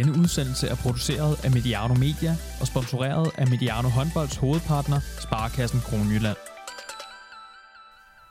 Denne 0.00 0.18
udsendelse 0.18 0.66
er 0.68 0.74
produceret 0.74 1.44
af 1.44 1.50
Mediano 1.50 1.94
Media 1.94 2.36
og 2.60 2.66
sponsoreret 2.66 3.30
af 3.38 3.46
Mediano 3.48 3.88
Håndbolds 3.88 4.36
hovedpartner, 4.36 5.00
Sparkassen 5.20 5.80
Kronjylland. 5.80 6.36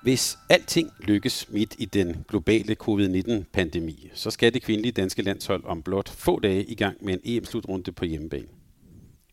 Hvis 0.03 0.39
alting 0.49 0.91
lykkes 0.99 1.49
midt 1.49 1.75
i 1.77 1.85
den 1.85 2.25
globale 2.27 2.75
covid-19-pandemi, 2.75 4.09
så 4.13 4.31
skal 4.31 4.53
det 4.53 4.61
kvindelige 4.61 4.91
danske 4.91 5.21
landshold 5.21 5.63
om 5.65 5.81
blot 5.81 6.09
få 6.09 6.39
dage 6.39 6.63
i 6.63 6.75
gang 6.75 7.05
med 7.05 7.13
en 7.13 7.19
EM-slutrunde 7.23 7.91
på 7.91 8.05
hjemmebane. 8.05 8.47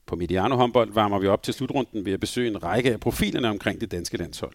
På 0.07 0.17
Mediano 0.17 0.57
håndbold 0.57 0.93
varmer 0.93 1.19
vi 1.19 1.27
op 1.27 1.43
til 1.43 1.55
slutrunden 1.55 2.05
ved 2.05 2.13
at 2.13 2.21
besøge 2.21 2.51
en 2.51 2.63
række 2.63 2.93
af 2.93 3.01
profilerne 3.01 3.49
omkring 3.49 3.81
det 3.81 3.91
danske 3.91 4.17
landshold. 4.17 4.55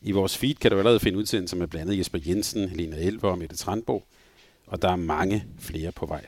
I 0.00 0.12
vores 0.12 0.38
feed 0.38 0.54
kan 0.54 0.70
du 0.70 0.78
allerede 0.78 1.00
finde 1.00 1.18
udsendelser 1.18 1.56
med 1.56 1.66
blandt 1.66 1.86
andet 1.86 1.98
Jesper 1.98 2.18
Jensen, 2.26 2.68
Lena 2.68 2.96
Elver 2.96 3.30
og 3.30 3.38
Mette 3.38 3.56
Trandborg, 3.56 4.06
og 4.66 4.82
der 4.82 4.88
er 4.88 4.96
mange 4.96 5.44
flere 5.58 5.92
på 5.92 6.06
vej. 6.06 6.26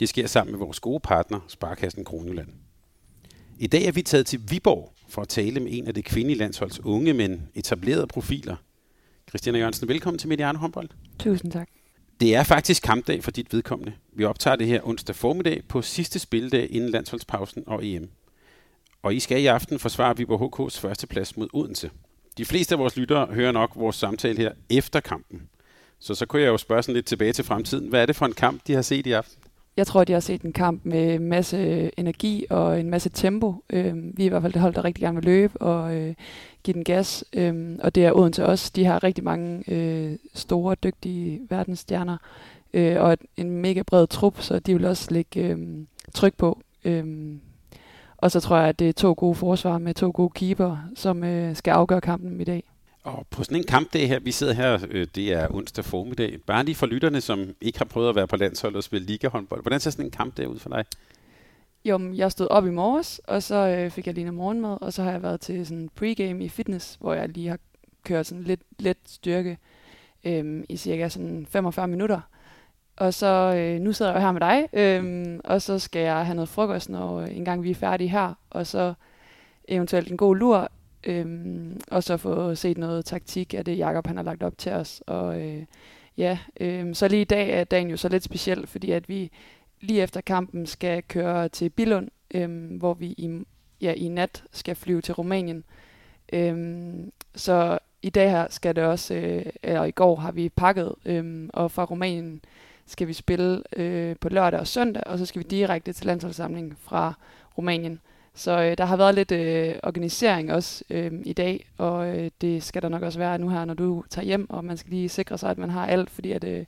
Det 0.00 0.08
sker 0.08 0.26
sammen 0.26 0.52
med 0.52 0.58
vores 0.58 0.80
gode 0.80 1.00
partner, 1.00 1.40
Sparkassen 1.48 2.04
Kronjylland. 2.04 2.48
I 3.58 3.66
dag 3.66 3.84
er 3.84 3.92
vi 3.92 4.02
taget 4.02 4.26
til 4.26 4.40
Viborg 4.50 4.92
for 5.08 5.22
at 5.22 5.28
tale 5.28 5.60
med 5.60 5.72
en 5.72 5.86
af 5.86 5.94
det 5.94 6.04
kvindelige 6.04 6.38
landsholds 6.38 6.84
unge, 6.84 7.14
men 7.14 7.48
etablerede 7.54 8.06
profiler. 8.06 8.56
Christina 9.28 9.58
Jørgensen, 9.58 9.88
velkommen 9.88 10.18
til 10.18 10.28
Mediano 10.28 10.58
håndbold. 10.58 10.88
Tusind 11.18 11.52
tak. 11.52 11.68
Det 12.20 12.34
er 12.34 12.42
faktisk 12.42 12.82
kampdag 12.82 13.24
for 13.24 13.30
dit 13.30 13.52
vedkommende. 13.52 13.92
Vi 14.12 14.24
optager 14.24 14.56
det 14.56 14.66
her 14.66 14.80
onsdag 14.84 15.16
formiddag 15.16 15.62
på 15.68 15.82
sidste 15.82 16.18
spilledag 16.18 16.68
inden 16.70 16.90
landsholdspausen 16.90 17.64
og 17.66 17.86
EM. 17.86 18.10
Og 19.02 19.14
I 19.14 19.20
skal 19.20 19.42
i 19.42 19.46
aften 19.46 19.78
forsvare 19.78 20.16
Viborg 20.16 20.70
HK's 20.70 20.80
førsteplads 20.80 21.36
mod 21.36 21.48
Odense. 21.52 21.90
De 22.38 22.44
fleste 22.44 22.74
af 22.74 22.78
vores 22.78 22.96
lyttere 22.96 23.26
hører 23.26 23.52
nok 23.52 23.72
vores 23.76 23.96
samtale 23.96 24.38
her 24.38 24.52
efter 24.70 25.00
kampen. 25.00 25.48
Så 25.98 26.14
så 26.14 26.26
kunne 26.26 26.42
jeg 26.42 26.48
jo 26.48 26.56
spørge 26.56 26.82
sådan 26.82 26.94
lidt 26.94 27.06
tilbage 27.06 27.32
til 27.32 27.44
fremtiden. 27.44 27.88
Hvad 27.88 28.02
er 28.02 28.06
det 28.06 28.16
for 28.16 28.26
en 28.26 28.32
kamp, 28.32 28.66
de 28.66 28.72
har 28.72 28.82
set 28.82 29.06
i 29.06 29.12
aften? 29.12 29.45
Jeg 29.76 29.86
tror, 29.86 30.04
de 30.04 30.12
har 30.12 30.20
set 30.20 30.42
en 30.42 30.52
kamp 30.52 30.80
med 30.84 31.14
en 31.14 31.28
masse 31.28 31.90
energi 31.98 32.46
og 32.50 32.80
en 32.80 32.90
masse 32.90 33.08
tempo. 33.08 33.54
Øh, 33.70 33.94
vi 33.94 34.22
er 34.22 34.26
i 34.26 34.28
hvert 34.28 34.42
fald 34.42 34.52
det 34.52 34.62
hold, 34.62 34.74
der 34.74 34.84
rigtig 34.84 35.02
gerne 35.02 35.16
vil 35.16 35.24
løbe 35.24 35.60
og 35.60 35.96
øh, 35.96 36.14
give 36.62 36.74
den 36.74 36.84
gas. 36.84 37.24
Øh, 37.32 37.78
og 37.82 37.94
det 37.94 38.04
er 38.04 38.12
Odense 38.12 38.46
også. 38.46 38.72
De 38.76 38.84
har 38.84 39.04
rigtig 39.04 39.24
mange 39.24 39.72
øh, 39.72 40.18
store, 40.34 40.74
dygtige 40.74 41.40
verdensstjerner 41.50 42.16
øh, 42.74 43.00
og 43.00 43.18
en 43.36 43.50
mega 43.50 43.82
bred 43.82 44.06
trup, 44.06 44.40
så 44.40 44.58
de 44.58 44.74
vil 44.74 44.84
også 44.84 45.08
lægge 45.10 45.40
øh, 45.40 45.58
tryk 46.14 46.34
på. 46.34 46.60
Øh, 46.84 47.34
og 48.16 48.30
så 48.30 48.40
tror 48.40 48.56
jeg, 48.56 48.68
at 48.68 48.78
det 48.78 48.88
er 48.88 48.92
to 48.92 49.14
gode 49.16 49.34
forsvar 49.34 49.78
med 49.78 49.94
to 49.94 50.10
gode 50.14 50.30
keeper, 50.30 50.76
som 50.94 51.24
øh, 51.24 51.56
skal 51.56 51.70
afgøre 51.70 52.00
kampen 52.00 52.40
i 52.40 52.44
dag. 52.44 52.64
Og 53.06 53.26
på 53.30 53.44
sådan 53.44 53.56
en 53.56 53.64
kampdag 53.64 54.08
her, 54.08 54.18
vi 54.18 54.32
sidder 54.32 54.52
her, 54.52 54.78
øh, 54.90 55.06
det 55.14 55.32
er 55.32 55.54
onsdag 55.54 55.84
formiddag. 55.84 56.38
Bare 56.46 56.64
lige 56.64 56.74
for 56.74 56.86
lytterne, 56.86 57.20
som 57.20 57.54
ikke 57.60 57.78
har 57.78 57.84
prøvet 57.84 58.08
at 58.08 58.16
være 58.16 58.26
på 58.26 58.36
landshold 58.36 58.76
og 58.76 58.82
spille 58.82 59.06
ligahåndbold. 59.06 59.62
Hvordan 59.62 59.80
ser 59.80 59.90
sådan 59.90 60.04
en 60.04 60.10
kampdag 60.10 60.48
ud 60.48 60.58
for 60.58 60.68
dig? 60.68 60.84
Jo, 61.84 62.12
jeg 62.14 62.32
stod 62.32 62.46
op 62.50 62.66
i 62.66 62.70
morges, 62.70 63.18
og 63.18 63.42
så 63.42 63.54
øh, 63.54 63.90
fik 63.90 64.06
jeg 64.06 64.14
lige 64.14 64.24
noget 64.24 64.36
morgenmad, 64.36 64.78
og 64.80 64.92
så 64.92 65.02
har 65.02 65.10
jeg 65.10 65.22
været 65.22 65.40
til 65.40 65.66
sådan 65.66 65.90
pregame 65.94 66.44
i 66.44 66.48
fitness, 66.48 66.96
hvor 67.00 67.14
jeg 67.14 67.28
lige 67.28 67.48
har 67.48 67.58
kørt 68.04 68.26
sådan 68.26 68.44
lidt 68.44 68.60
let 68.78 68.98
styrke 69.06 69.58
øh, 70.24 70.64
i 70.68 70.76
cirka 70.76 71.08
sådan 71.08 71.46
45 71.50 71.88
minutter. 71.88 72.20
Og 72.96 73.14
så 73.14 73.54
øh, 73.56 73.80
nu 73.80 73.92
sidder 73.92 74.12
jeg 74.12 74.20
her 74.20 74.32
med 74.32 74.40
dig, 74.40 74.68
øh, 74.72 75.40
og 75.44 75.62
så 75.62 75.78
skal 75.78 76.02
jeg 76.02 76.26
have 76.26 76.34
noget 76.34 76.48
frokost, 76.48 76.88
når 76.88 77.20
øh, 77.20 77.36
en 77.36 77.44
gang 77.44 77.62
vi 77.62 77.70
er 77.70 77.74
færdige 77.74 78.08
her, 78.08 78.34
og 78.50 78.66
så 78.66 78.94
eventuelt 79.68 80.10
en 80.10 80.16
god 80.16 80.36
lur, 80.36 80.70
Øhm, 81.06 81.80
og 81.90 82.02
så 82.02 82.16
få 82.16 82.54
set 82.54 82.78
noget 82.78 83.04
taktik 83.04 83.54
af 83.54 83.64
det, 83.64 83.78
Jakob 83.78 84.06
han 84.06 84.16
har 84.16 84.24
lagt 84.24 84.42
op 84.42 84.58
til 84.58 84.72
os. 84.72 85.02
Og 85.06 85.40
øh, 85.40 85.64
ja, 86.16 86.38
øh, 86.60 86.94
så 86.94 87.08
lige 87.08 87.20
i 87.20 87.24
dag 87.24 87.50
er 87.50 87.64
dagen 87.64 87.90
jo 87.90 87.96
så 87.96 88.08
lidt 88.08 88.24
speciel, 88.24 88.66
fordi 88.66 88.90
at 88.90 89.08
vi 89.08 89.30
lige 89.80 90.02
efter 90.02 90.20
kampen 90.20 90.66
skal 90.66 91.02
køre 91.02 91.48
til 91.48 91.70
Billund, 91.70 92.08
øh, 92.34 92.76
hvor 92.78 92.94
vi 92.94 93.06
i, 93.06 93.44
ja, 93.80 93.92
i 93.92 94.08
nat 94.08 94.44
skal 94.52 94.76
flyve 94.76 95.00
til 95.00 95.14
Rumænien. 95.14 95.64
Øh, 96.32 96.94
så 97.34 97.78
i 98.02 98.10
dag 98.10 98.30
her 98.30 98.46
skal 98.50 98.76
det 98.76 98.84
også, 98.84 99.14
øh, 99.14 99.46
eller 99.62 99.84
i 99.84 99.90
går 99.90 100.16
har 100.16 100.32
vi 100.32 100.48
pakket, 100.48 100.94
øh, 101.04 101.48
og 101.52 101.70
fra 101.70 101.84
Rumænien 101.84 102.40
skal 102.86 103.08
vi 103.08 103.12
spille 103.12 103.62
øh, 103.76 104.16
på 104.20 104.28
lørdag 104.28 104.60
og 104.60 104.66
søndag, 104.66 105.02
og 105.06 105.18
så 105.18 105.26
skal 105.26 105.38
vi 105.38 105.48
direkte 105.50 105.92
til 105.92 106.06
landsholdssamling 106.06 106.76
fra 106.80 107.14
Rumænien. 107.58 108.00
Så 108.36 108.62
øh, 108.62 108.78
der 108.78 108.84
har 108.84 108.96
været 108.96 109.14
lidt 109.14 109.32
øh, 109.32 109.74
organisering 109.82 110.52
også 110.52 110.84
øh, 110.90 111.12
i 111.24 111.32
dag, 111.32 111.66
og 111.78 112.18
øh, 112.18 112.30
det 112.40 112.62
skal 112.62 112.82
der 112.82 112.88
nok 112.88 113.02
også 113.02 113.18
være 113.18 113.38
nu 113.38 113.48
her, 113.48 113.64
når 113.64 113.74
du 113.74 114.04
tager 114.10 114.26
hjem, 114.26 114.50
og 114.50 114.64
man 114.64 114.76
skal 114.76 114.90
lige 114.90 115.08
sikre 115.08 115.38
sig, 115.38 115.50
at 115.50 115.58
man 115.58 115.70
har 115.70 115.86
alt, 115.86 116.10
fordi 116.10 116.32
at 116.32 116.44
øh, 116.44 116.64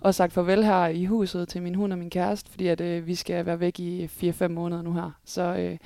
også 0.00 0.16
sagt 0.16 0.32
farvel 0.32 0.64
her 0.64 0.86
i 0.86 1.04
huset 1.04 1.48
til 1.48 1.62
min 1.62 1.74
hund 1.74 1.92
og 1.92 1.98
min 1.98 2.10
kæreste, 2.10 2.50
fordi 2.50 2.66
at 2.66 2.80
øh, 2.80 3.06
vi 3.06 3.14
skal 3.14 3.46
være 3.46 3.60
væk 3.60 3.80
i 3.80 4.04
4-5 4.04 4.48
måneder 4.48 4.82
nu 4.82 4.92
her. 4.92 5.10
Så 5.24 5.42
øh, 5.42 5.78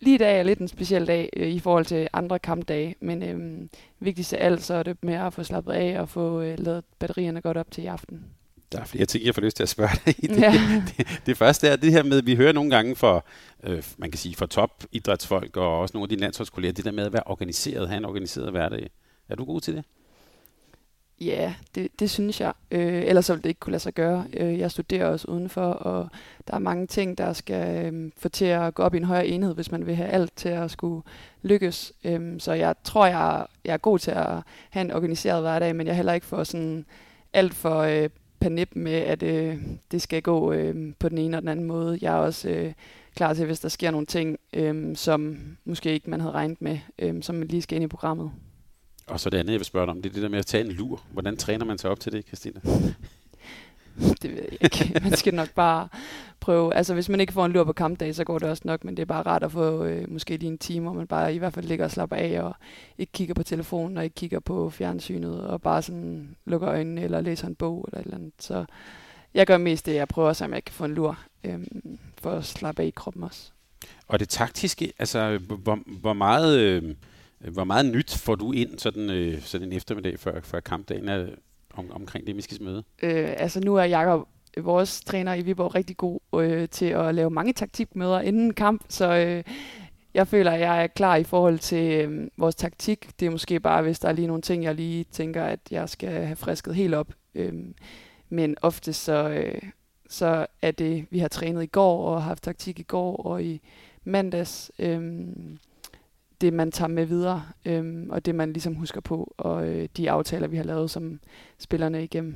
lige 0.00 0.14
i 0.14 0.18
dag 0.18 0.38
er 0.38 0.42
lidt 0.42 0.58
en 0.58 0.68
speciel 0.68 1.06
dag 1.06 1.30
øh, 1.36 1.48
i 1.48 1.58
forhold 1.58 1.84
til 1.84 2.08
andre 2.12 2.38
kampdage, 2.38 2.94
men 3.00 3.22
øh, 3.22 3.68
vigtigst 4.00 4.32
af 4.32 4.46
alt, 4.46 4.62
så 4.62 4.74
er 4.74 4.82
det 4.82 4.96
med 5.02 5.14
at 5.14 5.32
få 5.32 5.42
slappet 5.42 5.72
af 5.72 6.00
og 6.00 6.08
få 6.08 6.40
øh, 6.40 6.58
lavet 6.58 6.84
batterierne 6.98 7.40
godt 7.40 7.56
op 7.56 7.70
til 7.70 7.84
i 7.84 7.86
aften. 7.86 8.24
Der 8.72 8.80
er 8.80 8.84
flere 8.84 9.04
ting, 9.04 9.24
jeg 9.24 9.34
får 9.34 9.42
lyst 9.42 9.56
til 9.56 9.62
at 9.62 9.68
spørge 9.68 9.90
dig 10.06 10.14
i. 10.18 10.26
Det, 10.26 10.40
ja. 10.40 10.82
det, 10.96 11.20
det 11.26 11.36
første 11.36 11.68
er 11.68 11.76
det 11.76 11.92
her 11.92 12.02
med, 12.02 12.22
vi 12.22 12.34
hører 12.36 12.52
nogle 12.52 12.70
gange 12.70 12.96
for, 12.96 13.24
øh, 13.62 13.82
man 13.98 14.10
kan 14.10 14.18
sige, 14.18 14.34
for 14.34 14.46
topidrætsfolk 14.46 15.56
og 15.56 15.78
også 15.78 15.96
nogle 15.96 16.04
af 16.04 16.08
dine 16.08 16.20
landsholdskolleger, 16.20 16.72
det 16.72 16.84
der 16.84 16.92
med 16.92 17.06
at 17.06 17.12
være 17.12 17.22
organiseret, 17.26 17.88
have 17.88 17.96
en 17.96 18.04
organiseret 18.04 18.50
hverdag. 18.50 18.90
Er 19.28 19.34
du 19.36 19.44
god 19.44 19.60
til 19.60 19.76
det? 19.76 19.84
Ja, 21.20 21.54
det, 21.74 21.88
det 22.00 22.10
synes 22.10 22.40
jeg. 22.40 22.52
Øh, 22.70 23.02
ellers 23.06 23.30
ville 23.30 23.42
det 23.42 23.48
ikke 23.48 23.60
kunne 23.60 23.70
lade 23.70 23.82
sig 23.82 23.94
gøre. 23.94 24.26
Øh, 24.32 24.58
jeg 24.58 24.70
studerer 24.70 25.06
også 25.06 25.28
udenfor, 25.28 25.62
og 25.62 26.08
der 26.48 26.54
er 26.54 26.58
mange 26.58 26.86
ting, 26.86 27.18
der 27.18 27.32
skal 27.32 27.94
øh, 27.94 28.10
få 28.16 28.28
til 28.28 28.44
at 28.44 28.74
gå 28.74 28.82
op 28.82 28.94
i 28.94 28.96
en 28.96 29.04
højere 29.04 29.26
enhed, 29.26 29.54
hvis 29.54 29.70
man 29.70 29.86
vil 29.86 29.94
have 29.94 30.08
alt 30.08 30.36
til 30.36 30.48
at 30.48 30.70
skulle 30.70 31.02
lykkes. 31.42 31.92
Øh, 32.04 32.40
så 32.40 32.52
jeg 32.52 32.74
tror, 32.84 33.06
jeg, 33.06 33.46
jeg 33.64 33.72
er 33.72 33.78
god 33.78 33.98
til 33.98 34.10
at 34.10 34.36
have 34.70 34.84
en 34.84 34.90
organiseret 34.90 35.42
hverdag, 35.42 35.76
men 35.76 35.86
jeg 35.86 35.96
heller 35.96 36.12
ikke 36.12 36.26
får 36.26 36.44
sådan 36.44 36.86
alt 37.32 37.54
for 37.54 37.78
øh, 37.78 38.08
panip 38.42 38.68
med, 38.74 38.92
at 38.92 39.22
øh, 39.22 39.58
det 39.90 40.02
skal 40.02 40.22
gå 40.22 40.52
øh, 40.52 40.92
på 40.98 41.08
den 41.08 41.18
ene 41.18 41.36
og 41.36 41.42
den 41.42 41.48
anden 41.48 41.66
måde. 41.66 41.98
Jeg 42.02 42.12
er 42.12 42.18
også 42.18 42.48
øh, 42.48 42.72
klar 43.16 43.34
til, 43.34 43.46
hvis 43.46 43.60
der 43.60 43.68
sker 43.68 43.90
nogle 43.90 44.06
ting, 44.06 44.38
øh, 44.52 44.96
som 44.96 45.36
måske 45.64 45.92
ikke 45.92 46.10
man 46.10 46.20
havde 46.20 46.34
regnet 46.34 46.62
med, 46.62 46.78
øh, 46.98 47.22
som 47.22 47.42
lige 47.42 47.62
skal 47.62 47.76
ind 47.76 47.84
i 47.84 47.88
programmet. 47.88 48.30
Og 49.06 49.20
så 49.20 49.30
det 49.30 49.38
andet, 49.38 49.52
jeg 49.52 49.58
vil 49.58 49.66
spørge 49.66 49.86
dig 49.86 49.90
om, 49.90 50.02
det 50.02 50.08
er 50.08 50.14
det 50.14 50.22
der 50.22 50.28
med 50.28 50.38
at 50.38 50.46
tage 50.46 50.64
en 50.64 50.72
lur. 50.72 51.02
Hvordan 51.12 51.36
træner 51.36 51.64
man 51.64 51.78
sig 51.78 51.90
op 51.90 52.00
til 52.00 52.12
det, 52.12 52.26
Christina? 52.26 52.60
det 54.22 54.30
ved 54.30 54.42
jeg 54.50 54.58
ikke. 54.60 55.00
Man 55.02 55.16
skal 55.16 55.34
nok 55.34 55.50
bare 55.54 55.88
prøve. 56.40 56.74
Altså, 56.74 56.94
hvis 56.94 57.08
man 57.08 57.20
ikke 57.20 57.32
får 57.32 57.46
en 57.46 57.52
lur 57.52 57.64
på 57.64 57.72
kampdag, 57.72 58.14
så 58.14 58.24
går 58.24 58.38
det 58.38 58.48
også 58.48 58.62
nok, 58.66 58.84
men 58.84 58.96
det 58.96 59.02
er 59.02 59.06
bare 59.06 59.22
rart 59.22 59.42
at 59.42 59.52
få 59.52 59.84
øh, 59.84 60.10
måske 60.10 60.36
lige 60.36 60.50
en 60.50 60.58
time, 60.58 60.84
hvor 60.84 60.92
man 60.92 61.06
bare 61.06 61.34
i 61.34 61.38
hvert 61.38 61.52
fald 61.52 61.66
ligger 61.66 61.84
og 61.84 61.90
slapper 61.90 62.16
af, 62.16 62.40
og 62.42 62.54
ikke 62.98 63.12
kigger 63.12 63.34
på 63.34 63.42
telefonen, 63.42 63.96
og 63.96 64.04
ikke 64.04 64.14
kigger 64.14 64.40
på 64.40 64.70
fjernsynet, 64.70 65.46
og 65.46 65.62
bare 65.62 65.82
sådan 65.82 66.36
lukker 66.44 66.68
øjnene, 66.68 67.02
eller 67.02 67.20
læser 67.20 67.46
en 67.46 67.54
bog, 67.54 67.84
eller 67.88 68.00
et 68.00 68.04
eller 68.04 68.16
andet. 68.16 68.32
Så 68.38 68.64
jeg 69.34 69.46
gør 69.46 69.56
mest 69.58 69.86
det, 69.86 69.94
jeg 69.94 70.08
prøver 70.08 70.32
så 70.32 70.46
jeg 70.46 70.64
kan 70.64 70.74
få 70.74 70.84
en 70.84 70.94
lur, 70.94 71.18
øh, 71.44 71.58
for 72.18 72.30
at 72.30 72.44
slappe 72.44 72.82
af 72.82 72.86
i 72.86 72.90
kroppen 72.90 73.22
også. 73.22 73.50
Og 74.08 74.20
det 74.20 74.28
taktiske, 74.28 74.92
altså, 74.98 75.38
hvor, 75.38 75.78
hvor 75.86 76.12
meget... 76.12 76.58
Øh 76.58 76.94
hvor 77.50 77.64
meget 77.64 77.86
nyt 77.86 78.14
får 78.14 78.34
du 78.34 78.52
ind 78.52 78.78
sådan, 78.78 79.10
øh, 79.10 79.42
sådan 79.42 79.66
en 79.66 79.72
eftermiddag 79.72 80.18
før, 80.18 80.40
før 80.40 80.60
kampdagen 80.60 81.08
er 81.08 81.26
om, 81.74 81.90
omkring 81.90 82.26
det, 82.26 82.36
vi 82.36 82.42
skal 82.42 82.62
møde? 82.62 82.84
Øh, 83.02 83.34
altså 83.36 83.60
nu 83.60 83.76
er 83.76 83.84
Jakob 83.84 84.28
vores 84.56 85.00
træner 85.00 85.34
i 85.34 85.42
Viborg 85.42 85.74
rigtig 85.74 85.96
god 85.96 86.20
øh, 86.34 86.68
til 86.68 86.86
at 86.86 87.14
lave 87.14 87.30
mange 87.30 87.52
taktikmøder 87.52 88.20
inden 88.20 88.54
kamp, 88.54 88.82
så 88.88 89.14
øh, 89.14 89.44
jeg 90.14 90.28
føler, 90.28 90.50
at 90.50 90.60
jeg 90.60 90.82
er 90.82 90.86
klar 90.86 91.16
i 91.16 91.24
forhold 91.24 91.58
til 91.58 91.92
øh, 91.92 92.28
vores 92.36 92.54
taktik. 92.54 93.20
Det 93.20 93.26
er 93.26 93.30
måske 93.30 93.60
bare, 93.60 93.82
hvis 93.82 93.98
der 93.98 94.08
er 94.08 94.12
lige 94.12 94.26
nogle 94.26 94.42
ting, 94.42 94.64
jeg 94.64 94.74
lige 94.74 95.04
tænker, 95.04 95.44
at 95.44 95.60
jeg 95.70 95.88
skal 95.88 96.10
have 96.10 96.36
frisket 96.36 96.74
helt 96.74 96.94
op. 96.94 97.12
Øh, 97.34 97.52
men 98.28 98.56
ofte 98.62 98.92
så, 98.92 99.28
øh, 99.28 99.62
så 100.08 100.46
er 100.62 100.70
det, 100.70 101.06
vi 101.10 101.18
har 101.18 101.28
trænet 101.28 101.62
i 101.62 101.66
går 101.66 102.08
og 102.08 102.22
haft 102.22 102.42
taktik 102.42 102.78
i 102.78 102.82
går 102.82 103.16
og 103.16 103.42
i 103.44 103.60
mandags. 104.04 104.70
Øh, 104.78 105.22
det, 106.42 106.52
man 106.52 106.72
tager 106.72 106.88
med 106.88 107.06
videre, 107.06 107.44
øh, 107.64 108.06
og 108.08 108.26
det, 108.26 108.34
man 108.34 108.52
ligesom 108.52 108.74
husker 108.74 109.00
på, 109.00 109.34
og 109.38 109.68
øh, 109.68 109.88
de 109.96 110.10
aftaler, 110.10 110.46
vi 110.46 110.56
har 110.56 110.64
lavet 110.64 110.90
som 110.90 111.20
spillerne 111.58 112.04
igennem. 112.04 112.34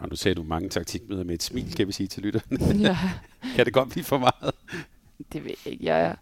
Og 0.00 0.08
nu 0.08 0.16
ser 0.16 0.34
du 0.34 0.42
mange 0.42 0.68
taktikmøder 0.68 1.24
med 1.24 1.34
et 1.34 1.42
smil, 1.42 1.74
kan 1.74 1.86
vi 1.86 1.92
sige 1.92 2.06
til 2.06 2.22
lytterne. 2.22 2.58
Ja. 2.88 2.98
kan 3.56 3.64
det 3.64 3.74
godt 3.74 3.90
blive 3.90 4.04
for 4.04 4.18
meget? 4.18 4.54
Det 5.32 5.44
ved 5.44 5.54
jeg 5.64 5.72
ikke. 5.72 5.84
Jeg, 5.84 6.16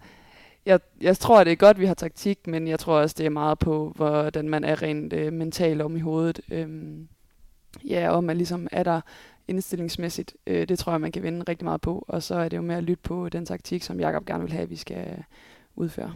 jeg, 0.67 0.81
jeg 1.01 1.19
tror, 1.19 1.45
det 1.45 1.53
er 1.53 1.57
godt, 1.57 1.81
vi 1.81 1.87
har 1.87 1.95
taktik, 1.95 2.47
men 2.47 2.69
jeg 2.69 2.79
tror 2.79 2.99
også, 2.99 3.15
det 3.19 3.27
er 3.27 3.31
meget 3.31 3.59
på, 3.59 3.93
hvordan 3.97 4.49
man 4.49 4.65
er 4.65 4.83
rent 4.83 5.13
øh, 5.13 5.33
mentalt 5.33 5.83
om 5.83 5.97
i 5.97 6.01
hovedet. 6.01 6.41
Øhm, 6.51 7.09
ja, 7.89 8.11
og 8.11 8.25
man 8.25 8.37
ligesom 8.37 8.69
er 8.73 8.83
der 8.83 9.01
indstillingsmæssigt. 9.49 10.37
Øh, 10.47 10.69
det 10.69 10.79
tror 10.79 10.93
jeg, 10.93 11.01
man 11.01 11.13
kan 11.13 11.23
vinde 11.23 11.45
rigtig 11.49 11.65
meget 11.65 11.81
på. 11.81 12.05
Og 12.09 12.23
så 12.23 12.35
er 12.35 12.49
det 12.49 12.57
jo 12.57 12.63
med 12.63 12.75
at 12.75 12.85
lytte 12.85 13.03
på 13.03 13.29
den 13.29 13.47
taktik, 13.47 13.83
som 13.83 14.01
Jakob 14.01 14.27
gerne 14.27 14.43
vil 14.43 14.53
have, 14.53 14.63
at 14.63 14.71
vi 14.71 14.77
skal 14.77 15.25
udføre. 15.77 16.13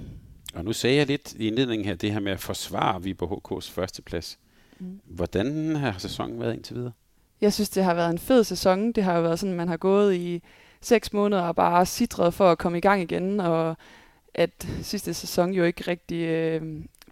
Og 0.55 0.65
nu 0.65 0.73
sagde 0.73 0.97
jeg 0.97 1.07
lidt 1.07 1.35
i 1.35 1.47
indledningen 1.47 1.87
her, 1.87 1.95
det 1.95 2.13
her 2.13 2.21
med 2.21 2.33
at 2.33 2.41
forsvare 2.41 3.03
Viborg 3.03 3.59
HK's 3.59 3.73
førsteplads. 3.73 4.39
Mm. 4.79 5.01
Hvordan 5.05 5.77
har 5.77 5.99
sæsonen 5.99 6.41
været 6.41 6.55
indtil 6.55 6.77
videre? 6.77 6.93
Jeg 7.41 7.53
synes, 7.53 7.69
det 7.69 7.85
har 7.85 7.95
været 7.95 8.11
en 8.11 8.19
fed 8.19 8.45
sæson. 8.45 8.93
Det 8.93 9.05
har 9.05 9.17
jo 9.17 9.23
været 9.23 9.39
sådan, 9.39 9.55
man 9.55 9.69
har 9.69 9.77
gået 9.77 10.15
i 10.15 10.43
seks 10.81 11.13
måneder 11.13 11.53
bare 11.53 11.87
sidret 11.87 12.35
for 12.35 12.51
at 12.51 12.59
komme 12.59 12.79
i 12.79 12.81
gang 12.81 13.03
igen, 13.03 13.41
og 13.41 13.77
at 14.35 14.69
sidste 14.83 15.15
sæson 15.15 15.53
jo 15.53 15.65
ikke 15.65 15.85
rigtig 15.89 16.23
øh, 16.23 16.63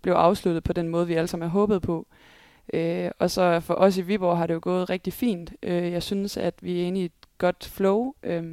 blev 0.03 0.15
afsluttet 0.15 0.65
på 0.65 0.73
den 0.73 0.89
måde, 0.89 1.07
vi 1.07 1.15
alle 1.15 1.29
sammen 1.29 1.49
har 1.49 1.59
håbet 1.59 1.83
på. 1.83 2.07
Øh, 2.73 3.11
og 3.19 3.31
så 3.31 3.61
for 3.61 3.75
os 3.75 3.97
i 3.97 4.03
Viborg 4.03 4.39
har 4.39 4.47
det 4.47 4.55
jo 4.55 4.61
gået 4.63 4.91
rigtig 4.91 5.13
fint. 5.13 5.53
Øh, 5.63 5.93
jeg 5.93 6.03
synes, 6.03 6.37
at 6.37 6.55
vi 6.61 6.81
er 6.81 6.87
inde 6.87 7.01
i 7.01 7.05
et 7.05 7.13
godt 7.39 7.65
flow. 7.65 8.15
Øh, 8.23 8.45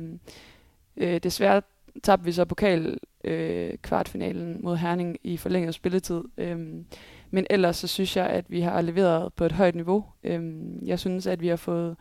øh, 0.98 1.20
desværre 1.24 1.62
tabte 2.04 2.26
vi 2.26 2.32
så 2.32 2.46
pokal 2.46 2.98
øh, 3.26 3.78
kvartfinalen 3.82 4.60
mod 4.64 4.78
Herning 4.78 5.18
i 5.24 5.38
forlænget 5.38 5.76
spilletid. 5.76 6.24
Øhm, 6.38 6.86
men 7.32 7.48
ellers 7.50 7.78
så 7.78 7.88
synes 7.88 8.18
jeg, 8.18 8.26
at 8.26 8.46
vi 8.50 8.62
har 8.62 8.82
leveret 8.82 9.34
på 9.34 9.46
et 9.46 9.52
højt 9.52 9.76
niveau. 9.76 10.06
Øhm, 10.24 10.86
jeg 10.86 11.00
synes, 11.00 11.28
at 11.28 11.42
vi 11.42 11.48
har 11.48 11.56
fået 11.56 11.96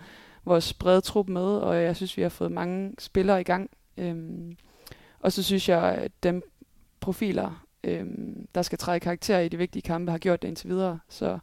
vores 0.44 0.74
brede 0.74 1.00
trup 1.00 1.28
med, 1.28 1.42
og 1.42 1.82
jeg 1.82 1.96
synes, 1.96 2.16
vi 2.16 2.22
har 2.22 2.28
fået 2.28 2.52
mange 2.52 2.94
spillere 2.98 3.40
i 3.40 3.44
gang. 3.44 3.70
Øhm, 3.96 4.56
og 5.20 5.32
så 5.32 5.42
synes 5.42 5.68
jeg, 5.68 5.82
at 5.82 6.12
dem 6.22 6.42
profiler, 7.00 7.66
øhm, 7.84 8.46
der 8.54 8.62
skal 8.62 8.78
træde 8.78 9.00
karakter 9.00 9.38
i 9.38 9.48
de 9.48 9.56
vigtige 9.56 9.82
kampe, 9.82 10.10
har 10.10 10.18
gjort 10.18 10.42
det 10.42 10.48
indtil 10.48 10.68
videre. 10.68 10.98
Så 11.08 11.38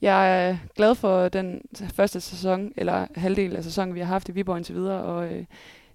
jeg 0.00 0.48
er 0.48 0.56
glad 0.76 0.94
for 0.94 1.28
den 1.28 1.62
første 1.94 2.20
sæson, 2.20 2.72
eller 2.76 3.06
halvdel 3.14 3.56
af 3.56 3.64
sæsonen, 3.64 3.94
vi 3.94 4.00
har 4.00 4.06
haft 4.06 4.28
i 4.28 4.32
Viborg 4.32 4.56
indtil 4.56 4.74
videre, 4.74 5.02
og 5.02 5.32
øh, 5.32 5.44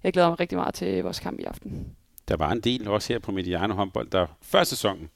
jeg 0.02 0.12
glæder 0.12 0.28
mig 0.28 0.40
rigtig 0.40 0.58
meget 0.58 0.74
til 0.74 1.02
vores 1.02 1.20
kamp 1.20 1.40
i 1.40 1.44
aften. 1.44 1.96
Der 2.28 2.36
var 2.36 2.52
en 2.52 2.60
del 2.60 2.88
også 2.88 3.12
her 3.12 3.18
på 3.18 3.32
Mediano 3.32 3.74
håndbold, 3.74 4.10
der 4.10 4.26
før 4.42 4.64
sæsonen 4.64 5.08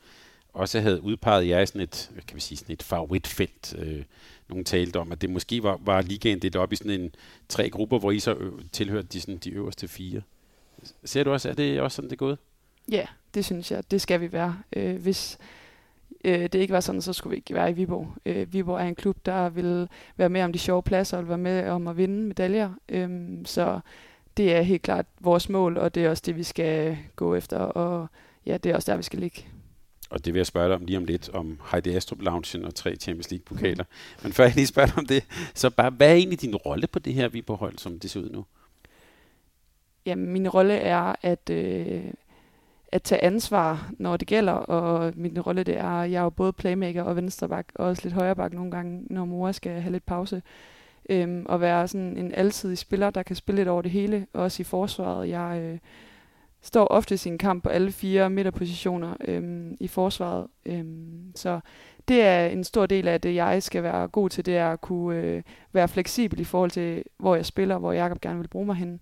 også 0.53 0.81
havde 0.81 1.03
udpeget 1.03 1.49
jer 1.49 1.61
i 1.61 1.67
sådan 1.67 1.81
et, 1.81 2.11
kan 2.27 2.35
vi 2.37 2.41
sige, 2.41 2.59
sådan 2.59 2.73
et 2.73 2.83
favoritfelt. 2.83 3.75
Øh, 3.79 4.03
nogle 4.49 4.65
talte 4.65 4.97
om, 4.97 5.13
at 5.13 5.21
det 5.21 5.31
måske 5.31 5.63
var, 5.63 5.79
var 5.85 6.03
ligaen 6.03 6.39
delt 6.39 6.57
op 6.57 6.73
i 6.73 6.77
sådan 6.77 7.01
en 7.01 7.15
tre 7.49 7.71
grupper, 7.71 7.99
hvor 7.99 8.11
I 8.11 8.19
så 8.19 8.35
øh, 8.35 8.53
tilhørte 8.73 9.09
de, 9.09 9.21
sådan, 9.21 9.37
de 9.37 9.51
øverste 9.51 9.89
fire. 9.89 10.23
Ser 11.05 11.25
du 11.25 11.33
også, 11.33 11.49
er 11.49 11.53
det 11.53 11.81
også 11.81 11.97
sådan, 11.97 12.11
det 12.11 12.17
er 12.17 12.19
gået? 12.19 12.39
Ja, 12.91 13.07
det 13.35 13.45
synes 13.45 13.71
jeg. 13.71 13.91
Det 13.91 14.01
skal 14.01 14.21
vi 14.21 14.33
være. 14.33 14.59
Øh, 14.73 15.03
hvis 15.03 15.39
øh, 16.25 16.43
det 16.43 16.55
ikke 16.55 16.75
var 16.75 16.81
sådan, 16.81 17.03
så 17.03 17.13
skulle 17.13 17.31
vi 17.31 17.37
ikke 17.37 17.55
være 17.55 17.71
i 17.71 17.73
Viborg. 17.73 18.15
Øh, 18.27 18.53
Viborg 18.53 18.81
er 18.81 18.85
en 18.85 18.95
klub, 18.95 19.17
der 19.27 19.49
vil 19.49 19.89
være 20.17 20.29
med 20.29 20.43
om 20.43 20.53
de 20.53 20.59
sjove 20.59 20.83
pladser, 20.83 21.17
og 21.17 21.23
vil 21.23 21.29
være 21.29 21.39
med 21.39 21.69
om 21.69 21.89
at 21.89 21.97
vinde 21.97 22.23
medaljer. 22.23 22.71
Øh, 22.89 23.31
så 23.45 23.81
det 24.41 24.57
er 24.57 24.63
helt 24.63 24.83
klart 24.83 25.07
vores 25.21 25.49
mål, 25.49 25.79
og 25.79 25.95
det 25.95 26.05
er 26.05 26.11
også 26.11 26.23
det, 26.27 26.37
vi 26.37 26.43
skal 26.43 26.99
gå 27.17 27.35
efter, 27.35 27.59
og 27.59 28.07
ja, 28.47 28.57
det 28.57 28.71
er 28.71 28.75
også 28.75 28.91
der, 28.93 28.97
vi 28.97 29.03
skal 29.03 29.19
ligge. 29.19 29.45
Og 30.11 30.25
det 30.25 30.35
vil 30.35 30.39
jeg 30.39 30.47
spørge 30.47 30.69
dig 30.69 30.77
om 30.77 30.85
lige 30.85 30.97
om 30.99 31.05
lidt, 31.05 31.29
om 31.29 31.61
Heidi 31.71 31.91
Astrup 31.91 32.23
Loungen 32.23 32.65
og 32.65 32.75
tre 32.75 32.97
Champions 32.97 33.31
League-pokaler. 33.31 33.85
Mm. 33.85 34.23
Men 34.23 34.33
før 34.33 34.45
jeg 34.45 34.55
lige 34.55 34.67
spørger 34.67 34.87
dig 34.87 34.99
om 34.99 35.07
det, 35.07 35.25
så 35.55 35.71
bare, 35.71 35.91
hvad 35.91 36.09
er 36.09 36.15
egentlig 36.15 36.41
din 36.41 36.57
rolle 36.57 36.87
på 36.87 36.99
det 36.99 37.15
her 37.15 37.29
Viborg-hold, 37.29 37.79
som 37.79 37.99
det 37.99 38.11
ser 38.11 38.21
ud 38.21 38.31
nu? 38.31 38.45
Jamen, 40.07 40.33
min 40.33 40.49
rolle 40.49 40.75
er 40.75 41.15
at, 41.23 41.51
øh, 41.51 42.05
at 42.93 43.03
tage 43.03 43.25
ansvar, 43.25 43.93
når 43.99 44.17
det 44.17 44.29
gælder, 44.29 44.53
og 44.53 45.13
min 45.17 45.41
rolle 45.41 45.65
det 45.65 45.77
er, 45.77 46.03
jeg 46.03 46.19
er 46.19 46.23
jo 46.23 46.31
både 46.31 46.53
playmaker 46.53 47.03
og 47.03 47.17
venstreback, 47.17 47.73
og 47.75 47.87
også 47.87 48.03
lidt 48.05 48.15
højreback 48.15 48.55
nogle 48.55 48.71
gange, 48.71 49.03
når 49.11 49.25
mor 49.25 49.53
skal 49.53 49.81
have 49.81 49.93
lidt 49.93 50.07
pause. 50.07 50.43
Øhm, 51.09 51.47
og 51.49 51.61
være 51.61 51.89
sådan 51.89 52.17
en 52.17 52.35
alsidig 52.35 52.79
spiller, 52.79 53.11
der 53.11 53.23
kan 53.23 53.37
spille 53.37 53.57
lidt 53.57 53.69
over 53.69 53.83
det 53.83 53.91
hele, 53.91 54.27
også 54.33 54.63
i 54.63 54.65
forsvaret. 54.65 55.29
Jeg 55.29 55.61
øh, 55.63 55.79
står 56.63 56.87
ofte 56.87 57.15
i 57.15 57.19
sin 57.19 57.39
kamp 57.39 57.63
på 57.63 57.69
alle 57.69 57.93
fire 57.93 58.31
midterpositioner 58.31 59.15
øhm, 59.25 59.77
i 59.81 59.89
forsvaret. 59.89 60.47
Øhm, 60.67 61.33
så 61.35 61.61
det 62.09 62.23
er 62.23 62.47
en 62.47 62.65
stor 62.65 62.87
del 62.87 63.09
af 63.09 63.21
det, 63.21 63.35
jeg 63.35 63.63
skal 63.63 63.83
være 63.83 64.09
god 64.09 64.31
til, 64.31 64.47
det 64.47 64.57
er 64.57 64.73
at 64.73 64.81
kunne 64.81 65.17
øh, 65.17 65.43
være 65.73 65.89
fleksibel 65.89 66.41
i 66.41 66.45
forhold 66.45 66.71
til, 66.71 67.03
hvor 67.19 67.35
jeg 67.35 67.47
spiller, 67.47 67.79
hvor 67.79 67.93
Jakob 67.93 68.21
gerne 68.21 68.39
vil 68.39 68.49
bruge 68.49 68.67
mig 68.67 68.77
hen. 68.77 69.01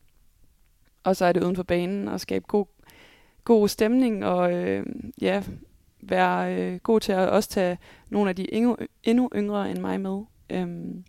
Og 1.05 1.17
så 1.17 1.25
er 1.25 1.33
det 1.33 1.44
uden 1.44 1.56
for 1.56 1.62
banen 1.62 2.09
at 2.09 2.21
skabe 2.21 2.44
god, 2.49 2.67
god 3.44 3.69
stemning 3.69 4.25
og 4.25 4.53
øh, 4.53 4.87
ja, 5.21 5.43
være 6.01 6.55
øh, 6.55 6.79
god 6.79 7.01
til 7.01 7.12
at 7.12 7.29
også 7.29 7.49
tage 7.49 7.79
nogle 8.09 8.31
af 8.31 8.37
de 8.37 8.55
endnu, 8.55 8.77
endnu 9.03 9.31
yngre 9.35 9.71
end 9.71 9.79
mig 9.79 10.01
med. 10.01 10.23
Øhm, 10.51 11.05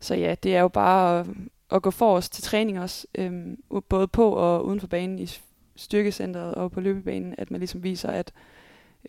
så 0.00 0.14
ja, 0.14 0.34
det 0.42 0.56
er 0.56 0.60
jo 0.60 0.68
bare 0.68 1.20
at, 1.20 1.26
at 1.70 1.82
gå 1.82 1.92
os 2.00 2.28
til 2.28 2.44
træning 2.44 2.80
også, 2.80 3.06
øhm, 3.14 3.62
både 3.88 4.08
på 4.08 4.30
og 4.30 4.66
uden 4.66 4.80
for 4.80 4.86
banen 4.86 5.18
i 5.18 5.28
styrkecentret 5.76 6.54
og 6.54 6.72
på 6.72 6.80
løbebanen, 6.80 7.34
at 7.38 7.50
man 7.50 7.60
ligesom 7.60 7.82
viser, 7.82 8.08
at 8.08 8.32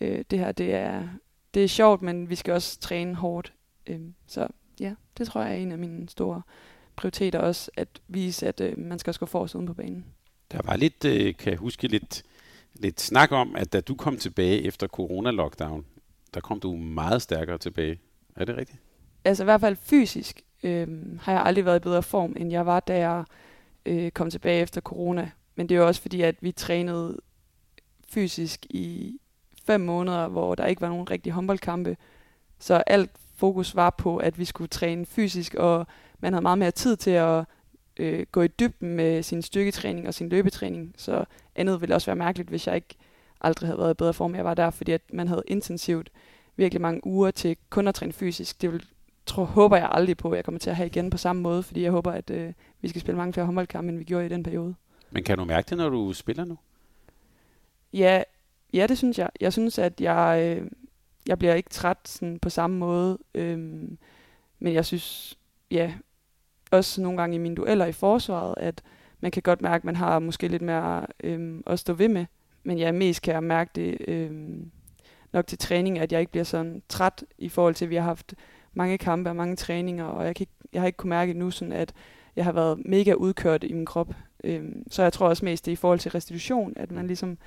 øh, 0.00 0.24
det 0.30 0.38
her 0.38 0.52
det 0.52 0.74
er, 0.74 1.08
det 1.54 1.64
er 1.64 1.68
sjovt, 1.68 2.02
men 2.02 2.30
vi 2.30 2.34
skal 2.34 2.54
også 2.54 2.80
træne 2.80 3.14
hårdt. 3.14 3.52
Øhm, 3.86 4.14
så 4.26 4.48
ja, 4.80 4.94
det 5.18 5.26
tror 5.26 5.42
jeg 5.42 5.52
er 5.52 5.56
en 5.56 5.72
af 5.72 5.78
mine 5.78 6.08
store 6.08 6.42
prioriteter 6.96 7.38
også, 7.38 7.70
at 7.76 7.88
vise, 8.08 8.48
at 8.48 8.60
øh, 8.60 8.78
man 8.78 8.98
skal 8.98 9.10
også 9.10 9.20
gå 9.20 9.38
os 9.38 9.54
uden 9.54 9.66
på 9.66 9.74
banen. 9.74 10.04
Der 10.52 10.60
var 10.64 10.76
lidt, 10.76 11.04
øh, 11.04 11.36
kan 11.36 11.50
jeg 11.50 11.58
huske, 11.58 11.88
lidt, 11.88 12.22
lidt 12.74 13.00
snak 13.00 13.32
om, 13.32 13.56
at 13.56 13.72
da 13.72 13.80
du 13.80 13.94
kom 13.94 14.16
tilbage 14.16 14.62
efter 14.62 14.86
corona-lockdown, 14.86 15.84
der 16.34 16.40
kom 16.40 16.60
du 16.60 16.76
meget 16.76 17.22
stærkere 17.22 17.58
tilbage. 17.58 18.00
Er 18.36 18.44
det 18.44 18.56
rigtigt? 18.56 18.78
Altså 19.24 19.42
i 19.42 19.44
hvert 19.44 19.60
fald 19.60 19.76
fysisk 19.76 20.44
øh, 20.62 20.88
har 21.20 21.32
jeg 21.32 21.42
aldrig 21.44 21.64
været 21.64 21.76
i 21.76 21.82
bedre 21.82 22.02
form, 22.02 22.34
end 22.36 22.50
jeg 22.50 22.66
var, 22.66 22.80
da 22.80 22.98
jeg 22.98 23.24
øh, 23.86 24.10
kom 24.10 24.30
tilbage 24.30 24.62
efter 24.62 24.80
corona. 24.80 25.30
Men 25.54 25.68
det 25.68 25.74
er 25.74 25.78
jo 25.78 25.86
også 25.86 26.00
fordi, 26.00 26.22
at 26.22 26.34
vi 26.40 26.52
trænede 26.52 27.20
fysisk 28.08 28.66
i 28.70 29.18
fem 29.64 29.80
måneder, 29.80 30.28
hvor 30.28 30.54
der 30.54 30.66
ikke 30.66 30.80
var 30.80 30.88
nogen 30.88 31.10
rigtige 31.10 31.32
håndboldkampe. 31.32 31.96
Så 32.58 32.74
alt 32.74 33.10
fokus 33.34 33.76
var 33.76 33.90
på, 33.90 34.16
at 34.16 34.38
vi 34.38 34.44
skulle 34.44 34.68
træne 34.68 35.06
fysisk, 35.06 35.54
og 35.54 35.86
man 36.18 36.32
havde 36.32 36.42
meget 36.42 36.58
mere 36.58 36.70
tid 36.70 36.96
til 36.96 37.10
at 37.10 37.44
øh, 37.96 38.26
gå 38.32 38.42
i 38.42 38.48
dybden 38.48 38.94
med 38.94 39.22
sin 39.22 39.42
styrketræning 39.42 40.08
og 40.08 40.14
sin 40.14 40.28
løbetræning. 40.28 40.94
Så 40.96 41.24
andet 41.54 41.80
ville 41.80 41.94
også 41.94 42.06
være 42.06 42.16
mærkeligt, 42.16 42.48
hvis 42.48 42.66
jeg 42.66 42.74
ikke 42.74 42.94
aldrig 43.40 43.68
havde 43.68 43.78
været 43.78 43.90
i 43.90 43.94
bedre 43.94 44.14
form. 44.14 44.34
Jeg 44.34 44.44
var 44.44 44.54
der, 44.54 44.70
fordi 44.70 44.92
at 44.92 45.02
man 45.12 45.28
havde 45.28 45.42
intensivt 45.46 46.10
virkelig 46.56 46.80
mange 46.80 47.06
uger 47.06 47.30
til 47.30 47.56
kun 47.70 47.88
at 47.88 47.94
træne 47.94 48.12
fysisk. 48.12 48.62
Det 48.62 48.72
ville 48.72 48.86
tror, 49.28 49.44
håber 49.44 49.76
jeg 49.76 49.88
aldrig 49.92 50.16
på, 50.16 50.30
at 50.30 50.36
jeg 50.36 50.44
kommer 50.44 50.58
til 50.58 50.70
at 50.70 50.76
have 50.76 50.86
igen 50.86 51.10
på 51.10 51.16
samme 51.16 51.42
måde, 51.42 51.62
fordi 51.62 51.82
jeg 51.82 51.90
håber, 51.90 52.12
at 52.12 52.30
øh, 52.30 52.52
vi 52.80 52.88
skal 52.88 53.00
spille 53.00 53.16
mange 53.16 53.32
flere 53.32 53.46
håndboldkampe, 53.46 53.88
end 53.88 53.98
vi 53.98 54.04
gjorde 54.04 54.26
i 54.26 54.28
den 54.28 54.42
periode. 54.42 54.74
Men 55.10 55.24
kan 55.24 55.38
du 55.38 55.44
mærke 55.44 55.70
det, 55.70 55.78
når 55.78 55.88
du 55.88 56.12
spiller 56.12 56.44
nu? 56.44 56.58
Ja, 57.92 58.22
ja 58.72 58.86
det 58.86 58.98
synes 58.98 59.18
jeg. 59.18 59.30
Jeg 59.40 59.52
synes, 59.52 59.78
at 59.78 60.00
jeg, 60.00 60.56
øh, 60.58 60.70
jeg 61.26 61.38
bliver 61.38 61.54
ikke 61.54 61.70
træt 61.70 61.98
sådan, 62.04 62.38
på 62.38 62.50
samme 62.50 62.78
måde, 62.78 63.18
øh, 63.34 63.58
men 64.58 64.74
jeg 64.74 64.84
synes, 64.84 65.38
ja, 65.70 65.92
også 66.70 67.00
nogle 67.00 67.18
gange 67.18 67.34
i 67.34 67.38
mine 67.38 67.54
dueller 67.54 67.86
i 67.86 67.92
forsvaret, 67.92 68.54
at 68.56 68.82
man 69.20 69.30
kan 69.30 69.42
godt 69.42 69.62
mærke, 69.62 69.80
at 69.80 69.84
man 69.84 69.96
har 69.96 70.18
måske 70.18 70.48
lidt 70.48 70.62
mere 70.62 71.06
øh, 71.24 71.60
at 71.66 71.78
stå 71.78 71.92
ved 71.92 72.08
med. 72.08 72.26
Men 72.62 72.78
jeg 72.78 72.94
mest 72.94 73.22
kan 73.22 73.34
jeg 73.34 73.44
mærke 73.44 73.70
det 73.74 73.96
øh, 74.08 74.30
nok 75.32 75.46
til 75.46 75.58
træning, 75.58 75.98
at 75.98 76.12
jeg 76.12 76.20
ikke 76.20 76.32
bliver 76.32 76.44
sådan 76.44 76.82
træt 76.88 77.24
i 77.38 77.48
forhold 77.48 77.74
til, 77.74 77.84
at 77.84 77.90
vi 77.90 77.96
har 77.96 78.02
haft 78.02 78.34
mange 78.74 78.98
kampe 78.98 79.30
og 79.30 79.36
mange 79.36 79.56
træninger, 79.56 80.04
og 80.04 80.26
jeg, 80.26 80.36
kan 80.36 80.42
ikke, 80.42 80.52
jeg 80.72 80.82
har 80.82 80.86
ikke 80.86 80.96
kunne 80.96 81.10
mærke 81.10 81.34
nu, 81.34 81.50
sådan 81.50 81.72
at 81.72 81.92
jeg 82.36 82.44
har 82.44 82.52
været 82.52 82.78
mega 82.84 83.12
udkørt 83.12 83.64
i 83.64 83.72
min 83.72 83.86
krop. 83.86 84.14
Øhm, 84.44 84.84
så 84.90 85.02
jeg 85.02 85.12
tror 85.12 85.28
også 85.28 85.44
mest 85.44 85.64
det 85.64 85.70
er 85.70 85.72
i 85.72 85.76
forhold 85.76 85.98
til 85.98 86.10
restitution, 86.10 86.72
at 86.76 86.90
man 86.90 87.06
ligesom, 87.06 87.38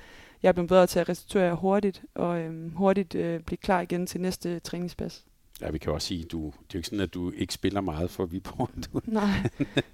jeg 0.42 0.48
er 0.48 0.52
blevet 0.52 0.68
bedre 0.68 0.86
til 0.86 1.00
at 1.00 1.08
restituere 1.08 1.54
hurtigt, 1.54 2.02
og 2.14 2.40
øhm, 2.40 2.70
hurtigt 2.70 3.14
øh, 3.14 3.40
blive 3.40 3.58
klar 3.58 3.80
igen 3.80 4.06
til 4.06 4.20
næste 4.20 4.58
træningspas. 4.58 5.24
Ja, 5.60 5.70
vi 5.70 5.78
kan 5.78 5.92
også 5.92 6.08
sige, 6.08 6.24
du, 6.24 6.46
det 6.46 6.52
er 6.52 6.74
jo 6.74 6.78
ikke 6.78 6.88
sådan, 6.88 7.00
at 7.00 7.14
du 7.14 7.32
ikke 7.36 7.54
spiller 7.54 7.80
meget 7.80 8.10
for 8.10 8.26
Viborg. 8.26 8.70
Du... 8.92 9.00
Nej, 9.04 9.50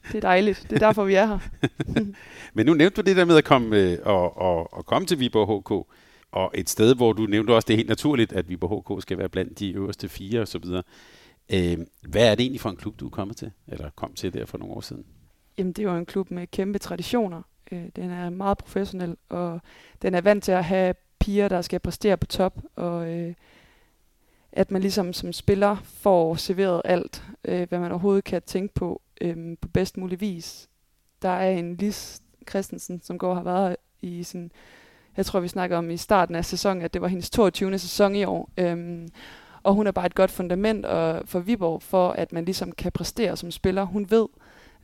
det 0.07 0.15
er 0.15 0.21
dejligt. 0.21 0.67
Det 0.71 0.73
er 0.73 0.87
derfor, 0.87 1.05
vi 1.05 1.15
er 1.15 1.27
her. 1.27 1.39
Men 2.55 2.67
nu 2.67 2.75
nævnte 2.75 3.03
du 3.03 3.07
det 3.07 3.17
der 3.17 3.25
med 3.25 3.37
at 3.37 3.45
komme, 3.45 3.77
øh, 3.77 3.99
og, 4.05 4.39
og, 4.39 4.75
og 4.75 4.87
komme 4.87 5.07
til 5.07 5.21
Viborg 5.21 5.61
HK, 5.61 5.89
og 6.33 6.51
et 6.55 6.71
sted, 6.71 6.95
hvor 6.95 7.13
du 7.13 7.27
nævnte 7.27 7.55
også, 7.55 7.67
det 7.67 7.75
er 7.75 7.77
helt 7.77 7.89
naturligt, 7.89 8.33
at 8.33 8.49
Viborg 8.49 8.97
HK 8.97 9.03
skal 9.03 9.19
være 9.19 9.29
blandt 9.29 9.59
de 9.59 9.73
øverste 9.73 10.09
fire 10.09 10.41
osv. 10.41 10.65
Øh, 11.53 11.79
hvad 12.09 12.31
er 12.31 12.35
det 12.35 12.41
egentlig 12.41 12.61
for 12.61 12.71
en 12.71 12.77
klub, 12.77 13.01
du 13.01 13.07
er 13.07 13.11
kommet 13.11 13.37
til, 13.37 13.51
eller 13.69 13.91
kom 13.91 14.13
til 14.13 14.35
der 14.35 14.47
for 14.47 14.59
nogle 14.59 14.75
år 14.75 14.81
siden? 14.81 15.05
Jamen, 15.59 15.73
det 15.73 15.85
er 15.85 15.91
jo 15.93 15.97
en 15.97 16.07
klub 16.07 16.31
med 16.31 16.47
kæmpe 16.47 16.79
traditioner. 16.79 17.43
Øh, 17.73 17.85
den 17.97 18.11
er 18.11 18.31
meget 18.31 18.59
professionel, 18.59 19.17
og 19.29 19.61
den 20.03 20.15
er 20.15 20.21
vant 20.21 20.45
til 20.45 20.53
at 20.53 20.65
have 20.65 20.95
piger, 21.19 21.49
der 21.49 21.63
skal 21.63 21.81
præstere 21.81 22.17
på 22.17 22.27
top, 22.27 22.63
og 22.77 23.13
øh, 23.13 23.35
at 24.53 24.71
man 24.71 24.83
ligesom 24.83 25.13
som 25.13 25.33
spiller 25.33 25.77
får 25.85 26.35
serveret 26.35 26.83
alt, 26.85 27.25
øh, 27.45 27.69
hvad 27.69 27.79
man 27.79 27.93
overhovedet 27.93 28.25
kan 28.25 28.43
tænke 28.43 28.75
på, 28.75 29.03
øh, 29.21 29.57
på 29.61 29.69
bedst 29.69 29.97
mulig 29.97 30.21
vis. 30.21 30.69
Der 31.23 31.29
er 31.29 31.51
en 31.51 31.77
Lis 31.77 32.23
Christensen, 32.49 33.01
som 33.03 33.19
går 33.19 33.35
har 33.35 33.43
været 33.43 33.77
i 34.01 34.23
sin, 34.23 34.53
jeg 35.17 35.27
tror 35.27 35.41
vi 35.41 35.49
snakker 35.49 35.77
om 35.77 35.91
i 35.91 35.97
starten 35.97 36.35
af 36.35 36.45
sæsonen, 36.45 36.83
at 36.83 36.95
det 36.95 37.03
var 37.03 37.09
hendes 37.09 37.31
22. 37.31 37.79
sæson 37.79 38.15
i 38.15 38.25
år. 38.25 38.51
Øh, 38.59 39.09
og 39.63 39.75
hun 39.75 39.87
er 39.87 39.91
bare 39.91 40.07
et 40.07 40.15
godt 40.15 40.31
fundament 40.31 40.87
og, 40.87 41.23
for 41.25 41.41
Viborg, 41.41 41.83
for 41.83 42.11
at 42.11 42.33
man 42.33 42.45
ligesom 42.45 42.73
kan 42.73 42.93
præstere 42.93 43.37
som 43.37 43.51
spiller. 43.51 43.85
Hun 43.85 44.11
ved, 44.11 44.27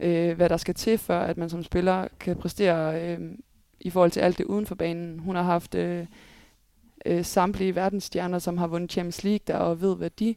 øh, 0.01 0.37
hvad 0.37 0.49
der 0.49 0.57
skal 0.57 0.75
til, 0.75 0.99
for 0.99 1.15
at 1.15 1.37
man 1.37 1.51
som 1.51 1.63
spiller 1.63 2.09
kan 2.21 2.37
præstere 2.37 3.03
øh, 3.03 3.19
i 3.81 3.91
forhold 3.91 4.11
til 4.11 4.21
alt 4.21 4.39
det 4.39 4.45
uden 4.45 4.67
for 4.67 4.75
banen. 4.75 5.19
Hun 5.19 5.37
har 5.37 5.43
haft 5.43 5.75
øh, 5.75 6.07
øh, 7.07 7.25
samtlige 7.25 7.75
verdensstjerner, 7.75 8.39
som 8.39 8.59
har 8.59 8.67
vundet 8.67 8.93
Champions 8.93 9.25
League 9.25 9.45
der, 9.47 9.57
og 9.57 9.81
ved, 9.81 9.97
hvad 9.97 10.11
de 10.11 10.35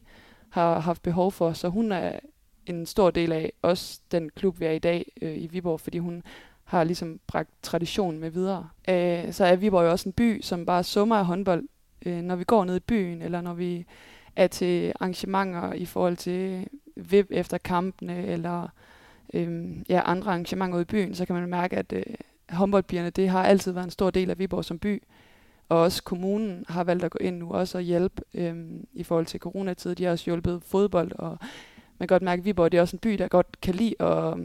har 0.50 0.80
haft 0.80 1.02
behov 1.02 1.32
for. 1.32 1.52
Så 1.52 1.68
hun 1.68 1.92
er 1.92 2.18
en 2.66 2.86
stor 2.86 3.10
del 3.10 3.32
af 3.32 3.52
også 3.62 4.00
den 4.12 4.30
klub, 4.30 4.60
vi 4.60 4.64
er 4.64 4.70
i 4.70 4.78
dag 4.78 5.12
øh, 5.22 5.42
i 5.42 5.46
Viborg, 5.46 5.80
fordi 5.80 5.98
hun 5.98 6.22
har 6.64 6.84
ligesom 6.84 7.20
bragt 7.26 7.50
traditionen 7.62 8.20
med 8.20 8.30
videre. 8.30 8.68
Øh, 8.88 9.32
så 9.32 9.44
er 9.44 9.56
Viborg 9.56 9.84
jo 9.84 9.90
også 9.90 10.08
en 10.08 10.12
by, 10.12 10.42
som 10.42 10.66
bare 10.66 10.84
summer 10.84 11.16
af 11.16 11.26
håndbold, 11.26 11.64
øh, 12.06 12.22
når 12.22 12.36
vi 12.36 12.44
går 12.44 12.64
ned 12.64 12.76
i 12.76 12.80
byen, 12.80 13.22
eller 13.22 13.40
når 13.40 13.54
vi 13.54 13.86
er 14.38 14.46
til 14.46 14.92
arrangementer 15.00 15.72
i 15.72 15.86
forhold 15.86 16.16
til 16.16 16.68
VIP 16.96 17.26
efter 17.30 17.58
kampene, 17.58 18.26
eller 18.26 18.68
øhm, 19.34 19.84
ja, 19.88 20.02
andre 20.04 20.30
arrangementer 20.30 20.76
ude 20.76 20.82
i 20.82 20.84
byen, 20.84 21.14
så 21.14 21.26
kan 21.26 21.34
man 21.34 21.48
mærke, 21.48 21.76
at 21.76 21.92
øh, 21.92 22.02
håndboldpigerne, 22.50 23.10
det 23.10 23.28
har 23.28 23.44
altid 23.44 23.72
været 23.72 23.84
en 23.84 23.90
stor 23.90 24.10
del 24.10 24.30
af 24.30 24.38
Viborg 24.38 24.64
som 24.64 24.78
by. 24.78 25.02
Og 25.68 25.78
også 25.78 26.02
kommunen 26.02 26.64
har 26.68 26.84
valgt 26.84 27.04
at 27.04 27.10
gå 27.10 27.18
ind 27.20 27.38
nu 27.38 27.52
også 27.52 27.78
og 27.78 27.82
hjælpe 27.82 28.22
øhm, 28.34 28.86
i 28.92 29.02
forhold 29.02 29.26
til 29.26 29.40
coronatid. 29.40 29.94
De 29.94 30.04
har 30.04 30.10
også 30.10 30.24
hjulpet 30.24 30.62
fodbold, 30.62 31.12
og 31.12 31.38
man 31.98 32.08
kan 32.08 32.14
godt 32.14 32.22
mærke, 32.22 32.40
at 32.40 32.44
Viborg 32.44 32.72
det 32.72 32.78
er 32.78 32.82
også 32.82 32.96
en 32.96 33.00
by, 33.00 33.10
der 33.10 33.28
godt 33.28 33.60
kan 33.60 33.74
lide 33.74 34.02
at 34.02 34.38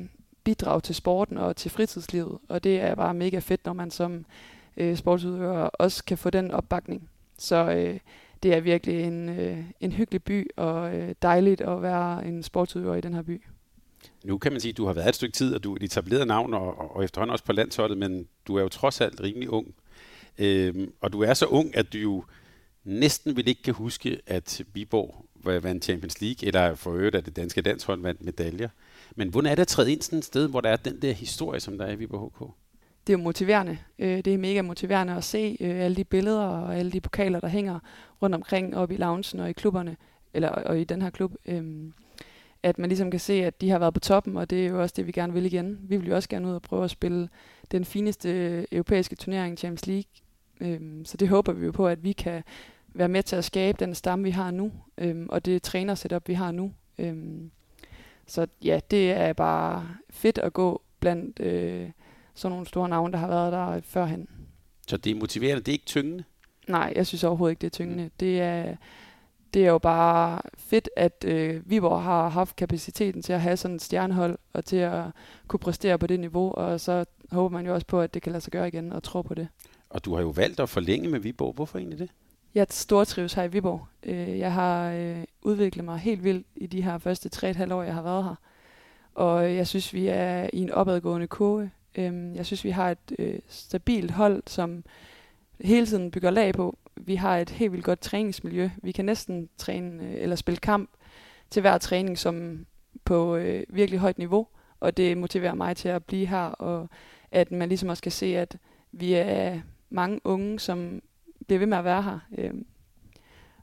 bidrage 0.43 0.81
til 0.81 0.95
sporten 0.95 1.37
og 1.37 1.55
til 1.55 1.71
fritidslivet. 1.71 2.37
Og 2.49 2.63
det 2.63 2.81
er 2.81 2.95
bare 2.95 3.13
mega 3.13 3.39
fedt, 3.39 3.65
når 3.65 3.73
man 3.73 3.91
som 3.91 4.25
øh, 4.77 4.95
sportsudøver 4.95 5.69
også 5.73 6.05
kan 6.05 6.17
få 6.17 6.29
den 6.29 6.51
opbakning. 6.51 7.09
Så 7.37 7.71
øh, 7.71 7.99
det 8.43 8.53
er 8.53 8.59
virkelig 8.59 9.03
en, 9.03 9.29
øh, 9.29 9.57
en 9.79 9.91
hyggelig 9.91 10.23
by, 10.23 10.47
og 10.55 10.95
øh, 10.95 11.15
dejligt 11.21 11.61
at 11.61 11.81
være 11.81 12.25
en 12.25 12.43
sportsudøver 12.43 12.95
i 12.95 13.01
den 13.01 13.13
her 13.13 13.21
by. 13.21 13.41
Nu 14.23 14.37
kan 14.37 14.51
man 14.51 14.61
sige, 14.61 14.69
at 14.69 14.77
du 14.77 14.85
har 14.85 14.93
været 14.93 15.09
et 15.09 15.15
stykke 15.15 15.33
tid, 15.33 15.55
og 15.55 15.63
du 15.63 15.71
er 15.71 15.75
et 15.75 15.83
etableret 15.83 16.27
navn, 16.27 16.53
og, 16.53 16.95
og 16.95 17.03
efterhånden 17.03 17.31
også 17.31 17.45
på 17.45 17.51
landsholdet, 17.51 17.97
men 17.97 18.27
du 18.47 18.55
er 18.55 18.61
jo 18.61 18.69
trods 18.69 19.01
alt 19.01 19.21
rimelig 19.21 19.49
ung. 19.49 19.75
Øhm, 20.37 20.93
og 21.01 21.13
du 21.13 21.21
er 21.21 21.33
så 21.33 21.45
ung, 21.45 21.77
at 21.77 21.93
du 21.93 21.97
jo 21.97 22.23
næsten 22.83 23.35
vil 23.35 23.47
ikke 23.47 23.63
kan 23.63 23.73
huske, 23.73 24.19
at 24.27 24.61
Viborg 24.73 25.25
vandt 25.43 25.83
Champions 25.83 26.21
League, 26.21 26.47
eller 26.47 26.75
for 26.75 26.91
øvrigt, 26.91 27.15
at 27.15 27.25
det 27.25 27.35
danske 27.35 27.61
landshold 27.61 28.01
vandt 28.01 28.23
medaljer. 28.23 28.69
Men 29.15 29.29
hvordan 29.29 29.51
er 29.51 29.55
det 29.55 29.61
at 29.61 29.67
træde 29.67 29.91
ind 29.91 30.01
sådan 30.01 30.19
et 30.19 30.25
sted, 30.25 30.49
hvor 30.49 30.61
der 30.61 30.69
er 30.69 30.75
den 30.75 31.01
der 31.01 31.11
historie, 31.11 31.59
som 31.59 31.77
der 31.77 31.85
er 31.85 31.91
i 31.91 31.95
Viborg 31.95 32.33
HK? 32.35 32.62
Det 33.07 33.13
er 33.13 33.17
jo 33.17 33.23
motiverende. 33.23 33.77
Øh, 33.99 34.17
det 34.17 34.27
er 34.27 34.37
mega 34.37 34.61
motiverende 34.61 35.13
at 35.13 35.23
se 35.23 35.57
øh, 35.59 35.79
alle 35.79 35.95
de 35.95 36.03
billeder 36.03 36.45
og 36.45 36.77
alle 36.77 36.91
de 36.91 37.01
pokaler, 37.01 37.39
der 37.39 37.47
hænger 37.47 37.79
rundt 38.21 38.35
omkring 38.35 38.77
op 38.77 38.91
i 38.91 38.95
loungen 38.95 39.39
og 39.39 39.49
i 39.49 39.53
klubberne, 39.53 39.97
eller 40.33 40.49
og 40.49 40.79
i 40.79 40.83
den 40.83 41.01
her 41.01 41.09
klub. 41.09 41.33
Øh, 41.45 41.91
at 42.63 42.79
man 42.79 42.89
ligesom 42.89 43.11
kan 43.11 43.19
se, 43.19 43.33
at 43.33 43.61
de 43.61 43.69
har 43.69 43.79
været 43.79 43.93
på 43.93 43.99
toppen, 43.99 44.37
og 44.37 44.49
det 44.49 44.65
er 44.65 44.69
jo 44.69 44.81
også 44.81 44.93
det, 44.97 45.07
vi 45.07 45.11
gerne 45.11 45.33
vil 45.33 45.45
igen. 45.45 45.79
Vi 45.81 45.97
vil 45.97 46.07
jo 46.07 46.15
også 46.15 46.29
gerne 46.29 46.47
ud 46.47 46.53
og 46.53 46.61
prøve 46.61 46.83
at 46.83 46.91
spille 46.91 47.29
den 47.71 47.85
fineste 47.85 48.65
europæiske 48.71 49.15
turnering, 49.15 49.57
Champions 49.57 49.87
League. 49.87 50.11
Øh, 50.61 51.05
så 51.05 51.17
det 51.17 51.29
håber 51.29 51.53
vi 51.53 51.65
jo 51.65 51.71
på, 51.71 51.87
at 51.87 52.03
vi 52.03 52.11
kan 52.11 52.43
være 52.93 53.09
med 53.09 53.23
til 53.23 53.35
at 53.35 53.45
skabe 53.45 53.77
den 53.85 53.95
stamme, 53.95 54.23
vi 54.23 54.31
har 54.31 54.51
nu, 54.51 54.71
øh, 54.97 55.25
og 55.29 55.45
det 55.45 55.63
træner-setup, 55.63 56.27
vi 56.27 56.33
har 56.33 56.51
nu. 56.51 56.71
Øh, 56.97 57.15
så 58.27 58.47
ja, 58.63 58.79
det 58.91 59.11
er 59.11 59.33
bare 59.33 59.87
fedt 60.09 60.37
at 60.37 60.53
gå 60.53 60.81
blandt 60.99 61.39
øh, 61.39 61.89
sådan 62.33 62.51
nogle 62.51 62.67
store 62.67 62.89
navne, 62.89 63.11
der 63.13 63.19
har 63.19 63.27
været 63.27 63.51
der 63.51 63.81
førhen. 63.81 64.27
Så 64.87 64.97
det 64.97 65.11
er 65.11 65.15
motiverende, 65.15 65.61
det 65.61 65.67
er 65.67 65.73
ikke 65.73 65.85
tyngende? 65.85 66.23
Nej, 66.67 66.93
jeg 66.95 67.07
synes 67.07 67.23
overhovedet 67.23 67.51
ikke, 67.51 67.61
det 67.61 67.67
er 67.67 67.71
tyngende. 67.71 68.09
Det 68.19 68.41
er, 68.41 68.75
det 69.53 69.65
er 69.65 69.69
jo 69.69 69.77
bare 69.77 70.41
fedt, 70.57 70.89
at 70.95 71.25
øh, 71.27 71.69
Viborg 71.69 72.03
har 72.03 72.29
haft 72.29 72.55
kapaciteten 72.55 73.21
til 73.21 73.33
at 73.33 73.41
have 73.41 73.57
sådan 73.57 73.75
et 73.75 73.81
stjernehold, 73.81 74.37
og 74.53 74.65
til 74.65 74.77
at 74.77 75.03
kunne 75.47 75.59
præstere 75.59 75.97
på 75.97 76.07
det 76.07 76.19
niveau, 76.19 76.51
og 76.51 76.79
så 76.79 77.05
håber 77.31 77.57
man 77.57 77.65
jo 77.65 77.73
også 77.73 77.87
på, 77.87 78.01
at 78.01 78.13
det 78.13 78.21
kan 78.21 78.31
lade 78.31 78.43
sig 78.43 78.51
gøre 78.51 78.67
igen, 78.67 78.91
og 78.91 79.03
tro 79.03 79.21
på 79.21 79.33
det. 79.33 79.47
Og 79.89 80.05
du 80.05 80.15
har 80.15 80.21
jo 80.21 80.29
valgt 80.29 80.59
at 80.59 80.69
forlænge 80.69 81.09
med 81.09 81.19
Viborg. 81.19 81.53
Hvorfor 81.53 81.77
egentlig 81.77 81.99
det? 81.99 82.09
Jeg 82.55 82.67
stortrives 82.69 83.33
her 83.33 83.43
i 83.43 83.51
Viborg. 83.51 83.87
Øh, 84.03 84.39
jeg 84.39 84.53
har 84.53 84.91
øh, 84.91 85.23
udviklet 85.41 85.85
mig 85.85 85.99
helt 85.99 86.23
vildt 86.23 86.47
i 86.55 86.67
de 86.67 86.81
her 86.81 86.97
første 86.97 87.29
3,5 87.35 87.73
år, 87.73 87.83
jeg 87.83 87.93
har 87.93 88.01
været 88.01 88.23
her. 88.23 88.35
Og 89.15 89.55
jeg 89.55 89.67
synes, 89.67 89.93
vi 89.93 90.07
er 90.07 90.49
i 90.53 90.59
en 90.59 90.71
opadgående 90.71 91.27
kurve. 91.27 91.71
Øhm, 91.95 92.35
jeg 92.35 92.45
synes, 92.45 92.63
vi 92.63 92.69
har 92.69 92.91
et 92.91 93.15
øh, 93.19 93.39
stabilt 93.47 94.11
hold, 94.11 94.43
som 94.47 94.83
hele 95.61 95.85
tiden 95.85 96.11
bygger 96.11 96.29
lag 96.29 96.53
på. 96.53 96.77
Vi 96.95 97.15
har 97.15 97.37
et 97.37 97.49
helt 97.49 97.71
vildt 97.71 97.85
godt 97.85 98.01
træningsmiljø. 98.01 98.69
Vi 98.83 98.91
kan 98.91 99.05
næsten 99.05 99.49
træne 99.57 100.17
eller 100.17 100.35
spille 100.35 100.57
kamp 100.57 100.89
til 101.49 101.61
hver 101.61 101.77
træning 101.77 102.17
som 102.17 102.65
på 103.05 103.35
øh, 103.35 103.63
virkelig 103.69 103.99
højt 103.99 104.17
niveau. 104.17 104.47
Og 104.79 104.97
det 104.97 105.17
motiverer 105.17 105.55
mig 105.55 105.77
til 105.77 105.89
at 105.89 106.03
blive 106.03 106.25
her, 106.25 106.45
og 106.45 106.89
at 107.31 107.51
man 107.51 107.69
ligesom 107.69 107.89
også 107.89 108.03
kan 108.03 108.11
se, 108.11 108.37
at 108.37 108.57
vi 108.91 109.13
er 109.13 109.61
mange 109.89 110.19
unge, 110.23 110.59
som 110.59 111.01
bliver 111.47 111.59
ved 111.59 111.67
med 111.67 111.77
at 111.77 111.83
være 111.83 112.03
her. 112.03 112.19
Øh, 112.37 112.53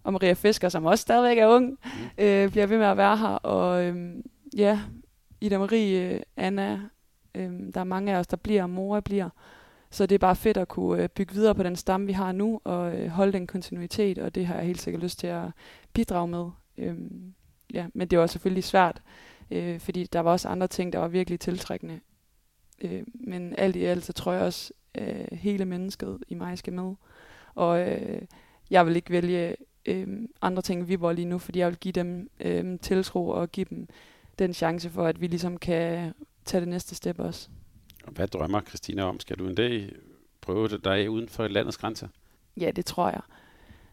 og 0.03 0.13
Maria 0.13 0.33
Fisker, 0.33 0.69
som 0.69 0.85
også 0.85 1.03
stadigvæk 1.03 1.39
er 1.39 1.47
ung, 1.47 1.71
mm. 1.71 2.25
øh, 2.25 2.51
bliver 2.51 2.67
ved 2.67 2.79
med 2.79 2.87
at 2.87 2.97
være 2.97 3.17
her. 3.17 3.29
Og 3.29 3.85
øh, 3.85 4.15
ja, 4.57 4.81
Ida 5.41 5.59
Marie, 5.59 6.15
øh, 6.15 6.21
Anna, 6.37 6.81
øh, 7.35 7.53
der 7.75 7.81
er 7.81 7.85
mange 7.85 8.15
af 8.15 8.19
os, 8.19 8.27
der 8.27 8.37
bliver, 8.37 8.63
og 8.63 8.71
Mora 8.71 9.01
bliver. 9.01 9.29
Så 9.91 10.07
det 10.07 10.15
er 10.15 10.19
bare 10.19 10.37
fedt 10.37 10.57
at 10.57 10.69
kunne 10.69 11.03
øh, 11.03 11.09
bygge 11.09 11.35
videre 11.35 11.55
på 11.55 11.63
den 11.63 11.77
stamme, 11.77 12.07
vi 12.07 12.13
har 12.13 12.33
nu, 12.33 12.61
og 12.65 12.97
øh, 12.97 13.09
holde 13.09 13.33
den 13.33 13.47
kontinuitet, 13.47 14.19
og 14.19 14.35
det 14.35 14.47
har 14.47 14.55
jeg 14.55 14.65
helt 14.65 14.81
sikkert 14.81 15.03
lyst 15.03 15.19
til 15.19 15.27
at 15.27 15.49
bidrage 15.93 16.29
med. 16.29 16.51
Øhm, 16.79 17.35
ja, 17.75 17.87
men 17.95 18.09
det 18.09 18.19
var 18.19 18.27
selvfølgelig 18.27 18.65
svært, 18.65 19.03
øh, 19.51 19.81
fordi 19.81 20.05
der 20.05 20.21
var 20.21 20.31
også 20.31 20.49
andre 20.49 20.67
ting, 20.67 20.93
der 20.93 20.99
var 20.99 21.09
virkelig 21.09 21.41
tiltrækkende. 21.41 22.01
Øh, 22.81 23.03
men 23.15 23.55
alt 23.59 23.77
i 23.77 23.85
alt, 23.85 24.05
så 24.05 24.13
tror 24.13 24.33
jeg 24.33 24.43
også, 24.43 24.73
øh, 24.95 25.27
hele 25.33 25.65
mennesket 25.65 26.19
i 26.29 26.35
mig 26.35 26.59
skal 26.59 26.73
med. 26.73 26.95
Og 27.55 27.89
øh, 27.89 28.23
jeg 28.71 28.87
vil 28.87 28.97
ikke 28.97 29.11
vælge 29.11 29.57
øh, 29.87 30.09
andre 30.43 30.63
ting 30.63 30.89
vi 30.89 31.01
var 31.01 31.13
lige 31.13 31.29
nu, 31.29 31.39
fordi 31.39 31.59
jeg 31.59 31.69
vil 31.69 31.79
give 31.79 31.93
dem 31.93 32.31
øh, 32.41 32.79
tiltro 32.79 33.29
og 33.29 33.53
give 33.53 33.67
dem 33.71 33.89
den 34.39 34.55
chance 34.55 34.91
for, 34.91 35.07
at 35.07 35.21
vi 35.21 35.27
ligesom 35.27 35.57
kan 35.57 36.13
tage 36.45 36.61
det 36.61 36.69
næste 36.69 36.95
step 36.95 37.19
også. 37.19 37.49
Og 38.05 38.13
hvad 38.13 38.29
drømmer 38.29 38.61
Christina 38.61 39.03
om? 39.03 39.21
Skal 39.21 39.39
du 39.39 39.49
en 39.49 39.55
dag 39.55 39.93
prøve 40.41 40.69
det 40.69 40.85
dig 40.85 41.11
uden 41.11 41.29
for 41.29 41.49
landets 41.49 41.79
grænser? 41.79 42.09
Ja, 42.57 42.71
det 42.71 42.87
tror 42.87 43.09
jeg. 43.09 43.21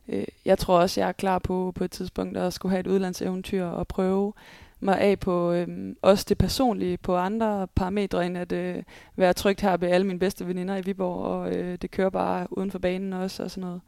Øh, 0.07 0.25
jeg 0.45 0.57
tror 0.57 0.79
også, 0.79 1.01
jeg 1.01 1.07
er 1.07 1.11
klar 1.11 1.39
på 1.39 1.71
på 1.75 1.83
et 1.83 1.91
tidspunkt 1.91 2.37
at 2.37 2.53
skulle 2.53 2.71
have 2.71 2.79
et 2.79 2.87
udlandseventyr 2.87 3.65
og 3.65 3.87
prøve 3.87 4.33
mig 4.79 4.99
af 4.99 5.19
på 5.19 5.51
øh, 5.51 5.95
også 6.01 6.25
det 6.29 6.37
personlige, 6.37 6.97
på 6.97 7.15
andre 7.15 7.67
parametre, 7.75 8.25
end 8.25 8.37
at 8.37 8.51
øh, 8.51 8.83
være 9.15 9.33
trygt 9.33 9.61
her 9.61 9.77
med 9.77 9.89
alle 9.89 10.07
mine 10.07 10.19
bedste 10.19 10.47
veninder 10.47 10.77
i 10.77 10.81
Viborg, 10.81 11.25
og 11.25 11.55
øh, 11.55 11.77
det 11.81 11.91
kører 11.91 12.09
bare 12.09 12.47
uden 12.57 12.71
for 12.71 12.79
banen 12.79 13.13
også 13.13 13.43
og 13.43 13.51
sådan 13.51 13.67
noget. 13.67 13.81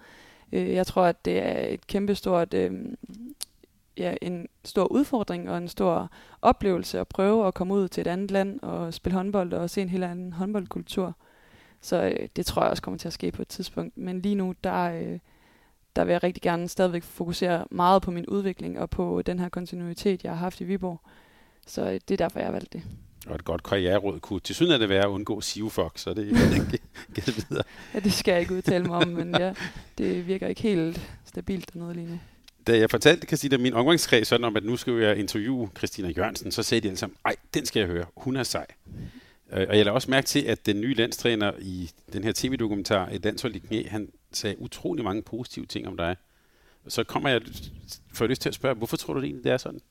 Øh, 0.52 0.74
jeg 0.74 0.88
tror, 0.88 1.04
at 1.04 1.26
det 1.26 1.38
er 1.38 1.68
et 1.68 1.88
kæmpestort, 1.88 2.54
øh, 2.54 2.72
ja, 4.00 4.16
en 4.22 4.48
stor 4.66 4.86
udfordring 4.86 5.50
og 5.50 5.58
en 5.58 5.68
stor 5.68 6.12
oplevelse 6.42 7.00
at 7.00 7.08
prøve 7.08 7.48
at 7.48 7.54
komme 7.54 7.74
ud 7.74 7.88
til 7.88 8.02
et 8.02 8.08
andet 8.08 8.32
land 8.32 8.60
og 8.62 8.94
spille 8.94 9.16
håndbold 9.16 9.54
og 9.54 9.70
se 9.70 9.82
en 9.82 9.90
helt 9.90 10.04
anden 10.04 10.34
håndboldkultur. 10.34 11.16
Så 11.82 12.04
øh, 12.04 12.28
det 12.36 12.46
tror 12.46 12.62
jeg 12.62 12.72
også 12.72 12.84
kommer 12.84 12.98
til 12.98 13.08
at 13.08 13.14
ske 13.14 13.32
på 13.32 13.42
et 13.42 13.48
tidspunkt. 13.48 13.98
Men 13.98 14.22
lige 14.22 14.36
nu, 14.36 14.56
der, 14.64 14.84
øh, 14.84 15.20
der 15.96 16.04
vil 16.04 16.12
jeg 16.12 16.24
rigtig 16.24 16.44
gerne 16.44 16.68
stadigvæk 16.68 17.04
fokusere 17.04 17.66
meget 17.72 18.02
på 18.02 18.12
min 18.12 18.26
udvikling 18.26 18.80
og 18.80 18.90
på 18.90 19.22
den 19.22 19.40
her 19.40 19.50
kontinuitet, 19.50 20.24
jeg 20.24 20.32
har 20.32 20.40
haft 20.40 20.62
i 20.62 20.64
Viborg. 20.64 21.02
Så 21.68 21.82
øh, 21.82 21.94
det 21.94 22.12
er 22.12 22.18
derfor, 22.18 22.40
jeg 22.40 22.48
har 22.48 22.52
valgt 22.52 22.74
det. 22.74 22.84
Og 23.28 23.36
et 23.36 23.46
godt 23.46 23.64
karriereråd 23.64 24.20
kunne 24.20 24.40
til 24.40 24.72
af 24.72 24.80
det 24.80 24.90
være 24.90 25.04
at 25.04 25.08
undgå 25.08 25.42
Sivfox, 25.42 26.00
så 26.00 26.14
det 26.14 26.24
er 26.24 26.54
ikke 26.56 27.34
videre. 27.50 27.64
Ja, 27.94 28.00
det 28.00 28.14
skal 28.14 28.32
jeg 28.32 28.42
ikke 28.42 28.54
udtale 28.54 28.84
mig 28.84 28.98
om, 28.98 29.08
men 29.08 29.36
ja, 29.40 29.54
det 29.98 30.28
virker 30.28 30.48
ikke 30.48 30.62
helt 30.62 31.18
stabilt 31.26 31.74
dernede 31.74 31.94
lige 31.94 32.08
nu. 32.08 32.20
Da 32.70 32.78
jeg 32.78 32.90
fortalte 32.90 33.28
Christina 33.28 33.58
min 33.58 33.74
omgangskreds 33.74 34.28
sådan 34.28 34.44
om, 34.44 34.56
at 34.56 34.64
nu 34.64 34.78
skal 34.78 34.94
jeg 34.94 35.18
interviewe 35.18 35.70
Christina 35.78 36.10
Jørgensen, 36.18 36.52
så 36.52 36.64
sagde 36.64 36.82
de 36.82 36.88
alle 36.88 36.98
sammen, 36.98 37.18
ej, 37.26 37.36
den 37.54 37.66
skal 37.66 37.80
jeg 37.80 37.88
høre, 37.88 38.06
hun 38.18 38.36
er 38.36 38.44
sej. 38.44 38.66
Øh, 39.54 39.68
og 39.70 39.78
jeg 39.78 39.86
lader 39.86 39.92
også 39.92 40.12
mærke 40.12 40.26
til, 40.26 40.40
at 40.40 40.66
den 40.66 40.82
nye 40.82 40.94
landstræner 40.94 41.52
i 41.60 41.92
den 42.14 42.24
her 42.24 42.32
tv-dokumentar, 42.36 43.10
Et 43.12 43.24
landshold 43.24 43.56
i 43.56 43.60
knæ, 43.60 43.88
han 43.88 44.10
sagde 44.32 44.62
utrolig 44.62 45.04
mange 45.04 45.22
positive 45.22 45.66
ting 45.66 45.88
om 45.88 45.98
dig. 45.98 46.16
Så 46.88 47.04
kommer 47.04 47.30
jeg 47.30 47.42
for 48.14 48.28
lyst 48.28 48.42
til 48.42 48.50
at 48.50 48.56
spørge, 48.56 48.76
hvorfor 48.76 48.98
tror 48.98 49.14
du 49.14 49.20
det 49.20 49.26
egentlig, 49.26 49.44
det 49.44 49.52
er 49.52 49.58
sådan? 49.58 49.82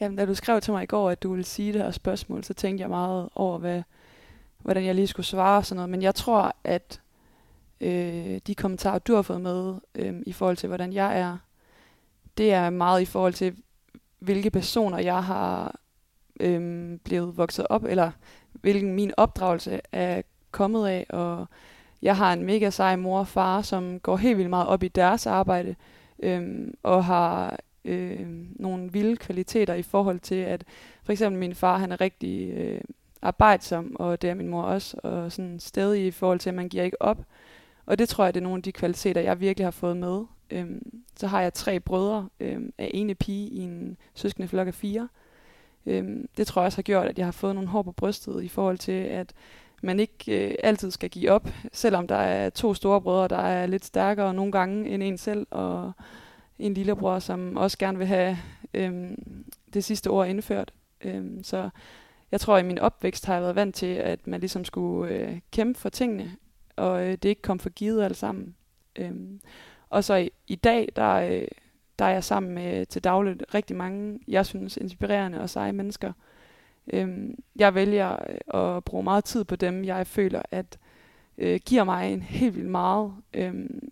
Jamen, 0.00 0.18
da 0.18 0.24
du 0.24 0.34
skrev 0.34 0.60
til 0.60 0.72
mig 0.72 0.82
i 0.82 0.86
går, 0.86 1.10
at 1.10 1.22
du 1.22 1.30
ville 1.30 1.44
sige 1.44 1.72
det 1.72 1.82
her 1.82 1.90
spørgsmål, 1.90 2.44
så 2.44 2.54
tænkte 2.54 2.82
jeg 2.82 2.88
meget 2.88 3.28
over, 3.34 3.58
hvad, 3.58 3.82
hvordan 4.58 4.84
jeg 4.84 4.94
lige 4.94 5.06
skulle 5.06 5.26
svare 5.26 5.56
og 5.56 5.66
sådan 5.66 5.76
noget. 5.76 5.90
Men 5.90 6.02
jeg 6.02 6.14
tror, 6.14 6.56
at 6.64 7.00
øh, 7.80 8.40
de 8.46 8.54
kommentarer, 8.54 8.98
du 8.98 9.14
har 9.14 9.22
fået 9.22 9.40
med 9.40 9.74
øh, 9.94 10.14
i 10.26 10.32
forhold 10.32 10.56
til, 10.56 10.66
hvordan 10.66 10.92
jeg 10.92 11.18
er, 11.20 11.38
det 12.38 12.52
er 12.52 12.70
meget 12.70 13.02
i 13.02 13.04
forhold 13.04 13.32
til, 13.32 13.56
hvilke 14.18 14.50
personer 14.50 14.98
jeg 14.98 15.24
har 15.24 15.80
øhm, 16.40 17.00
blevet 17.04 17.36
vokset 17.36 17.66
op, 17.70 17.84
eller 17.84 18.10
hvilken 18.52 18.94
min 18.94 19.12
opdragelse 19.16 19.80
er 19.92 20.22
kommet 20.50 20.88
af, 20.88 21.06
og 21.08 21.46
jeg 22.02 22.16
har 22.16 22.32
en 22.32 22.44
mega 22.44 22.70
sej 22.70 22.96
mor 22.96 23.18
og 23.18 23.28
far, 23.28 23.62
som 23.62 24.00
går 24.00 24.16
helt 24.16 24.36
vildt 24.38 24.50
meget 24.50 24.66
op 24.66 24.82
i 24.82 24.88
deres 24.88 25.26
arbejde, 25.26 25.74
øhm, 26.22 26.74
og 26.82 27.04
har 27.04 27.58
øh, 27.84 28.26
nogle 28.56 28.92
vilde 28.92 29.16
kvaliteter 29.16 29.74
i 29.74 29.82
forhold 29.82 30.20
til, 30.20 30.34
at 30.34 30.64
for 31.04 31.12
eksempel 31.12 31.38
min 31.40 31.54
far, 31.54 31.78
han 31.78 31.92
er 31.92 32.00
rigtig 32.00 32.50
øh, 32.50 32.80
arbejdsom, 33.22 33.96
og 33.98 34.22
det 34.22 34.30
er 34.30 34.34
min 34.34 34.48
mor 34.48 34.62
også, 34.62 34.96
og 35.02 35.32
sådan 35.32 35.60
stedig 35.60 36.06
i 36.06 36.10
forhold 36.10 36.38
til, 36.38 36.50
at 36.50 36.54
man 36.54 36.68
giver 36.68 36.84
ikke 36.84 37.02
op. 37.02 37.18
Og 37.86 37.98
det 37.98 38.08
tror 38.08 38.24
jeg, 38.24 38.34
det 38.34 38.40
er 38.40 38.44
nogle 38.44 38.58
af 38.58 38.62
de 38.62 38.72
kvaliteter, 38.72 39.20
jeg 39.20 39.40
virkelig 39.40 39.66
har 39.66 39.70
fået 39.70 39.96
med. 39.96 40.24
Øhm, 40.52 41.02
så 41.16 41.26
har 41.26 41.40
jeg 41.40 41.54
tre 41.54 41.80
brødre 41.80 42.28
øhm, 42.40 42.72
af 42.78 42.90
ene 42.94 43.14
pige 43.14 43.48
i 43.48 43.58
en 43.58 43.96
søskende 44.14 44.48
flok 44.48 44.66
af 44.66 44.74
fire. 44.74 45.08
Øhm, 45.86 46.28
det 46.36 46.46
tror 46.46 46.62
jeg 46.62 46.66
også 46.66 46.78
har 46.78 46.82
gjort, 46.82 47.06
at 47.06 47.18
jeg 47.18 47.26
har 47.26 47.32
fået 47.32 47.54
nogle 47.54 47.68
hår 47.68 47.82
på 47.82 47.92
brystet 47.92 48.42
i 48.42 48.48
forhold 48.48 48.78
til, 48.78 48.92
at 48.92 49.32
man 49.82 50.00
ikke 50.00 50.48
øh, 50.48 50.54
altid 50.62 50.90
skal 50.90 51.10
give 51.10 51.30
op, 51.30 51.48
selvom 51.72 52.06
der 52.06 52.16
er 52.16 52.50
to 52.50 52.74
store 52.74 53.00
brødre, 53.00 53.28
der 53.28 53.42
er 53.42 53.66
lidt 53.66 53.84
stærkere 53.84 54.34
nogle 54.34 54.52
gange 54.52 54.90
end 54.90 55.02
en 55.02 55.18
selv, 55.18 55.46
og 55.50 55.92
en 56.58 56.74
lillebror, 56.74 57.18
som 57.18 57.56
også 57.56 57.78
gerne 57.78 57.98
vil 57.98 58.06
have 58.06 58.38
øhm, 58.74 59.44
det 59.74 59.84
sidste 59.84 60.10
ord 60.10 60.28
indført. 60.28 60.72
Øhm, 61.00 61.44
så 61.44 61.70
jeg 62.32 62.40
tror, 62.40 62.56
at 62.56 62.64
i 62.64 62.66
min 62.66 62.78
opvækst 62.78 63.26
har 63.26 63.34
jeg 63.34 63.42
været 63.42 63.56
vant 63.56 63.74
til, 63.74 63.86
at 63.86 64.26
man 64.26 64.40
ligesom 64.40 64.64
skulle 64.64 65.14
øh, 65.14 65.40
kæmpe 65.50 65.80
for 65.80 65.88
tingene, 65.88 66.36
og 66.76 67.06
øh, 67.06 67.10
det 67.10 67.24
ikke 67.24 67.42
kom 67.42 67.58
for 67.58 67.70
givet 67.70 68.02
alt 68.02 68.16
sammen. 68.16 68.54
Øhm, 68.98 69.40
og 69.92 70.04
så 70.04 70.14
i, 70.14 70.30
i 70.46 70.54
dag, 70.54 70.88
der, 70.96 71.14
øh, 71.14 71.48
der 71.98 72.04
er 72.04 72.10
jeg 72.10 72.24
sammen 72.24 72.54
med 72.54 72.80
øh, 72.80 72.86
til 72.86 73.04
dagligt 73.04 73.44
rigtig 73.54 73.76
mange, 73.76 74.18
jeg 74.28 74.46
synes, 74.46 74.76
inspirerende 74.76 75.40
og 75.40 75.50
seje 75.50 75.72
mennesker. 75.72 76.12
Øhm, 76.92 77.38
jeg 77.56 77.74
vælger 77.74 78.12
øh, 78.12 78.76
at 78.76 78.84
bruge 78.84 79.04
meget 79.04 79.24
tid 79.24 79.44
på 79.44 79.56
dem, 79.56 79.84
jeg 79.84 80.06
føler, 80.06 80.42
at 80.50 80.78
øh, 81.38 81.60
giver 81.66 81.84
mig 81.84 82.12
en 82.12 82.22
helt 82.22 82.56
vildt 82.56 82.70
meget. 82.70 83.12
Øhm, 83.34 83.88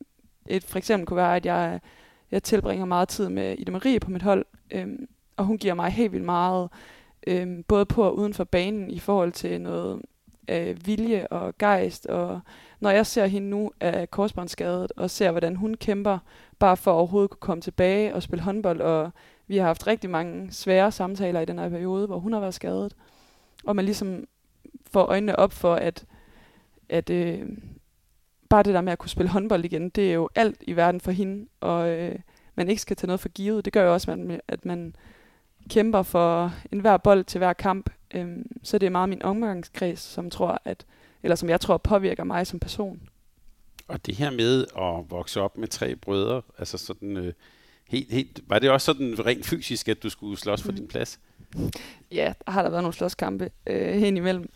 et 0.47 0.65
for 0.65 0.79
eksempel 0.79 1.07
kunne 1.07 1.17
være, 1.17 1.37
at 1.37 1.47
jeg, 1.47 1.81
jeg 2.31 2.43
tilbringer 2.43 2.85
meget 2.85 3.09
tid 3.09 3.29
med 3.29 3.59
Ida 3.59 3.71
Marie 3.71 4.01
på 4.01 4.11
mit 4.11 4.23
hold, 4.23 4.45
øhm, 4.71 5.09
og 5.37 5.45
hun 5.45 5.59
giver 5.59 5.75
mig 5.75 5.91
helt 5.91 6.13
vildt 6.13 6.25
meget, 6.25 6.69
øhm, 7.27 7.63
både 7.63 7.87
på 7.87 8.03
og 8.03 8.19
uden 8.19 8.35
for 8.35 8.45
banen, 8.45 8.91
i 8.91 8.99
forhold 8.99 9.33
til 9.33 9.61
noget 9.61 10.03
øh, 10.51 10.87
vilje 10.87 11.27
og 11.27 11.55
gejst. 11.59 12.07
Og 12.07 12.41
når 12.81 12.91
jeg 12.91 13.07
ser 13.07 13.27
hende 13.27 13.49
nu 13.49 13.73
af 13.81 14.11
korsbåndsskadet, 14.11 14.93
og 14.97 15.11
ser, 15.11 15.31
hvordan 15.31 15.57
hun 15.57 15.75
kæmper, 15.75 16.19
bare 16.59 16.77
for 16.77 16.91
at 16.91 16.97
overhovedet 16.97 17.31
kunne 17.31 17.41
komme 17.41 17.61
tilbage 17.61 18.15
og 18.15 18.23
spille 18.23 18.43
håndbold, 18.43 18.81
og 18.81 19.11
vi 19.47 19.57
har 19.57 19.67
haft 19.67 19.87
rigtig 19.87 20.11
mange 20.11 20.53
svære 20.53 20.93
samtaler 20.93 21.41
i 21.41 21.45
den 21.45 21.59
her 21.59 21.69
periode, 21.69 22.07
hvor 22.07 22.19
hun 22.19 22.33
har 22.33 22.41
været 22.41 22.55
skadet. 22.55 22.97
Og 23.65 23.77
man 23.77 23.85
ligesom 23.85 24.25
får 24.91 25.05
øjnene 25.05 25.39
op 25.39 25.53
for, 25.53 25.75
at, 25.75 26.05
at 26.89 27.11
øh, 27.11 27.49
bare 28.49 28.63
det 28.63 28.75
der 28.75 28.81
med 28.81 28.93
at 28.93 28.99
kunne 28.99 29.11
spille 29.11 29.31
håndbold 29.31 29.65
igen, 29.65 29.89
det 29.89 30.11
er 30.11 30.15
jo 30.15 30.29
alt 30.35 30.57
i 30.61 30.77
verden 30.77 31.01
for 31.01 31.11
hende, 31.11 31.47
og 31.61 31.89
øh, 31.91 32.19
man 32.55 32.69
ikke 32.69 32.83
skal 32.83 32.97
tage 32.97 33.07
noget 33.07 33.21
for 33.21 33.29
givet. 33.29 33.65
Det 33.65 33.73
gør 33.73 33.85
jo 33.85 33.93
også, 33.93 34.13
at 34.13 34.19
man, 34.19 34.41
at 34.49 34.65
man 34.65 34.97
kæmper 35.71 36.03
for 36.03 36.53
enhver 36.73 36.97
bold 36.97 37.25
til 37.25 37.39
hver 37.39 37.53
kamp. 37.53 37.91
Øhm, 38.15 38.47
så 38.63 38.79
det 38.79 38.87
er 38.87 38.91
meget 38.91 39.09
min 39.09 39.23
omgangskreds, 39.23 40.01
som 40.01 40.31
tror, 40.31 40.63
at, 40.65 40.87
eller 41.23 41.35
som 41.35 41.49
jeg 41.49 41.61
tror 41.61 41.77
påvirker 41.77 42.25
mig 42.25 42.47
som 42.47 42.61
person. 42.61 43.01
Og 43.89 44.07
det 44.07 44.17
her 44.17 44.31
med 44.31 44.67
at 44.79 45.11
vokse 45.11 45.41
op 45.41 45.59
med 45.59 45.69
tre 45.69 45.97
brødre, 45.97 46.43
altså 46.59 46.79
sådan 46.79 47.17
øh, 47.17 47.33
helt, 47.89 48.13
helt, 48.13 48.41
var 48.47 48.59
det 48.59 48.71
også 48.71 48.85
sådan 48.85 49.27
rent 49.27 49.47
fysisk, 49.47 49.89
at 49.89 50.03
du 50.03 50.11
skulle 50.11 50.39
slås 50.39 50.63
for 50.63 50.71
mm. 50.71 50.77
din 50.77 50.89
plads? 50.89 51.21
Ja, 52.11 52.33
der 52.47 52.53
har 52.53 52.63
der 52.63 52.71
været 52.71 52.83
nogle 52.83 52.95
slåskampe 52.95 53.51
øh, 53.67 53.95
hen 53.95 54.17
imellem. 54.17 54.51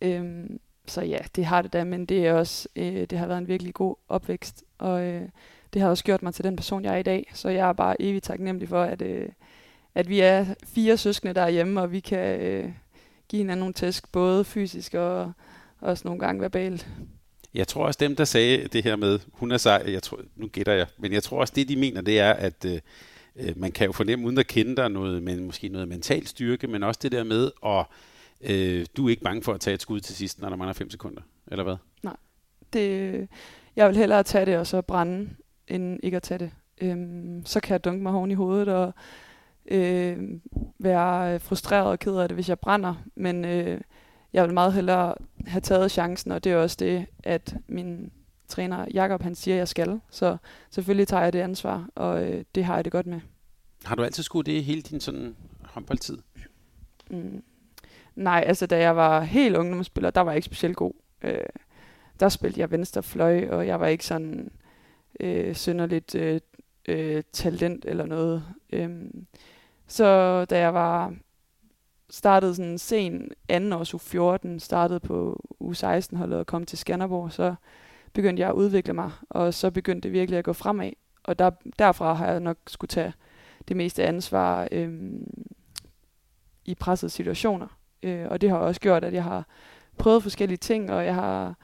Øhm, 0.00 0.60
så 0.86 1.02
ja, 1.02 1.18
det 1.36 1.44
har 1.44 1.62
det 1.62 1.72
da, 1.72 1.84
men 1.84 2.06
det 2.06 2.26
er 2.26 2.32
også, 2.32 2.68
øh, 2.76 3.06
det 3.10 3.18
har 3.18 3.26
været 3.26 3.38
en 3.38 3.48
virkelig 3.48 3.74
god 3.74 3.94
opvækst, 4.08 4.64
og 4.78 5.02
øh, 5.02 5.28
det 5.74 5.82
har 5.82 5.88
også 5.88 6.04
gjort 6.04 6.22
mig 6.22 6.34
til 6.34 6.44
den 6.44 6.56
person, 6.56 6.84
jeg 6.84 6.94
er 6.94 6.98
i 6.98 7.02
dag. 7.02 7.30
Så 7.34 7.48
jeg 7.48 7.68
er 7.68 7.72
bare 7.72 8.02
evigt 8.02 8.24
taknemmelig 8.24 8.68
for, 8.68 8.82
at, 8.82 9.02
øh, 9.02 9.28
at 9.94 10.08
vi 10.08 10.20
er 10.20 10.46
fire 10.64 10.96
søskende 10.96 11.34
derhjemme, 11.34 11.80
og 11.80 11.92
vi 11.92 12.00
kan 12.00 12.40
øh, 12.40 12.70
give 13.28 13.40
hinanden 13.40 13.60
nogle 13.60 13.74
tæsk, 13.74 14.12
både 14.12 14.44
fysisk 14.44 14.94
og 14.94 15.32
også 15.80 16.02
nogle 16.04 16.20
gange 16.20 16.40
verbalt. 16.40 16.88
Jeg 17.54 17.68
tror 17.68 17.86
også 17.86 17.98
dem, 18.00 18.16
der 18.16 18.24
sagde 18.24 18.68
det 18.68 18.84
her 18.84 18.96
med, 18.96 19.18
hun 19.32 19.52
er 19.52 19.56
sej, 19.56 19.84
jeg 19.86 20.02
tror, 20.02 20.20
nu 20.36 20.46
gætter 20.46 20.72
jeg, 20.72 20.86
men 20.98 21.12
jeg 21.12 21.22
tror 21.22 21.40
også 21.40 21.52
det, 21.56 21.68
de 21.68 21.76
mener, 21.76 22.00
det 22.00 22.18
er, 22.20 22.32
at 22.32 22.64
øh, 22.64 22.80
øh, 23.36 23.58
man 23.58 23.72
kan 23.72 23.86
jo 23.86 23.92
fornemme, 23.92 24.26
uden 24.26 24.38
at 24.38 24.46
kende 24.46 24.76
dig, 24.76 24.88
noget, 24.88 25.22
men 25.22 25.44
måske 25.44 25.68
noget 25.68 25.88
mental 25.88 26.26
styrke, 26.26 26.66
men 26.66 26.82
også 26.82 27.00
det 27.02 27.12
der 27.12 27.24
med, 27.24 27.50
at 27.66 27.86
øh, 28.40 28.86
du 28.96 29.06
er 29.06 29.10
ikke 29.10 29.22
bange 29.22 29.42
for 29.42 29.52
at 29.52 29.60
tage 29.60 29.74
et 29.74 29.82
skud 29.82 30.00
til 30.00 30.14
sidst, 30.14 30.40
når 30.40 30.48
der 30.48 30.56
mangler 30.56 30.72
5 30.72 30.90
sekunder, 30.90 31.22
eller 31.46 31.64
hvad? 31.64 31.76
Nej, 32.02 32.16
det, 32.72 33.28
jeg 33.76 33.88
vil 33.88 33.96
hellere 33.96 34.22
tage 34.22 34.46
det 34.46 34.58
og 34.58 34.66
så 34.66 34.82
brænde, 34.82 35.30
end 35.68 36.00
ikke 36.02 36.16
at 36.16 36.22
tage 36.22 36.38
det. 36.38 36.50
Øhm, 36.80 37.46
så 37.46 37.60
kan 37.60 37.72
jeg 37.72 37.84
dunke 37.84 38.02
mig 38.02 38.12
oven 38.12 38.30
i 38.30 38.34
hovedet 38.34 38.68
og 38.68 38.94
øh, 39.68 40.40
være 40.78 41.40
frustreret 41.40 41.86
og 41.86 41.98
ked 41.98 42.16
af 42.16 42.28
det, 42.28 42.36
hvis 42.36 42.48
jeg 42.48 42.58
brænder, 42.58 42.94
men 43.14 43.44
øh, 43.44 43.80
jeg 44.32 44.44
vil 44.44 44.54
meget 44.54 44.72
hellere 44.72 45.14
have 45.46 45.60
taget 45.60 45.90
chancen, 45.90 46.32
og 46.32 46.44
det 46.44 46.52
er 46.52 46.56
også 46.56 46.76
det, 46.80 47.06
at 47.22 47.56
min 47.68 48.12
træner 48.48 48.86
Jakob 48.94 49.22
han 49.22 49.34
siger, 49.34 49.54
at 49.54 49.58
jeg 49.58 49.68
skal. 49.68 50.00
Så 50.10 50.36
selvfølgelig 50.70 51.08
tager 51.08 51.22
jeg 51.22 51.32
det 51.32 51.40
ansvar, 51.40 51.88
og 51.94 52.24
øh, 52.24 52.44
det 52.54 52.64
har 52.64 52.74
jeg 52.74 52.84
det 52.84 52.92
godt 52.92 53.06
med. 53.06 53.20
Har 53.84 53.94
du 53.94 54.02
altid 54.02 54.22
skudt 54.22 54.46
det 54.46 54.64
hele 54.64 54.82
din 54.82 55.00
sådan 55.00 55.36
håndboldtid? 55.62 56.18
Mm. 57.10 57.42
Nej, 58.14 58.44
altså 58.46 58.66
da 58.66 58.78
jeg 58.78 58.96
var 58.96 59.20
helt 59.20 59.56
ungdomsspiller, 59.56 60.10
der 60.10 60.20
var 60.20 60.30
jeg 60.30 60.36
ikke 60.36 60.46
specielt 60.46 60.76
god. 60.76 60.92
Øh, 61.22 61.38
der 62.20 62.28
spillede 62.28 62.60
jeg 62.60 62.70
venstre 62.70 63.02
fløj, 63.02 63.48
og 63.48 63.66
jeg 63.66 63.80
var 63.80 63.86
ikke 63.86 64.06
sådan 64.06 64.50
øh, 65.20 65.54
synderligt 65.54 66.14
øh, 66.14 66.40
øh, 66.88 67.22
talent 67.32 67.84
eller 67.84 68.06
noget. 68.06 68.44
Øh, 68.72 68.90
så 69.86 70.44
da 70.44 70.58
jeg 70.58 70.74
var 70.74 71.14
startede 72.10 72.54
sådan 72.54 72.78
sen 72.78 73.30
anden 73.48 73.72
års 73.72 73.94
u 73.94 73.98
14, 73.98 74.60
startede 74.60 75.00
på 75.00 75.40
u 75.60 75.72
16 75.72 76.16
holdet 76.16 76.38
og 76.38 76.46
kom 76.46 76.66
til 76.66 76.78
Skanderborg, 76.78 77.32
så 77.32 77.54
begyndte 78.12 78.40
jeg 78.40 78.48
at 78.48 78.54
udvikle 78.54 78.92
mig, 78.92 79.10
og 79.30 79.54
så 79.54 79.70
begyndte 79.70 80.08
det 80.08 80.12
virkelig 80.12 80.38
at 80.38 80.44
gå 80.44 80.52
fremad. 80.52 80.90
Og 81.24 81.38
der, 81.38 81.50
derfra 81.78 82.14
har 82.14 82.26
jeg 82.26 82.40
nok 82.40 82.56
skulle 82.66 82.88
tage 82.88 83.12
det 83.68 83.76
meste 83.76 84.04
ansvar 84.04 84.68
øhm, 84.72 85.46
i 86.64 86.74
pressede 86.74 87.10
situationer. 87.10 87.66
Øh, 88.02 88.26
og 88.30 88.40
det 88.40 88.50
har 88.50 88.56
også 88.56 88.80
gjort, 88.80 89.04
at 89.04 89.12
jeg 89.12 89.24
har 89.24 89.46
prøvet 89.98 90.22
forskellige 90.22 90.56
ting, 90.56 90.90
og 90.90 91.04
jeg 91.04 91.14
har 91.14 91.54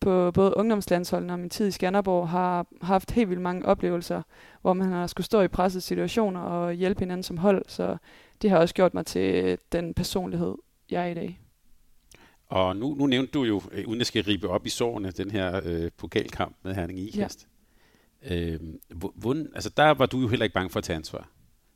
på 0.00 0.30
både 0.30 0.56
ungdomslandsholdene 0.56 1.32
og 1.32 1.38
min 1.38 1.50
tid 1.50 1.66
i 1.66 1.70
Skanderborg 1.70 2.28
har 2.28 2.66
haft 2.82 3.10
helt 3.10 3.28
vildt 3.28 3.42
mange 3.42 3.66
oplevelser, 3.66 4.22
hvor 4.62 4.72
man 4.72 4.92
har 4.92 5.06
skulle 5.06 5.24
stå 5.24 5.40
i 5.40 5.48
pressede 5.48 5.80
situationer 5.80 6.40
og 6.40 6.72
hjælpe 6.72 7.00
hinanden 7.00 7.22
som 7.22 7.38
hold. 7.38 7.64
Så 7.68 7.96
det 8.42 8.50
har 8.50 8.58
også 8.58 8.74
gjort 8.74 8.94
mig 8.94 9.06
til 9.06 9.58
den 9.72 9.94
personlighed, 9.94 10.54
jeg 10.90 11.02
er 11.02 11.06
i 11.06 11.14
dag. 11.14 11.40
Og 12.48 12.76
nu, 12.76 12.94
nu 12.94 13.06
nævnte 13.06 13.32
du 13.32 13.44
jo, 13.44 13.62
øh, 13.72 13.88
uden 13.88 14.00
at 14.00 14.06
skal 14.06 14.24
ribe 14.24 14.48
op 14.48 14.66
i 14.66 14.68
sårene, 14.68 15.10
den 15.10 15.30
her 15.30 15.60
øh, 15.64 15.90
pokalkamp 15.96 16.56
med 16.62 16.74
Herning 16.74 16.98
Ikast. 16.98 17.48
Ja. 18.24 18.52
Øh, 18.52 18.60
hvordan, 19.14 19.48
altså 19.54 19.70
der 19.76 19.90
var 19.90 20.06
du 20.06 20.20
jo 20.20 20.28
heller 20.28 20.44
ikke 20.44 20.54
bange 20.54 20.70
for 20.70 20.78
at 20.78 20.84
tage 20.84 20.96
ansvar. 20.96 21.28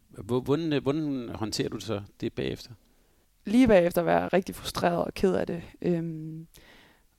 Hvordan, 0.08 0.72
øh, 0.72 0.82
hvordan 0.82 1.28
håndterer 1.34 1.68
du 1.68 1.80
så 1.80 2.02
det 2.20 2.32
bagefter? 2.32 2.70
Lige 3.44 3.68
bagefter 3.68 4.02
var 4.02 4.20
jeg 4.20 4.32
rigtig 4.32 4.54
frustreret 4.54 5.04
og 5.04 5.14
ked 5.14 5.34
af 5.34 5.46
det. 5.46 5.62
Øhm, 5.82 6.46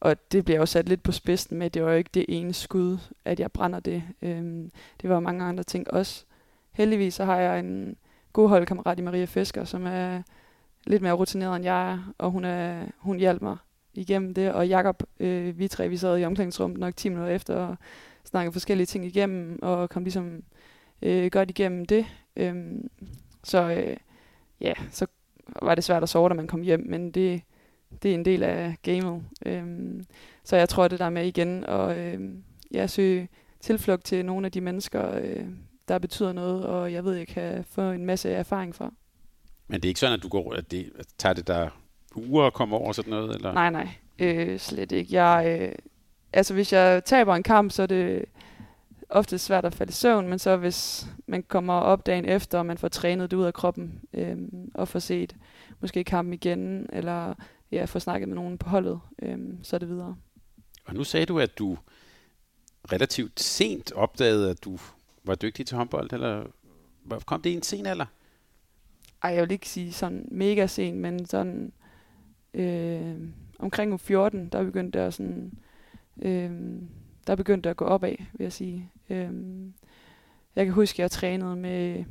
og 0.02 0.32
det 0.32 0.46
bliver 0.46 0.60
jo 0.60 0.66
sat 0.66 0.90
lidt 0.90 1.04
på 1.04 1.12
spidsen 1.12 1.58
med, 1.58 1.70
det 1.70 1.84
var 1.84 1.92
jo 1.92 1.98
ikke 1.98 2.10
det 2.14 2.26
ene 2.28 2.54
skud, 2.54 2.98
at 3.26 3.40
jeg 3.40 3.52
brænder 3.52 3.80
det. 3.80 4.04
Øhm, 4.22 4.72
det 5.02 5.10
var 5.10 5.20
mange 5.20 5.44
andre 5.44 5.64
ting 5.64 5.94
også. 5.94 6.26
Heldigvis 6.72 7.14
så 7.14 7.26
har 7.26 7.38
jeg 7.38 7.60
en 7.60 7.96
god 8.34 8.50
holdkammerat 8.50 9.00
i 9.00 9.02
Maria 9.02 9.26
Fisker, 9.26 9.64
som 9.64 9.86
er 9.86 10.22
lidt 10.88 11.02
mere 11.02 11.14
rutineret 11.14 11.56
end 11.56 11.66
jeg 11.66 11.92
er, 11.92 12.14
og 12.18 12.32
hun, 12.32 12.46
er, 12.46 12.86
hun 12.98 13.18
hjalp 13.18 13.42
mig 13.42 13.58
igennem 13.94 14.34
det. 14.34 14.54
Og 14.54 14.68
Jakob, 14.68 15.04
øh, 15.20 15.60
vi 15.60 15.68
tre, 15.68 15.90
vi 15.90 15.98
sad 15.98 16.20
i 16.20 16.26
omklædningsrummet 16.26 16.80
nok 16.80 16.96
10 16.96 17.10
minutter 17.10 17.36
efter 17.36 17.56
og 17.56 17.76
snakkede 18.24 18.54
forskellige 18.54 18.88
ting 18.88 19.06
igennem, 19.06 19.60
og 19.62 19.90
kom 19.90 20.04
ligesom 20.04 20.44
øh, 21.02 21.32
godt 21.32 21.50
igennem 21.50 21.86
det. 21.86 22.06
Øhm, 22.36 22.90
så 23.44 23.72
øh, 23.72 23.98
ja, 24.62 24.74
så 24.92 25.08
var 25.62 25.76
det 25.76 25.84
svært 25.84 26.04
at 26.04 26.10
sove, 26.10 26.30
da 26.30 26.34
man 26.34 26.48
kom 26.48 26.62
hjem, 26.62 26.86
men 26.90 27.12
det, 27.12 27.42
det 28.04 28.12
er 28.12 28.16
en 28.16 28.26
del 28.26 28.44
af 28.44 28.76
gamet. 28.84 29.24
Øhm, 29.46 30.06
så 30.44 30.56
jeg 30.56 30.70
tror, 30.70 30.88
det 30.88 31.00
der 31.00 31.10
med 31.10 31.26
igen 31.26 31.64
at 31.64 31.98
øh, 31.98 32.20
ja, 32.74 32.88
søge 32.88 33.30
tilflugt 33.60 34.04
til 34.04 34.26
nogle 34.26 34.46
af 34.46 34.52
de 34.52 34.62
mennesker, 34.62 35.16
øh, 35.16 35.46
der 35.88 36.00
betyder 36.00 36.34
noget, 36.34 36.66
og 36.66 36.94
jeg 36.94 37.06
ved, 37.06 37.14
jeg 37.14 37.28
kan 37.28 37.64
få 37.64 37.82
en 37.82 38.06
masse 38.06 38.30
erfaring 38.30 38.76
fra. 38.76 38.92
Men 39.68 39.82
det 39.82 39.86
er 39.86 39.90
ikke 39.90 40.00
sådan, 40.00 40.18
at 40.18 40.24
du 40.24 40.30
går, 40.30 40.54
at 40.54 40.72
det 40.72 40.92
at 41.00 41.06
tager 41.18 41.34
det 41.34 41.48
der 41.48 41.70
uger 42.16 42.48
at 42.48 42.54
komme 42.54 42.76
over 42.76 42.92
sådan 42.92 43.10
noget? 43.10 43.36
Eller? 43.36 43.54
Nej, 43.54 43.70
nej. 43.70 43.88
Øh, 44.20 44.60
slet 44.60 44.92
ikke. 44.92 45.24
Jeg, 45.24 45.60
øh, 45.62 45.76
altså, 46.34 46.54
hvis 46.54 46.74
jeg 46.74 47.06
taber 47.06 47.36
en 47.36 47.44
kamp, 47.44 47.72
så 47.72 47.84
er 47.84 47.88
det 47.88 48.26
ofte 49.10 49.38
svært 49.38 49.66
at 49.66 49.76
falde 49.76 49.90
i 49.90 49.94
søvn, 49.94 50.28
men 50.28 50.40
så 50.40 50.58
hvis 50.58 51.08
man 51.28 51.44
kommer 51.44 51.74
op 51.74 52.06
dagen 52.06 52.26
efter, 52.26 52.58
og 52.58 52.66
man 52.66 52.78
får 52.78 52.88
trænet 52.88 53.32
det 53.32 53.38
ud 53.38 53.44
af 53.44 53.54
kroppen, 53.54 54.02
øh, 54.14 54.38
og 54.74 54.88
får 54.88 55.00
set 55.00 55.36
måske 55.82 56.04
kampen 56.04 56.34
igen, 56.34 56.90
eller 56.94 57.34
ja, 57.72 57.86
få 57.86 58.00
snakket 58.00 58.30
med 58.30 58.36
nogen 58.36 58.58
på 58.58 58.70
holdet, 58.70 59.00
øh, 59.22 59.40
så 59.64 59.76
er 59.76 59.80
det 59.80 59.90
videre. 59.90 60.16
Og 60.86 60.94
nu 60.94 61.04
sagde 61.04 61.26
du, 61.26 61.40
at 61.40 61.58
du 61.58 61.78
relativt 62.92 63.40
sent 63.40 63.92
opdagede, 63.92 64.50
at 64.50 64.64
du 64.64 64.78
var 65.24 65.36
dygtig 65.36 65.66
til 65.68 65.78
håndbold, 65.78 66.14
eller 66.14 66.46
kom 67.26 67.42
det 67.42 67.50
i 67.50 67.54
en 67.54 67.64
sen 67.64 67.86
alder? 67.86 68.06
Ej, 69.24 69.32
jeg 69.32 69.44
vil 69.44 69.52
ikke 69.52 69.70
sige 69.70 69.94
sådan 69.94 70.28
mega 70.32 70.68
sent, 70.68 70.98
men 70.98 71.26
sådan 71.26 71.72
øh, 72.54 73.16
omkring 73.60 74.00
14, 74.00 74.50
der 74.50 74.64
begyndte 74.64 75.00
at 75.00 75.14
sådan, 75.14 75.54
øh, 76.22 76.52
der 77.28 77.36
begyndte 77.36 77.70
at 77.70 77.78
gå 77.78 77.86
opad, 77.86 78.16
vil 78.18 78.44
jeg 78.44 78.54
sige. 78.54 78.92
Øh, 79.10 79.32
jeg 80.56 80.66
kan 80.66 80.74
huske, 80.74 80.96
at 80.96 81.00
jeg 81.00 81.12
trænede 81.12 81.56
med, 81.56 82.04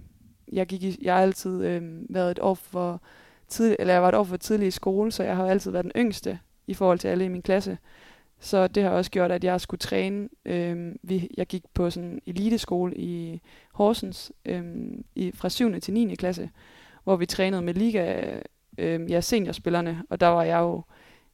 jeg 0.53 0.66
gik 0.66 0.83
i, 0.83 0.99
jeg 1.03 1.14
har 1.14 1.23
altid 1.23 1.64
øh, 1.64 2.14
været 2.14 2.31
et 2.31 2.38
år 2.38 2.55
for 2.55 3.03
tidlig, 3.50 3.76
eller 3.78 3.94
jeg 3.94 4.02
var 4.02 4.08
et 4.08 4.14
år 4.14 4.24
for 4.24 4.36
tidlig 4.36 4.68
i 4.68 4.70
skole, 4.70 5.12
så 5.12 5.22
jeg 5.22 5.36
har 5.36 5.46
altid 5.46 5.70
været 5.70 5.84
den 5.84 5.92
yngste 5.96 6.38
i 6.66 6.74
forhold 6.74 6.98
til 6.98 7.08
alle 7.08 7.24
i 7.24 7.28
min 7.28 7.42
klasse. 7.42 7.78
Så 8.40 8.66
det 8.66 8.82
har 8.82 8.90
også 8.90 9.10
gjort, 9.10 9.32
at 9.32 9.44
jeg 9.44 9.60
skulle 9.60 9.78
træne. 9.78 10.28
Øh, 10.44 10.94
vi, 11.02 11.30
jeg 11.36 11.46
gik 11.46 11.62
på 11.74 11.90
sådan 11.90 12.08
en 12.08 12.20
eliteskole 12.26 12.96
i 12.96 13.40
Horsens 13.72 14.32
øh, 14.44 14.64
i, 15.14 15.32
fra 15.34 15.48
7. 15.48 15.80
til 15.80 15.94
9. 15.94 16.14
klasse, 16.14 16.50
hvor 17.04 17.16
vi 17.16 17.26
trænede 17.26 17.62
med 17.62 17.74
liga 17.74 18.22
øh, 18.78 19.10
ja, 19.10 19.20
seniorspillerne, 19.20 20.02
og 20.10 20.20
der 20.20 20.26
var 20.26 20.42
jeg 20.42 20.58
jo 20.58 20.82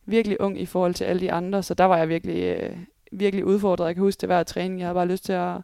virkelig 0.06 0.40
ung 0.40 0.60
i 0.60 0.66
forhold 0.66 0.94
til 0.94 1.04
alle 1.04 1.20
de 1.20 1.32
andre, 1.32 1.62
så 1.62 1.74
der 1.74 1.84
var 1.84 1.96
jeg 1.96 2.08
virkelig, 2.08 2.42
øh, 2.42 2.76
virkelig 3.12 3.44
udfordret. 3.44 3.86
Jeg 3.86 3.94
kan 3.94 4.04
huske 4.04 4.20
det 4.20 4.28
hver 4.28 4.42
træning. 4.42 4.80
Jeg 4.80 4.86
havde 4.86 4.94
bare 4.94 5.08
lyst 5.08 5.24
til 5.24 5.32
at... 5.32 5.56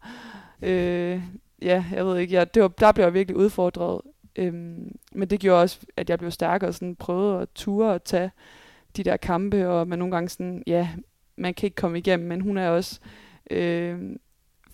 Øh, 0.62 1.22
ja, 1.62 1.84
jeg 1.92 2.06
ved 2.06 2.18
ikke, 2.18 2.34
jeg, 2.34 2.54
det 2.54 2.62
var, 2.62 2.68
der 2.68 2.92
blev 2.92 3.04
jeg 3.04 3.14
virkelig 3.14 3.36
udfordret. 3.36 4.00
Øhm, 4.36 4.96
men 5.12 5.30
det 5.30 5.40
gjorde 5.40 5.62
også, 5.62 5.78
at 5.96 6.10
jeg 6.10 6.18
blev 6.18 6.30
stærkere 6.30 6.70
og 6.70 6.74
sådan 6.74 6.96
prøvede 6.96 7.42
at 7.42 7.48
ture 7.54 7.92
og 7.92 8.04
tage 8.04 8.30
de 8.96 9.04
der 9.04 9.16
kampe, 9.16 9.68
og 9.68 9.88
man 9.88 9.98
nogle 9.98 10.14
gange 10.14 10.28
sådan, 10.28 10.62
ja, 10.66 10.88
man 11.36 11.54
kan 11.54 11.66
ikke 11.66 11.74
komme 11.74 11.98
igennem, 11.98 12.28
men 12.28 12.40
hun 12.40 12.56
er 12.56 12.68
også 12.68 13.00
øh, 13.50 14.16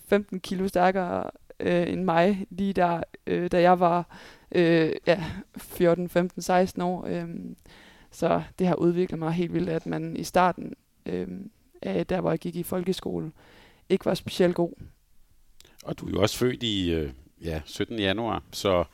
15 0.08 0.40
kilo 0.40 0.68
stærkere 0.68 1.30
øh, 1.60 1.92
end 1.92 2.04
mig, 2.04 2.46
lige 2.50 2.72
der, 2.72 3.02
øh, 3.26 3.50
da 3.50 3.60
jeg 3.60 3.80
var 3.80 4.18
øh, 4.52 4.92
ja, 5.06 5.24
14, 5.56 6.08
15, 6.08 6.42
16 6.42 6.82
år. 6.82 7.06
Øh, 7.06 7.28
så 8.10 8.42
det 8.58 8.66
har 8.66 8.74
udviklet 8.74 9.18
mig 9.18 9.32
helt 9.32 9.54
vildt, 9.54 9.68
at 9.68 9.86
man 9.86 10.16
i 10.16 10.24
starten, 10.24 10.74
øh, 11.06 11.28
af 11.82 12.06
der 12.06 12.20
hvor 12.20 12.30
jeg 12.30 12.38
gik 12.38 12.56
i 12.56 12.62
folkeskole, 12.62 13.32
ikke 13.88 14.04
var 14.04 14.14
specielt 14.14 14.54
god. 14.54 14.72
Og 15.84 15.98
du 15.98 16.06
er 16.06 16.10
jo 16.10 16.22
også 16.22 16.38
født 16.38 16.62
i 16.62 16.90
øh, 16.92 17.12
ja, 17.44 17.60
17. 17.64 17.98
januar, 17.98 18.42
så, 18.52 18.84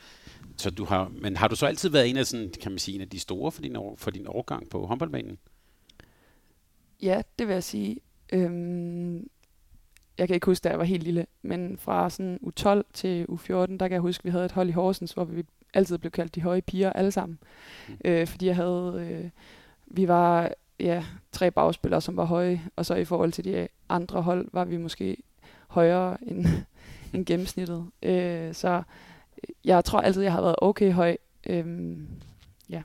så 0.56 0.70
du 0.70 0.84
har, 0.84 1.12
men 1.20 1.36
har 1.36 1.48
du 1.48 1.56
så 1.56 1.66
altid 1.66 1.88
været 1.88 2.10
en 2.10 2.16
af, 2.16 2.26
sådan, 2.26 2.52
kan 2.62 2.72
man 2.72 2.78
sige, 2.78 2.94
en 2.94 3.00
af 3.00 3.08
de 3.08 3.18
store 3.18 3.52
for 3.52 3.62
din, 3.62 3.76
for 3.96 4.10
din 4.10 4.26
overgang 4.26 4.68
på 4.68 4.86
håndboldbanen? 4.86 5.38
Ja, 7.02 7.22
det 7.38 7.46
vil 7.46 7.54
jeg 7.54 7.64
sige. 7.64 7.96
Øhm, 8.32 9.28
jeg 10.18 10.28
kan 10.28 10.34
ikke 10.34 10.46
huske, 10.46 10.64
da 10.64 10.68
jeg 10.68 10.78
var 10.78 10.84
helt 10.84 11.02
lille, 11.02 11.26
men 11.42 11.78
fra 11.78 12.10
sådan 12.10 12.38
U12 12.42 12.82
til 12.92 13.26
U14, 13.30 13.52
der 13.52 13.76
kan 13.78 13.92
jeg 13.92 14.00
huske, 14.00 14.20
at 14.20 14.24
vi 14.24 14.30
havde 14.30 14.44
et 14.44 14.52
hold 14.52 14.68
i 14.68 14.72
Horsens, 14.72 15.12
hvor 15.12 15.24
vi 15.24 15.44
altid 15.74 15.98
blev 15.98 16.10
kaldt 16.10 16.34
de 16.34 16.42
høje 16.42 16.62
piger 16.62 16.92
alle 16.92 17.10
sammen. 17.10 17.38
Mm. 17.88 17.96
Øh, 18.04 18.26
fordi 18.26 18.46
jeg 18.46 18.56
havde, 18.56 19.08
øh, 19.10 19.30
vi 19.86 20.08
var 20.08 20.50
ja, 20.80 21.04
tre 21.32 21.50
bagspillere, 21.50 22.00
som 22.00 22.16
var 22.16 22.24
høje, 22.24 22.62
og 22.76 22.86
så 22.86 22.94
i 22.94 23.04
forhold 23.04 23.32
til 23.32 23.44
de 23.44 23.68
andre 23.88 24.22
hold, 24.22 24.48
var 24.52 24.64
vi 24.64 24.76
måske 24.76 25.16
højere 25.68 26.16
end, 26.22 26.46
end 27.14 27.26
gennemsnittet. 27.26 27.86
Øh, 28.02 28.54
så 28.54 28.82
jeg 29.64 29.84
tror 29.84 30.00
altid, 30.00 30.22
jeg 30.22 30.32
har 30.32 30.40
været 30.40 30.56
okay 30.58 30.92
høj. 30.92 31.16
Øh, 31.46 31.96
ja. 32.70 32.82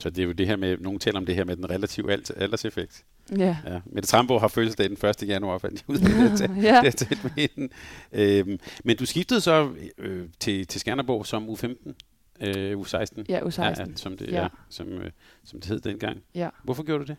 Så 0.00 0.10
det 0.10 0.18
er 0.22 0.26
jo 0.26 0.32
det 0.32 0.46
her 0.46 0.56
med, 0.56 0.78
nogen 0.78 0.98
taler 0.98 1.18
om 1.18 1.26
det 1.26 1.34
her 1.34 1.44
med 1.44 1.56
den 1.56 1.70
relative 1.70 2.12
alderseffekt. 2.36 3.04
Ja. 3.38 3.56
ja. 3.66 3.80
Mette 3.86 4.08
Trambo 4.08 4.38
har 4.38 4.48
fødselsdag 4.48 4.88
den 4.88 5.08
1. 5.08 5.28
januar, 5.28 5.58
fandt 5.58 5.84
jeg 5.88 5.90
ud 5.90 5.96
af 5.96 6.38
det. 6.38 6.62
ja. 6.62 6.82
det 6.90 7.18
med 7.24 7.48
hende. 7.48 7.72
Øhm, 8.12 8.58
men 8.84 8.96
du 8.96 9.06
skiftede 9.06 9.40
så 9.40 9.70
øh, 9.98 10.28
til, 10.40 10.66
til 10.66 10.80
Skanderborg 10.80 11.26
som 11.26 11.48
U15, 11.48 11.92
øh, 12.40 12.80
U16. 12.80 13.24
Ja, 13.28 13.40
U16. 13.40 13.62
Ja, 13.62 13.74
som, 13.96 14.16
det, 14.16 14.28
ja. 14.28 14.42
Ja, 14.42 14.48
som, 14.68 14.88
øh, 14.88 15.10
som 15.44 15.60
det 15.60 15.68
hed 15.68 15.80
dengang. 15.80 16.22
Ja. 16.34 16.48
Hvorfor 16.64 16.82
gjorde 16.82 17.04
du 17.04 17.08
det? 17.08 17.16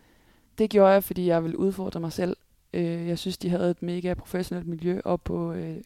Det 0.58 0.70
gjorde 0.70 0.92
jeg, 0.92 1.04
fordi 1.04 1.26
jeg 1.26 1.42
ville 1.42 1.58
udfordre 1.58 2.00
mig 2.00 2.12
selv. 2.12 2.36
Øh, 2.74 3.08
jeg 3.08 3.18
synes, 3.18 3.38
de 3.38 3.48
havde 3.48 3.70
et 3.70 3.82
mega 3.82 4.14
professionelt 4.14 4.66
miljø 4.66 5.00
op 5.04 5.24
på, 5.24 5.52
øh, 5.52 5.76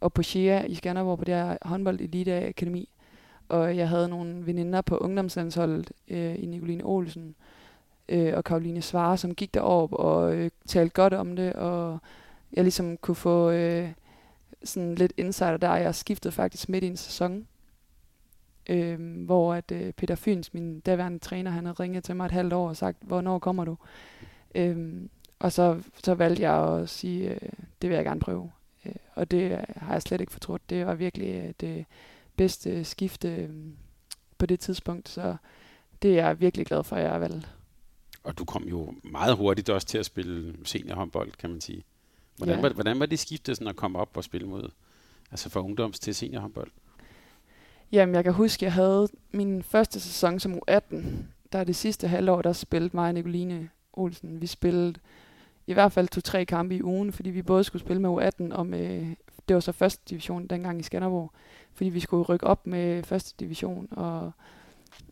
op 0.00 0.14
på 0.14 0.22
Shea 0.22 0.64
i 0.64 0.74
Skanderborg, 0.74 1.18
på 1.18 1.24
det 1.24 1.34
her 1.34 1.56
håndbold 1.62 2.00
elite 2.00 2.46
akademi. 2.46 2.88
Og 3.48 3.76
jeg 3.76 3.88
havde 3.88 4.08
nogle 4.08 4.46
veninder 4.46 4.80
på 4.80 4.96
ungdomslandsholdet 4.96 5.92
øh, 6.08 6.42
i 6.42 6.46
Nicoline 6.46 6.84
Olsen, 6.84 7.34
øh, 8.08 8.32
og 8.36 8.44
Karoline 8.44 8.82
Svare, 8.82 9.16
som 9.16 9.34
gik 9.34 9.54
derop 9.54 9.92
og 9.92 10.34
øh, 10.34 10.50
talte 10.66 10.94
godt 10.94 11.14
om 11.14 11.36
det, 11.36 11.52
og 11.52 11.98
jeg 12.52 12.64
ligesom 12.64 12.96
kunne 12.96 13.14
få 13.14 13.50
øh, 13.50 13.92
sådan 14.64 14.94
lidt 14.94 15.12
insider 15.16 15.56
der. 15.56 15.76
Jeg 15.76 15.94
skiftede 15.94 16.32
faktisk 16.32 16.68
midt 16.68 16.84
i 16.84 16.86
en 16.86 16.96
sæson, 16.96 17.46
øh, 18.68 19.24
hvor 19.24 19.54
at 19.54 19.72
øh, 19.72 19.92
Peter 19.92 20.14
Fyns, 20.14 20.54
min 20.54 20.80
daværende 20.80 21.18
træner, 21.18 21.50
han 21.50 21.64
havde 21.64 21.76
ringet 21.80 22.04
til 22.04 22.16
mig 22.16 22.26
et 22.26 22.32
halvt 22.32 22.52
år 22.52 22.68
og 22.68 22.76
sagt, 22.76 22.98
hvornår 23.00 23.38
kommer 23.38 23.64
du? 23.64 23.76
Øh, 24.54 25.02
og 25.38 25.52
så, 25.52 25.82
så 26.04 26.14
valgte 26.14 26.42
jeg 26.42 26.80
at 26.80 26.88
sige, 26.88 27.30
øh, 27.30 27.40
det 27.82 27.90
vil 27.90 27.96
jeg 27.96 28.04
gerne 28.04 28.20
prøve. 28.20 28.50
Øh, 29.20 29.22
og 29.22 29.30
det 29.30 29.64
har 29.76 29.92
jeg 29.92 30.02
slet 30.02 30.20
ikke 30.20 30.32
fortrudt. 30.32 30.70
Det 30.70 30.86
var 30.86 30.94
virkelig 30.94 31.34
øh, 31.34 31.52
det 31.60 31.84
bedste 32.36 32.84
skifte 32.84 33.28
øh, 33.28 33.50
på 34.38 34.46
det 34.46 34.60
tidspunkt, 34.60 35.08
så 35.08 35.36
det 36.02 36.10
er 36.10 36.26
jeg 36.26 36.40
virkelig 36.40 36.66
glad 36.66 36.84
for, 36.84 36.96
at 36.96 37.02
jeg 37.02 37.10
har 37.10 37.18
valgt. 37.18 37.48
Og 38.24 38.38
du 38.38 38.44
kom 38.44 38.64
jo 38.68 38.94
meget 39.02 39.36
hurtigt 39.36 39.70
også 39.70 39.86
til 39.86 39.98
at 39.98 40.06
spille 40.06 40.56
seniorhåndbold, 40.64 41.32
kan 41.32 41.50
man 41.50 41.60
sige. 41.60 41.84
Hvordan, 42.36 42.54
ja. 42.54 42.60
var, 42.60 42.68
hvordan 42.68 43.00
var 43.00 43.06
det 43.06 43.18
skifte 43.18 43.54
sådan 43.54 43.68
at 43.68 43.76
komme 43.76 43.98
op 43.98 44.16
og 44.16 44.24
spille 44.24 44.48
mod, 44.48 44.70
altså 45.30 45.48
fra 45.50 45.60
ungdoms 45.60 46.00
til 46.00 46.14
seniorhåndbold? 46.14 46.70
Jamen, 47.92 48.14
jeg 48.14 48.24
kan 48.24 48.32
huske, 48.32 48.64
jeg 48.64 48.72
havde 48.72 49.08
min 49.30 49.62
første 49.62 50.00
sæson 50.00 50.40
som 50.40 50.54
U18. 50.54 50.96
Der 51.52 51.58
er 51.58 51.64
det 51.64 51.76
sidste 51.76 52.08
halvår, 52.08 52.42
der 52.42 52.52
spillede 52.52 52.96
mig 52.96 53.08
og 53.08 53.14
Nicoline 53.14 53.70
Olsen. 53.92 54.40
Vi 54.40 54.46
spillede 54.46 54.94
i 55.70 55.74
hvert 55.74 55.92
fald 55.92 56.08
to-tre 56.08 56.44
kampe 56.44 56.76
i 56.76 56.82
ugen, 56.82 57.12
fordi 57.12 57.30
vi 57.30 57.42
både 57.42 57.64
skulle 57.64 57.82
spille 57.82 58.02
med 58.02 58.10
U18 58.10 58.54
og 58.54 58.66
med, 58.66 59.16
det 59.48 59.54
var 59.54 59.60
så 59.60 59.72
første 59.72 60.02
division 60.10 60.46
dengang 60.46 60.80
i 60.80 60.82
Skanderborg, 60.82 61.32
fordi 61.72 61.90
vi 61.90 62.00
skulle 62.00 62.22
rykke 62.22 62.46
op 62.46 62.66
med 62.66 63.02
første 63.02 63.34
division, 63.40 63.88
og, 63.90 64.32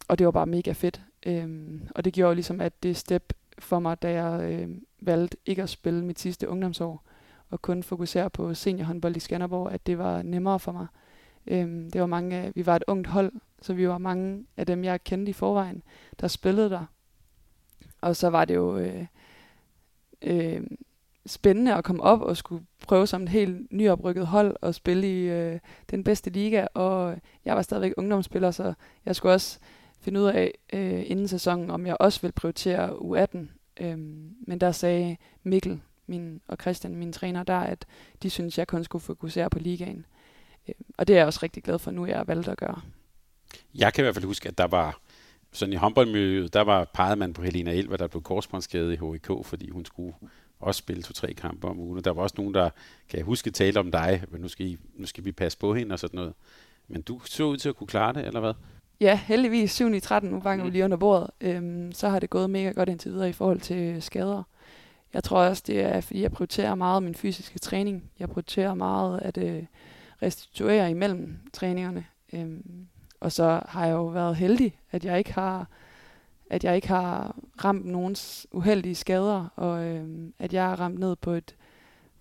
og 0.08 0.18
det 0.18 0.24
var 0.24 0.30
bare 0.30 0.46
mega 0.46 0.72
fedt. 0.72 1.00
Øhm, 1.26 1.88
og 1.94 2.04
det 2.04 2.12
gjorde 2.12 2.34
ligesom, 2.34 2.60
at 2.60 2.82
det 2.82 2.96
step 2.96 3.32
for 3.58 3.78
mig, 3.78 4.02
da 4.02 4.22
jeg 4.22 4.52
øh, 4.52 4.68
valgte 5.00 5.36
ikke 5.46 5.62
at 5.62 5.68
spille 5.68 6.04
mit 6.04 6.20
sidste 6.20 6.48
ungdomsår, 6.48 7.02
og 7.50 7.62
kun 7.62 7.82
fokusere 7.82 8.30
på 8.30 8.54
seniorhåndbold 8.54 9.16
i 9.16 9.20
Skanderborg, 9.20 9.72
at 9.72 9.86
det 9.86 9.98
var 9.98 10.22
nemmere 10.22 10.60
for 10.60 10.72
mig. 10.72 10.86
Øhm, 11.46 11.90
det 11.90 12.00
var 12.00 12.06
mange, 12.06 12.52
vi 12.54 12.66
var 12.66 12.76
et 12.76 12.84
ungt 12.86 13.06
hold, 13.06 13.32
så 13.62 13.74
vi 13.74 13.88
var 13.88 13.98
mange 13.98 14.44
af 14.56 14.66
dem, 14.66 14.84
jeg 14.84 15.04
kendte 15.04 15.30
i 15.30 15.32
forvejen, 15.32 15.82
der 16.20 16.28
spillede 16.28 16.70
der. 16.70 16.84
Og 18.00 18.16
så 18.16 18.30
var 18.30 18.44
det 18.44 18.54
jo 18.54 18.78
øh, 18.78 19.06
øh, 20.22 20.62
spændende 21.26 21.74
at 21.74 21.84
komme 21.84 22.02
op 22.02 22.20
og 22.20 22.36
skulle 22.36 22.64
prøve 22.86 23.06
som 23.06 23.22
et 23.22 23.28
helt 23.28 23.72
nyoprykket 23.72 24.26
hold 24.26 24.56
og 24.62 24.74
spille 24.74 25.08
i 25.08 25.28
øh, 25.28 25.58
den 25.90 26.04
bedste 26.04 26.30
liga. 26.30 26.66
Og 26.74 27.16
jeg 27.44 27.56
var 27.56 27.62
stadigvæk 27.62 27.92
ungdomsspiller, 27.96 28.50
så 28.50 28.74
jeg 29.06 29.16
skulle 29.16 29.34
også 29.34 29.58
finde 30.00 30.20
ud 30.20 30.26
af 30.26 30.54
øh, 30.72 31.02
inden 31.06 31.28
sæsonen, 31.28 31.70
om 31.70 31.86
jeg 31.86 31.96
også 32.00 32.20
vil 32.20 32.32
prioritere 32.32 32.90
U18. 32.90 33.38
Øh, 33.80 33.98
men 34.46 34.58
der 34.60 34.72
sagde 34.72 35.16
Mikkel 35.42 35.80
min, 36.06 36.40
og 36.48 36.56
Christian, 36.60 36.96
min 36.96 37.12
træner, 37.12 37.42
der, 37.42 37.58
at 37.58 37.86
de 38.22 38.30
synes, 38.30 38.58
jeg 38.58 38.66
kun 38.66 38.84
skulle 38.84 39.02
fokusere 39.02 39.50
på 39.50 39.58
ligaen. 39.58 40.06
Øh, 40.68 40.74
og 40.98 41.08
det 41.08 41.14
er 41.14 41.18
jeg 41.18 41.26
også 41.26 41.40
rigtig 41.42 41.62
glad 41.62 41.78
for, 41.78 41.90
nu 41.90 42.06
jeg 42.06 42.16
har 42.16 42.24
valgt 42.24 42.48
at 42.48 42.58
gøre. 42.58 42.80
Jeg 43.74 43.92
kan 43.92 44.02
i 44.02 44.04
hvert 44.04 44.14
fald 44.14 44.24
huske, 44.24 44.48
at 44.48 44.58
der 44.58 44.66
var 44.66 45.00
sådan 45.52 45.72
i 45.72 45.76
håndboldmiljøet, 45.76 46.54
der 46.54 46.60
var 46.60 46.84
peget 46.94 47.18
man 47.18 47.32
på 47.32 47.42
Helena 47.42 47.72
Elver, 47.72 47.96
der 47.96 48.06
blev 48.06 48.22
korsbåndsskadet 48.22 48.92
i 48.92 48.96
HIK, 48.96 49.30
fordi 49.44 49.70
hun 49.70 49.84
skulle 49.84 50.14
også 50.60 50.78
spille 50.78 51.02
to-tre 51.02 51.34
kampe 51.34 51.68
om 51.68 51.78
ugen. 51.78 52.04
Der 52.04 52.10
var 52.10 52.22
også 52.22 52.34
nogen, 52.38 52.54
der 52.54 52.70
kan 53.08 53.18
jeg 53.18 53.24
huske 53.24 53.50
tale 53.50 53.80
om 53.80 53.90
dig, 53.90 54.24
men 54.28 54.40
nu 54.40 54.48
skal, 54.48 54.66
I, 54.66 54.78
nu 54.94 55.06
skal 55.06 55.24
vi 55.24 55.32
passe 55.32 55.58
på 55.58 55.74
hende 55.74 55.92
og 55.92 55.98
sådan 55.98 56.16
noget. 56.16 56.32
Men 56.88 57.02
du 57.02 57.20
så 57.24 57.44
ud 57.44 57.56
til 57.56 57.68
at 57.68 57.76
kunne 57.76 57.86
klare 57.86 58.12
det, 58.12 58.26
eller 58.26 58.40
hvad? 58.40 58.54
Ja, 59.00 59.20
heldigvis 59.26 59.72
7 59.72 59.94
i 59.94 60.00
13, 60.00 60.30
nu 60.30 60.40
banker 60.40 60.64
vi 60.64 60.68
mm. 60.68 60.72
lige 60.72 60.84
under 60.84 60.96
bordet. 60.96 61.30
Øhm, 61.40 61.92
så 61.92 62.08
har 62.08 62.18
det 62.18 62.30
gået 62.30 62.50
mega 62.50 62.70
godt 62.70 62.88
indtil 62.88 63.12
videre 63.12 63.28
i 63.28 63.32
forhold 63.32 63.60
til 63.60 64.02
skader. 64.02 64.42
Jeg 65.14 65.24
tror 65.24 65.38
også, 65.38 65.62
det 65.66 65.80
er, 65.80 66.00
fordi 66.00 66.22
jeg 66.22 66.32
prioriterer 66.32 66.74
meget 66.74 67.02
min 67.02 67.14
fysiske 67.14 67.58
træning. 67.58 68.10
Jeg 68.18 68.28
prioriterer 68.28 68.74
meget 68.74 69.20
at 69.22 69.38
øh, 69.38 69.62
restituere 70.22 70.90
imellem 70.90 71.38
træningerne. 71.52 72.04
Øhm, 72.32 72.88
og 73.20 73.32
så 73.32 73.60
har 73.68 73.86
jeg 73.86 73.92
jo 73.92 74.06
været 74.06 74.36
heldig, 74.36 74.78
at 74.90 75.04
jeg 75.04 75.18
ikke 75.18 75.32
har 75.32 75.66
at 76.50 76.64
jeg 76.64 76.76
ikke 76.76 76.88
har 76.88 77.36
ramt 77.64 77.86
nogens 77.86 78.46
uheldige 78.52 78.94
skader, 78.94 79.48
og 79.56 79.84
øhm, 79.84 80.34
at 80.38 80.52
jeg 80.52 80.64
har 80.64 80.80
ramt 80.80 80.98
ned 80.98 81.16
på 81.16 81.30
et 81.30 81.54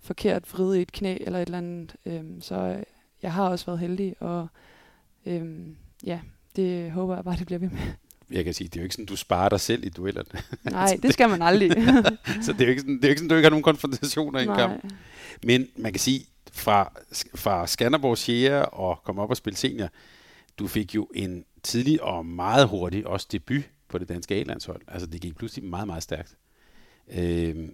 forkert 0.02 0.52
vrid 0.52 0.76
i 0.76 0.82
et 0.82 0.92
knæ 0.92 1.16
eller 1.20 1.38
et 1.38 1.46
eller 1.46 1.58
andet. 1.58 1.96
Øhm, 2.06 2.40
så 2.40 2.54
øh, 2.54 2.82
jeg 3.22 3.32
har 3.32 3.48
også 3.48 3.66
været 3.66 3.78
heldig, 3.78 4.14
og 4.20 4.48
øhm, 5.26 5.76
ja, 6.04 6.20
det 6.56 6.90
håber 6.90 7.14
jeg 7.14 7.24
bare, 7.24 7.36
det 7.36 7.46
bliver 7.46 7.58
ved 7.58 7.70
med. 7.70 7.78
Jeg 8.30 8.44
kan 8.44 8.54
sige, 8.54 8.68
det 8.68 8.76
er 8.76 8.80
jo 8.80 8.84
ikke 8.84 8.94
sådan, 8.94 9.06
du 9.06 9.16
sparer 9.16 9.48
dig 9.48 9.60
selv 9.60 9.84
i 9.84 9.88
duellerne. 9.88 10.40
Nej, 10.64 10.98
det 11.02 11.12
skal 11.12 11.28
man 11.28 11.42
aldrig. 11.42 11.70
så 12.44 12.52
det 12.52 12.60
er 12.60 12.64
jo 12.64 12.70
ikke 12.70 12.80
sådan, 12.80 12.96
det 12.96 13.04
er 13.04 13.08
jo 13.08 13.10
ikke 13.10 13.18
sådan 13.18 13.28
du 13.28 13.34
ikke 13.34 13.46
har 13.46 13.50
nogen 13.50 13.62
konfrontationer 13.62 14.40
i 14.40 14.42
en 14.42 14.54
kamp. 14.54 14.84
Men 15.44 15.66
man 15.76 15.92
kan 15.92 16.00
sige, 16.00 16.26
fra, 16.52 16.92
fra 17.34 17.66
Skanderborg 17.66 18.18
Sjære 18.18 18.64
og 18.64 19.00
komme 19.04 19.22
op 19.22 19.30
og 19.30 19.36
spille 19.36 19.56
senior, 19.56 19.88
du 20.58 20.66
fik 20.66 20.94
jo 20.94 21.08
en 21.14 21.44
tidlig 21.62 22.02
og 22.02 22.26
meget 22.26 22.68
hurtig 22.68 23.06
også 23.06 23.26
debut 23.32 23.70
på 23.88 23.98
det 23.98 24.08
danske 24.08 24.34
A-landshold. 24.34 24.80
Altså 24.88 25.06
det 25.06 25.20
gik 25.20 25.36
pludselig 25.36 25.64
meget, 25.64 25.86
meget 25.86 26.02
stærkt. 26.02 26.36
Øh, 27.10 27.68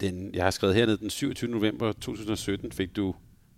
den, 0.00 0.34
jeg 0.34 0.44
har 0.44 0.50
skrevet 0.50 0.76
hernede, 0.76 0.98
den 0.98 1.10
27. 1.10 1.50
november 1.50 1.92
2017 1.92 2.72
fik 2.72 2.96
du 2.96 3.14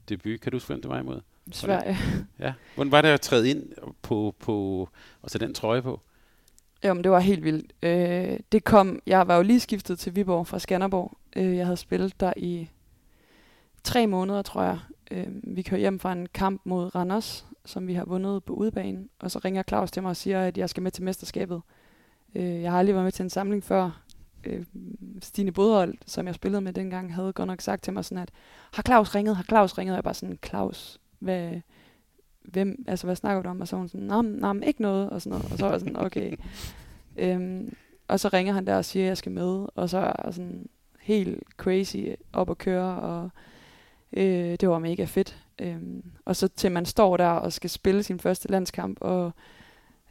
debut. 0.09 0.41
Kan 0.41 0.53
du 0.53 0.57
huske, 0.57 0.67
hvem 0.67 0.83
det 0.83 0.91
var 0.91 0.99
imod? 0.99 1.21
Sverige. 1.53 1.97
Ja. 2.39 2.53
Hvordan 2.75 2.91
var 2.91 3.03
det 3.03 3.09
at 3.09 3.21
træde 3.21 3.51
ind 3.51 3.73
på, 4.03 4.35
på 4.39 4.89
og 5.23 5.31
tage 5.31 5.47
den 5.47 5.55
trøje 5.55 5.83
på? 5.83 6.01
Jo, 6.85 6.95
men 6.95 7.05
det 7.05 7.13
var 7.13 7.21
helt 7.21 7.45
vildt. 7.45 7.73
Øh, 7.83 8.39
det 8.53 8.65
kom, 8.65 9.01
jeg 9.07 9.29
var 9.29 9.37
jo 9.37 9.43
lige 9.43 9.61
skiftet 9.61 9.99
til 9.99 10.17
Viborg 10.17 10.47
fra 10.47 10.59
Skanderborg. 10.59 11.19
Øh, 11.37 11.57
jeg 11.57 11.67
havde 11.67 11.77
spillet 11.77 12.21
der 12.21 12.33
i 12.37 12.69
tre 13.85 14.07
måneder, 14.07 14.43
tror 14.43 14.63
jeg. 14.63 14.79
Øh, 15.11 15.27
vi 15.43 15.63
kører 15.63 15.81
hjem 15.81 15.99
fra 15.99 16.13
en 16.13 16.27
kamp 16.35 16.61
mod 16.65 16.95
Randers, 16.95 17.47
som 17.67 17.87
vi 17.87 17.95
har 17.95 18.05
vundet 18.05 18.45
på 18.45 18.53
udebane. 18.53 19.09
Og 19.19 19.31
så 19.31 19.41
ringer 19.45 19.63
Claus 19.63 19.91
til 19.91 20.03
mig 20.03 20.11
og 20.11 20.17
siger, 20.17 20.43
at 20.43 20.59
jeg 20.59 20.71
skal 20.71 20.83
med 20.83 20.91
til 20.91 21.05
mesterskabet. 21.05 21.63
Øh, 22.35 22.63
jeg 22.63 22.71
har 22.71 22.79
aldrig 22.79 22.95
været 22.95 23.05
med 23.05 23.13
til 23.13 23.23
en 23.23 23.31
samling 23.31 23.65
før. 23.65 24.03
Øh, 24.45 24.65
Stine 25.23 25.53
Bodholdt, 25.53 26.11
som 26.11 26.27
jeg 26.27 26.35
spillede 26.35 26.61
med 26.61 26.73
dengang, 26.73 27.15
havde 27.15 27.33
godt 27.33 27.47
nok 27.47 27.61
sagt 27.61 27.83
til 27.83 27.93
mig 27.93 28.05
sådan, 28.05 28.23
at 28.23 28.31
har 28.73 28.83
Claus 28.83 29.15
ringet, 29.15 29.37
har 29.37 29.45
Claus 29.45 29.79
ringet? 29.79 29.93
Og 29.93 29.97
jeg 29.97 30.05
bare 30.05 30.15
sådan, 30.15 30.39
Claus, 30.47 31.01
hvad, 31.19 31.61
hvem, 32.43 32.85
altså 32.89 33.07
hvad 33.07 33.17
snakker 33.17 33.43
du 33.43 33.49
om? 33.49 33.61
Og 33.61 33.69
så 33.69 33.77
var 33.77 33.81
hun 33.81 33.89
sådan, 33.89 34.07
nej, 34.07 34.23
nej, 34.53 34.67
ikke 34.67 34.83
noget, 34.83 35.11
og 35.11 35.23
sådan 35.23 35.39
noget. 35.39 35.53
Og 35.53 35.59
så 35.59 35.65
var 35.65 35.73
jeg 35.73 35.81
sådan, 35.81 35.97
okay. 35.97 36.37
øhm, 37.17 37.75
og 38.09 38.21
så 38.21 38.29
ringer 38.29 38.53
han 38.53 38.67
der 38.67 38.77
og 38.77 38.85
siger, 38.85 39.05
at 39.05 39.09
jeg 39.09 39.17
skal 39.17 39.33
med, 39.33 39.67
og 39.75 39.91
så 39.91 39.99
er 39.99 40.25
jeg 40.25 40.35
sådan 40.35 40.69
helt 41.01 41.43
crazy 41.57 41.97
op 42.33 42.51
at 42.51 42.59
køre, 42.59 43.01
og 43.01 43.31
øh, 44.13 44.57
det 44.61 44.69
var 44.69 44.79
mega 44.79 45.05
fedt. 45.05 45.46
Øhm, 45.59 46.03
og 46.25 46.37
så 46.37 46.49
til 46.49 46.73
man 46.73 46.87
står 46.87 47.17
der 47.17 47.29
og 47.29 47.53
skal 47.53 47.71
spille 47.71 48.03
sin 48.03 48.21
første 48.21 48.49
landskamp, 48.49 48.99
og 49.01 49.33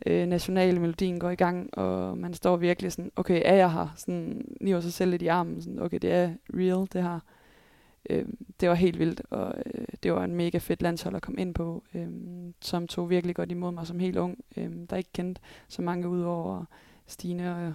øh, 0.05 0.27
nationalmelodien 0.27 1.19
går 1.19 1.29
i 1.29 1.36
gang, 1.36 1.77
og 1.77 2.17
man 2.17 2.34
står 2.34 2.58
virkelig 2.58 2.91
sådan, 2.91 3.12
okay, 3.15 3.41
er 3.45 3.55
jeg 3.55 3.71
her? 3.71 3.88
Sådan, 3.95 4.45
niver 4.62 4.79
sig 4.79 4.93
selv 4.93 5.12
lidt 5.12 5.21
i 5.21 5.27
armen, 5.27 5.62
sådan, 5.62 5.81
okay, 5.81 5.99
det 6.01 6.12
er 6.12 6.34
real, 6.53 6.88
det 6.93 7.03
her. 7.03 7.19
Øhm, 8.10 8.38
det 8.60 8.69
var 8.69 8.75
helt 8.75 8.99
vildt, 8.99 9.21
og 9.29 9.55
øh, 9.65 9.86
det 10.03 10.13
var 10.13 10.23
en 10.23 10.36
mega 10.36 10.58
fedt 10.58 10.81
landshold 10.81 11.15
at 11.15 11.21
komme 11.21 11.41
ind 11.41 11.53
på, 11.53 11.84
øhm, 11.93 12.53
som 12.62 12.88
tog 12.88 13.10
virkelig 13.10 13.36
godt 13.36 13.51
imod 13.51 13.71
mig 13.71 13.88
som 13.88 13.99
helt 13.99 14.17
ung, 14.17 14.38
øhm, 14.58 14.88
der 14.88 14.97
ikke 14.97 15.10
kendte 15.13 15.41
så 15.67 15.81
mange 15.81 16.10
udover 16.10 16.65
Stine 17.08 17.55
og 17.55 17.73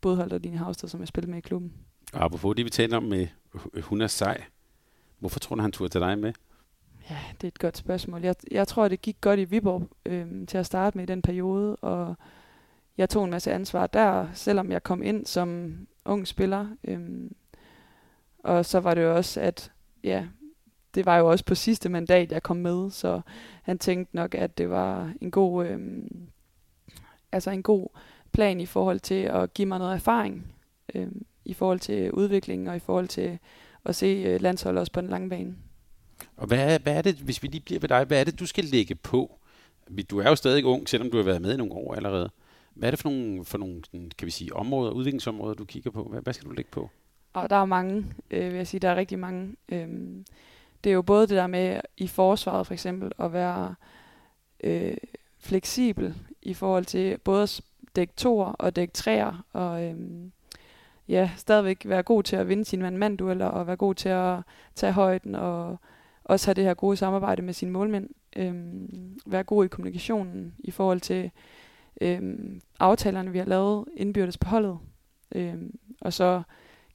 Bodholdt 0.00 0.32
og 0.32 0.44
Dine 0.44 0.58
Havsted, 0.58 0.88
som 0.88 1.00
jeg 1.00 1.08
spillede 1.08 1.30
med 1.30 1.38
i 1.38 1.40
klubben. 1.40 1.72
Og 2.12 2.24
apropos 2.24 2.56
det, 2.56 2.64
vi 2.64 2.70
taler 2.70 2.96
om 2.96 3.02
med, 3.02 3.26
øh, 3.74 3.82
hun 3.82 4.00
er 4.00 4.06
sej. 4.06 4.44
Hvorfor 5.18 5.40
tror 5.40 5.56
du, 5.56 5.62
han 5.62 5.72
turde 5.72 5.88
tage 5.88 6.04
dig 6.04 6.18
med? 6.18 6.32
Ja, 7.10 7.18
det 7.32 7.44
er 7.44 7.48
et 7.48 7.58
godt 7.58 7.76
spørgsmål. 7.76 8.22
Jeg, 8.22 8.34
jeg 8.50 8.68
tror, 8.68 8.88
det 8.88 9.02
gik 9.02 9.16
godt 9.20 9.40
i 9.40 9.44
Viborg 9.44 9.88
øh, 10.06 10.46
til 10.46 10.58
at 10.58 10.66
starte 10.66 10.98
med 10.98 11.04
i 11.04 11.12
den 11.12 11.22
periode, 11.22 11.76
og 11.76 12.14
jeg 12.98 13.10
tog 13.10 13.24
en 13.24 13.30
masse 13.30 13.52
ansvar 13.52 13.86
der, 13.86 14.28
selvom 14.32 14.70
jeg 14.70 14.82
kom 14.82 15.02
ind 15.02 15.26
som 15.26 15.76
ung 16.04 16.26
spiller. 16.26 16.66
Øh, 16.84 17.30
og 18.38 18.64
så 18.64 18.80
var 18.80 18.94
det 18.94 19.02
jo 19.02 19.16
også, 19.16 19.40
at 19.40 19.72
ja, 20.04 20.26
det 20.94 21.06
var 21.06 21.16
jo 21.16 21.30
også 21.30 21.44
på 21.44 21.54
sidste 21.54 21.88
mandat, 21.88 22.32
jeg 22.32 22.42
kom 22.42 22.56
med, 22.56 22.90
så 22.90 23.20
han 23.62 23.78
tænkte 23.78 24.16
nok, 24.16 24.34
at 24.34 24.58
det 24.58 24.70
var 24.70 25.12
en 25.20 25.30
god, 25.30 25.66
øh, 25.66 25.78
altså 27.32 27.50
en 27.50 27.62
god 27.62 27.88
plan 28.32 28.60
i 28.60 28.66
forhold 28.66 29.00
til 29.00 29.22
at 29.22 29.54
give 29.54 29.66
mig 29.66 29.78
noget 29.78 29.94
erfaring, 29.94 30.54
øh, 30.94 31.08
i 31.44 31.54
forhold 31.54 31.80
til 31.80 32.12
udviklingen 32.12 32.68
og 32.68 32.76
i 32.76 32.78
forhold 32.78 33.08
til 33.08 33.38
at 33.84 33.94
se 33.94 34.06
øh, 34.06 34.40
landsholdet 34.40 34.80
også 34.80 34.92
på 34.92 35.00
den 35.00 35.10
lange 35.10 35.28
bane. 35.28 35.56
Og 36.36 36.46
hvad 36.46 36.74
er, 36.74 36.78
hvad 36.78 36.96
er 36.96 37.02
det, 37.02 37.14
hvis 37.14 37.42
vi 37.42 37.48
lige 37.48 37.60
bliver 37.60 37.80
ved 37.80 37.88
dig, 37.88 38.04
hvad 38.04 38.20
er 38.20 38.24
det, 38.24 38.40
du 38.40 38.46
skal 38.46 38.64
lægge 38.64 38.94
på? 38.94 39.38
Du 40.10 40.18
er 40.18 40.28
jo 40.28 40.36
stadig 40.36 40.64
ung, 40.64 40.88
selvom 40.88 41.10
du 41.10 41.16
har 41.16 41.24
været 41.24 41.42
med 41.42 41.54
i 41.54 41.56
nogle 41.56 41.72
år 41.72 41.94
allerede. 41.94 42.30
Hvad 42.74 42.88
er 42.88 42.90
det 42.90 43.00
for 43.00 43.08
nogle, 43.08 43.44
for 43.44 43.58
nogle 43.58 43.82
kan 44.18 44.26
vi 44.26 44.30
sige, 44.30 44.56
områder, 44.56 44.92
udviklingsområder, 44.92 45.54
du 45.54 45.64
kigger 45.64 45.90
på? 45.90 46.02
Hvad, 46.02 46.20
hvad 46.20 46.32
skal 46.32 46.48
du 46.48 46.54
lægge 46.54 46.70
på? 46.70 46.90
Og 47.32 47.50
der 47.50 47.56
er 47.56 47.64
mange, 47.64 48.06
øh, 48.30 48.50
vil 48.50 48.56
jeg 48.56 48.66
sige, 48.66 48.80
der 48.80 48.88
er 48.88 48.96
rigtig 48.96 49.18
mange. 49.18 49.56
Øhm, 49.68 50.24
det 50.84 50.90
er 50.90 50.94
jo 50.94 51.02
både 51.02 51.20
det 51.20 51.36
der 51.36 51.46
med 51.46 51.80
i 51.96 52.08
forsvaret 52.08 52.66
for 52.66 52.74
eksempel 52.74 53.12
at 53.18 53.32
være 53.32 53.74
øh, 54.64 54.96
fleksibel 55.38 56.14
i 56.42 56.54
forhold 56.54 56.84
til 56.84 57.18
både 57.18 57.42
at 57.42 57.60
dække 57.96 58.14
toer 58.16 58.52
og 58.52 58.76
dække 58.76 58.94
træer, 58.94 59.44
og 59.52 59.84
øhm, 59.84 60.32
ja, 61.08 61.30
stadigvæk 61.36 61.82
være 61.84 62.02
god 62.02 62.22
til 62.22 62.36
at 62.36 62.48
vinde 62.48 62.64
sine 62.64 62.82
mand-mand-dueller, 62.82 63.46
og 63.46 63.66
være 63.66 63.76
god 63.76 63.94
til 63.94 64.08
at 64.08 64.38
tage 64.74 64.92
højden, 64.92 65.34
og 65.34 65.78
også 66.28 66.46
have 66.46 66.54
det 66.54 66.64
her 66.64 66.74
gode 66.74 66.96
samarbejde 66.96 67.42
med 67.42 67.52
sine 67.52 67.70
målmænd. 67.70 68.08
Øhm, 68.36 69.18
være 69.26 69.42
god 69.42 69.64
i 69.64 69.68
kommunikationen 69.68 70.54
i 70.58 70.70
forhold 70.70 71.00
til 71.00 71.30
øhm, 72.00 72.60
aftalerne, 72.80 73.32
vi 73.32 73.38
har 73.38 73.44
lavet 73.44 73.84
indbyrdes 73.96 74.38
på 74.38 74.48
holdet. 74.48 74.78
Øhm, 75.34 75.78
og 76.00 76.12
så 76.12 76.42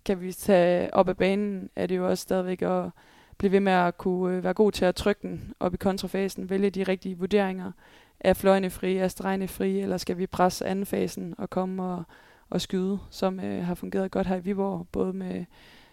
kan 0.06 0.22
vi 0.22 0.34
tage 0.34 0.94
op 0.94 1.10
af 1.10 1.18
banen, 1.18 1.70
er 1.76 1.88
det 1.88 1.98
jo 1.98 2.10
også 2.10 2.22
stadigvæk 2.22 2.62
at 2.62 2.90
blive 3.38 3.52
ved 3.52 3.60
med 3.60 3.74
at 3.74 3.98
kunne 3.98 4.38
øh, 4.38 4.44
være 4.44 4.54
god 4.54 4.72
til 4.72 4.86
at 4.86 4.96
trykke 4.96 5.22
den 5.22 5.54
op 5.60 5.74
i 5.74 5.78
kontrafasen, 5.78 6.50
vælge 6.50 6.70
de 6.70 6.84
rigtige 6.84 7.18
vurderinger. 7.18 7.72
Er 8.20 8.34
fløjene 8.34 8.70
frie, 8.70 9.00
er 9.00 9.08
stregene 9.08 9.48
frie, 9.48 9.82
eller 9.82 9.98
skal 9.98 10.18
vi 10.18 10.28
presse 10.28 10.66
anden 10.66 10.86
fasen 10.86 11.36
og 11.38 11.50
komme 11.50 11.84
og, 11.84 12.04
og 12.50 12.62
skyde, 12.62 13.00
som 13.10 13.40
øh, 13.40 13.66
har 13.66 13.76
fungeret 13.76 14.12
godt 14.12 14.28
her 14.28 14.36
i 14.36 14.44
Viborg, 14.44 14.88
både 14.92 15.14
med, 15.14 15.46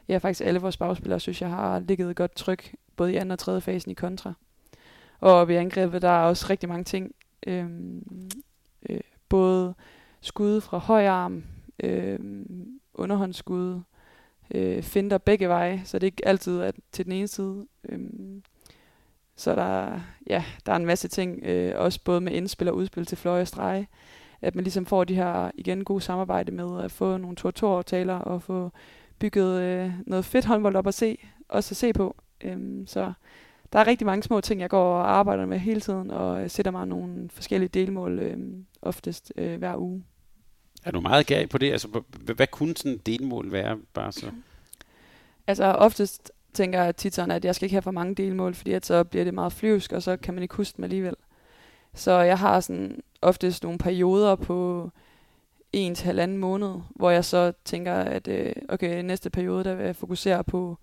ja 0.08 0.18
faktisk 0.18 0.46
alle 0.46 0.60
vores 0.60 0.76
bagspillere, 0.76 1.20
synes 1.20 1.42
jeg 1.42 1.50
har 1.50 1.78
ligget 1.78 2.16
godt 2.16 2.34
tryk, 2.34 2.74
både 2.98 3.12
i 3.12 3.16
anden 3.16 3.30
og 3.30 3.38
tredje 3.38 3.60
fasen 3.60 3.90
i 3.90 3.94
kontra. 3.94 4.32
Og 5.20 5.48
ved 5.48 5.56
angrebet, 5.56 6.02
der 6.02 6.08
er 6.08 6.24
også 6.24 6.46
rigtig 6.50 6.68
mange 6.68 6.84
ting. 6.84 7.14
Øhm, 7.46 8.28
øh, 8.88 9.00
både 9.28 9.74
skud 10.20 10.60
fra 10.60 10.78
høj 10.78 11.06
arm, 11.06 11.44
øh, 11.82 12.18
underhåndsskud, 12.94 13.80
øh, 14.54 14.82
finder 14.82 15.18
begge 15.18 15.48
veje, 15.48 15.82
så 15.84 15.98
det 15.98 16.06
er 16.06 16.12
ikke 16.12 16.28
altid 16.28 16.60
at 16.60 16.74
til 16.92 17.04
den 17.04 17.12
ene 17.12 17.28
side. 17.28 17.66
Øhm, 17.88 18.42
så 19.36 19.54
der, 19.54 20.00
ja, 20.26 20.44
der 20.66 20.72
er 20.72 20.76
en 20.76 20.86
masse 20.86 21.08
ting, 21.08 21.42
øh, 21.42 21.74
også 21.76 22.00
både 22.04 22.20
med 22.20 22.32
indspil 22.32 22.68
og 22.68 22.76
udspil 22.76 23.06
til 23.06 23.18
fløje 23.18 23.40
og 23.40 23.48
strege, 23.48 23.88
at 24.42 24.54
man 24.54 24.64
ligesom 24.64 24.86
får 24.86 25.04
de 25.04 25.14
her 25.14 25.50
igen 25.54 25.84
gode 25.84 26.00
samarbejde 26.00 26.52
med 26.52 26.84
at 26.84 26.92
få 26.92 27.16
nogle 27.16 27.36
tor-tor-aftaler 27.36 28.14
og 28.14 28.42
få 28.42 28.70
bygget 29.18 29.62
øh, 29.62 29.92
noget 30.06 30.24
fedt 30.24 30.44
håndbold 30.44 30.76
op 30.76 30.86
at 30.86 30.94
se, 30.94 31.18
også 31.48 31.72
at 31.72 31.76
se 31.76 31.92
på. 31.92 32.16
Øhm, 32.44 32.86
så 32.86 33.12
der 33.72 33.78
er 33.78 33.86
rigtig 33.86 34.06
mange 34.06 34.22
små 34.22 34.40
ting, 34.40 34.60
jeg 34.60 34.70
går 34.70 34.94
og 34.94 35.10
arbejder 35.10 35.46
med 35.46 35.58
hele 35.58 35.80
tiden, 35.80 36.10
og 36.10 36.50
sætter 36.50 36.72
mig 36.72 36.86
nogle 36.86 37.30
forskellige 37.32 37.68
delmål 37.68 38.18
øh, 38.18 38.38
oftest 38.82 39.32
øh, 39.36 39.58
hver 39.58 39.76
uge. 39.76 40.04
Er 40.84 40.90
du 40.90 41.00
meget 41.00 41.26
gal 41.26 41.46
på 41.46 41.58
det? 41.58 41.72
Altså, 41.72 41.88
hvad, 41.88 42.34
hvad 42.34 42.46
kunne 42.46 42.76
sådan 42.76 42.92
et 42.92 43.06
delmål 43.06 43.52
være? 43.52 43.78
Bare 43.94 44.12
så? 44.12 44.30
Altså 45.46 45.64
oftest 45.64 46.32
tænker 46.54 46.82
jeg 46.82 46.96
tit 46.96 47.14
sådan, 47.14 47.30
at 47.30 47.44
jeg 47.44 47.54
skal 47.54 47.66
ikke 47.66 47.74
have 47.74 47.82
for 47.82 47.90
mange 47.90 48.14
delmål, 48.14 48.54
fordi 48.54 48.72
at 48.72 48.86
så 48.86 49.04
bliver 49.04 49.24
det 49.24 49.34
meget 49.34 49.52
flyvsk, 49.52 49.92
og 49.92 50.02
så 50.02 50.16
kan 50.16 50.34
man 50.34 50.42
ikke 50.42 50.54
huske 50.54 50.76
dem 50.76 50.84
alligevel. 50.84 51.14
Så 51.94 52.12
jeg 52.12 52.38
har 52.38 52.60
sådan 52.60 53.00
oftest 53.22 53.62
nogle 53.62 53.78
perioder 53.78 54.36
på 54.36 54.90
en 55.72 55.94
til 55.94 56.06
halvanden 56.06 56.38
måned, 56.38 56.74
hvor 56.90 57.10
jeg 57.10 57.24
så 57.24 57.52
tænker, 57.64 57.94
at 57.94 58.28
øh, 58.28 58.52
okay, 58.68 59.02
næste 59.02 59.30
periode, 59.30 59.64
der 59.64 59.74
vil 59.74 59.86
jeg 59.86 59.96
fokusere 59.96 60.44
på, 60.44 60.78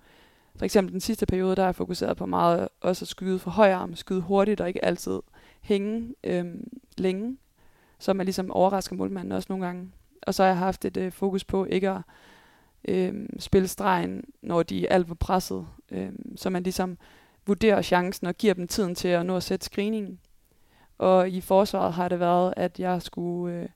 for 0.58 0.66
eksempel 0.66 0.94
den 0.94 1.02
sidste 1.02 1.26
periode, 1.26 1.56
der 1.56 1.62
er 1.62 1.68
jeg 1.68 1.76
fokuseret 1.76 2.18
på 2.18 2.26
meget 2.26 2.68
også 2.82 3.04
at 3.04 3.10
skyde 3.10 3.40
for 3.40 3.52
høj 3.52 3.72
arm, 3.72 3.96
skyde 3.96 4.22
hurtigt 4.22 4.62
og 4.62 4.68
ikke 4.68 4.86
altid 4.86 5.20
hænge 5.62 6.16
øhm, 6.24 6.68
længe 6.98 7.38
så 8.00 8.14
man 8.14 8.26
ligesom 8.26 8.52
overrasker 8.52 8.96
målmanden 8.96 9.32
også 9.32 9.46
nogle 9.50 9.66
gange. 9.66 9.92
Og 10.22 10.34
så 10.34 10.44
har 10.44 10.48
jeg 10.48 10.58
haft 10.58 10.86
et 10.86 10.98
øh, 10.98 11.12
fokus 11.12 11.44
på 11.44 11.66
ikke 11.66 11.90
at 11.90 12.02
øhm, 12.88 13.40
spille 13.40 13.68
stregen, 13.68 14.24
når 14.42 14.64
de 14.64 14.88
er 14.88 14.94
alt 14.94 15.08
for 15.08 15.16
presset. 15.16 15.68
øhm, 15.92 16.38
så 16.38 16.50
man 16.50 16.64
ligesom 16.64 16.98
vurderer 17.48 17.82
chancen 17.82 18.28
og 18.28 18.36
giver 18.36 18.54
dem 18.54 18.68
tiden 18.68 18.96
til 18.96 19.08
at 19.08 19.26
nå 19.26 19.36
at 19.36 19.44
sætte 19.44 19.66
screeningen. 19.66 20.20
Og 20.98 21.30
i 21.30 21.42
forsvaret 21.42 21.94
har 21.94 22.10
det 22.10 22.20
været, 22.20 22.54
at 22.58 22.80
jeg 22.80 23.02
skulle... 23.02 23.56
Øh, 23.56 23.70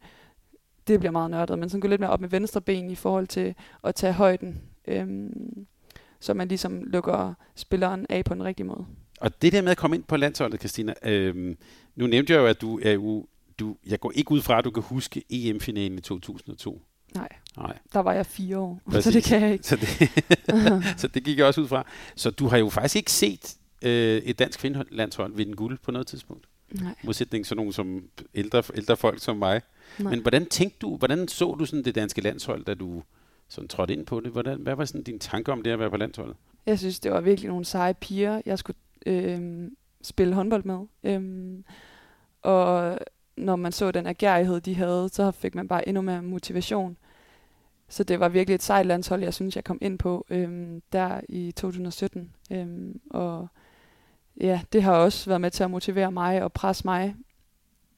det 0.87 0.99
bliver 0.99 1.11
meget 1.11 1.31
nørdet, 1.31 1.59
men 1.59 1.69
så 1.69 1.79
gå 1.79 1.87
lidt 1.87 2.01
mere 2.01 2.09
op 2.09 2.21
med 2.21 2.29
venstre 2.29 2.61
ben 2.61 2.89
i 2.89 2.95
forhold 2.95 3.27
til 3.27 3.55
at 3.83 3.95
tage 3.95 4.13
højden. 4.13 4.61
Øhm, 4.87 5.67
så 6.19 6.34
man 6.34 6.47
ligesom 6.47 6.84
lukker 6.84 7.34
spilleren 7.55 8.05
af 8.10 8.25
på 8.25 8.34
en 8.34 8.43
rigtig 8.43 8.65
måde. 8.65 8.86
Og 9.21 9.41
det 9.41 9.53
der 9.53 9.62
med 9.62 9.71
at 9.71 9.77
komme 9.77 9.95
ind 9.95 10.03
på 10.03 10.17
landsholdet, 10.17 10.60
Christina, 10.60 10.93
øh, 11.05 11.55
nu 11.95 12.08
nævnte 12.08 12.34
jeg 12.34 12.39
jo, 12.39 12.45
at 12.45 12.62
du 12.62 12.79
er 12.84 12.91
jo 12.91 13.25
du, 13.60 13.75
jeg 13.86 13.99
går 13.99 14.12
ikke 14.15 14.32
ud 14.32 14.41
fra, 14.41 14.58
at 14.58 14.65
du 14.65 14.71
kan 14.71 14.84
huske 14.84 15.23
EM-finalen 15.29 15.97
i 15.97 16.01
2002. 16.01 16.82
Nej. 17.15 17.27
Nej, 17.58 17.77
der 17.93 17.99
var 17.99 18.13
jeg 18.13 18.25
fire 18.25 18.58
år, 18.58 18.82
Præcis. 18.91 19.03
så 19.03 19.12
det 19.12 19.23
kan 19.23 19.41
jeg 19.41 19.53
ikke. 19.53 19.67
Så 19.67 19.75
det, 19.75 20.10
så 21.01 21.08
det 21.08 21.23
gik 21.23 21.38
jeg 21.38 21.45
også 21.45 21.62
ud 21.62 21.67
fra. 21.67 21.86
Så 22.15 22.29
du 22.29 22.47
har 22.47 22.58
jo 22.58 22.69
faktisk 22.69 22.95
ikke 22.95 23.12
set 23.12 23.55
øh, 23.82 24.17
et 24.17 24.39
dansk 24.39 24.60
kvindelandshold 24.60 25.36
vinde 25.36 25.53
guld 25.53 25.77
på 25.84 25.91
noget 25.91 26.08
tidspunkt. 26.08 26.47
Nej. 26.71 26.95
Modsætning 27.03 27.45
sådan 27.45 27.58
nogen 27.58 27.73
som 27.73 28.03
ældre, 28.36 28.63
ældre 28.75 28.97
folk 28.97 29.23
som 29.23 29.38
mig. 29.38 29.62
Nej. 29.99 30.10
Men 30.10 30.21
hvordan 30.21 30.45
tænkte 30.45 30.77
du, 30.82 30.97
hvordan 30.97 31.27
så 31.27 31.55
du 31.60 31.65
sådan 31.65 31.86
det 31.86 31.95
danske 31.95 32.21
landshold, 32.21 32.65
da 32.65 32.73
du 32.73 33.03
sådan 33.49 33.67
trådt 33.67 33.89
ind 33.89 34.05
på 34.05 34.19
det? 34.19 34.31
Hvordan, 34.31 34.59
hvad 34.59 34.75
var 34.75 34.85
sådan 34.85 35.03
din 35.03 35.19
tanke 35.19 35.51
om 35.51 35.63
det 35.63 35.71
at 35.71 35.79
være 35.79 35.89
på 35.89 35.97
landsholdet? 35.97 36.35
Jeg 36.65 36.79
synes, 36.79 36.99
det 36.99 37.12
var 37.12 37.21
virkelig 37.21 37.49
nogle 37.49 37.65
seje 37.65 37.93
piger, 37.93 38.41
jeg 38.45 38.59
skulle 38.59 38.77
øh, 39.05 39.71
spille 40.01 40.33
håndbold 40.33 40.63
med. 40.63 40.79
Øh, 41.03 41.63
og 42.41 42.97
når 43.38 43.55
man 43.55 43.71
så 43.71 43.91
den 43.91 44.05
agerighed, 44.05 44.62
de 44.62 44.75
havde, 44.75 45.09
så 45.12 45.31
fik 45.31 45.55
man 45.55 45.67
bare 45.67 45.88
endnu 45.88 46.01
mere 46.01 46.21
motivation. 46.21 46.97
Så 47.88 48.03
det 48.03 48.19
var 48.19 48.29
virkelig 48.29 48.55
et 48.55 48.63
sejt 48.63 48.85
landshold, 48.85 49.23
jeg 49.23 49.33
synes, 49.33 49.55
jeg 49.55 49.63
kom 49.63 49.77
ind 49.81 49.99
på 49.99 50.25
øhm, 50.29 50.81
der 50.91 51.21
i 51.29 51.51
2017. 51.51 52.31
Øhm, 52.51 53.01
og 53.09 53.47
ja, 54.41 54.62
det 54.73 54.83
har 54.83 54.93
også 54.93 55.29
været 55.29 55.41
med 55.41 55.51
til 55.51 55.63
at 55.63 55.71
motivere 55.71 56.12
mig 56.12 56.43
og 56.43 56.53
presse 56.53 56.85
mig. 56.85 57.15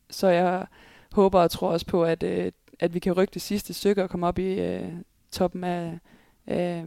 Så 0.10 0.28
jeg 0.28 0.66
håber 1.12 1.40
og 1.40 1.52
tror 1.52 1.72
også 1.72 1.86
på, 1.86 2.04
at, 2.04 2.24
øh, 2.24 2.52
at 2.80 2.94
vi 2.94 3.00
kan 3.00 3.14
rykke 3.14 3.34
det 3.34 3.42
sidste 3.42 3.74
stykke 3.74 4.04
og 4.04 4.10
komme 4.10 4.28
op 4.28 4.40
i 4.40 4.60
øh, 4.60 4.94
toppen 5.32 5.64
af, 5.64 6.00
øh, 6.48 6.86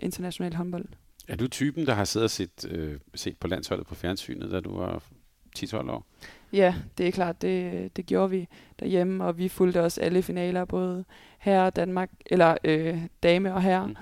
international 0.00 0.54
håndbold. 0.54 0.84
Er 1.28 1.36
du 1.36 1.48
typen, 1.48 1.86
der 1.86 1.94
har 1.94 2.04
siddet 2.04 2.24
og 2.24 2.30
set, 2.30 2.70
øh, 2.70 2.98
set 3.14 3.36
på 3.38 3.46
landsholdet 3.46 3.86
på 3.86 3.94
fjernsynet, 3.94 4.50
da 4.50 4.60
du 4.60 4.76
var 4.76 5.02
10-12 5.58 5.90
år? 5.90 6.06
Ja, 6.52 6.74
det 6.98 7.08
er 7.08 7.12
klart, 7.12 7.42
det, 7.42 7.96
det 7.96 8.06
gjorde 8.06 8.30
vi 8.30 8.48
derhjemme, 8.80 9.24
og 9.24 9.38
vi 9.38 9.48
fulgte 9.48 9.82
også 9.82 10.00
alle 10.00 10.22
finaler, 10.22 10.64
både 10.64 11.04
her 11.38 11.62
og 11.62 11.76
Danmark, 11.76 12.10
eller 12.26 12.56
øh, 12.64 13.02
dame 13.22 13.54
og 13.54 13.62
herre. 13.62 13.86
Mm. 13.86 13.96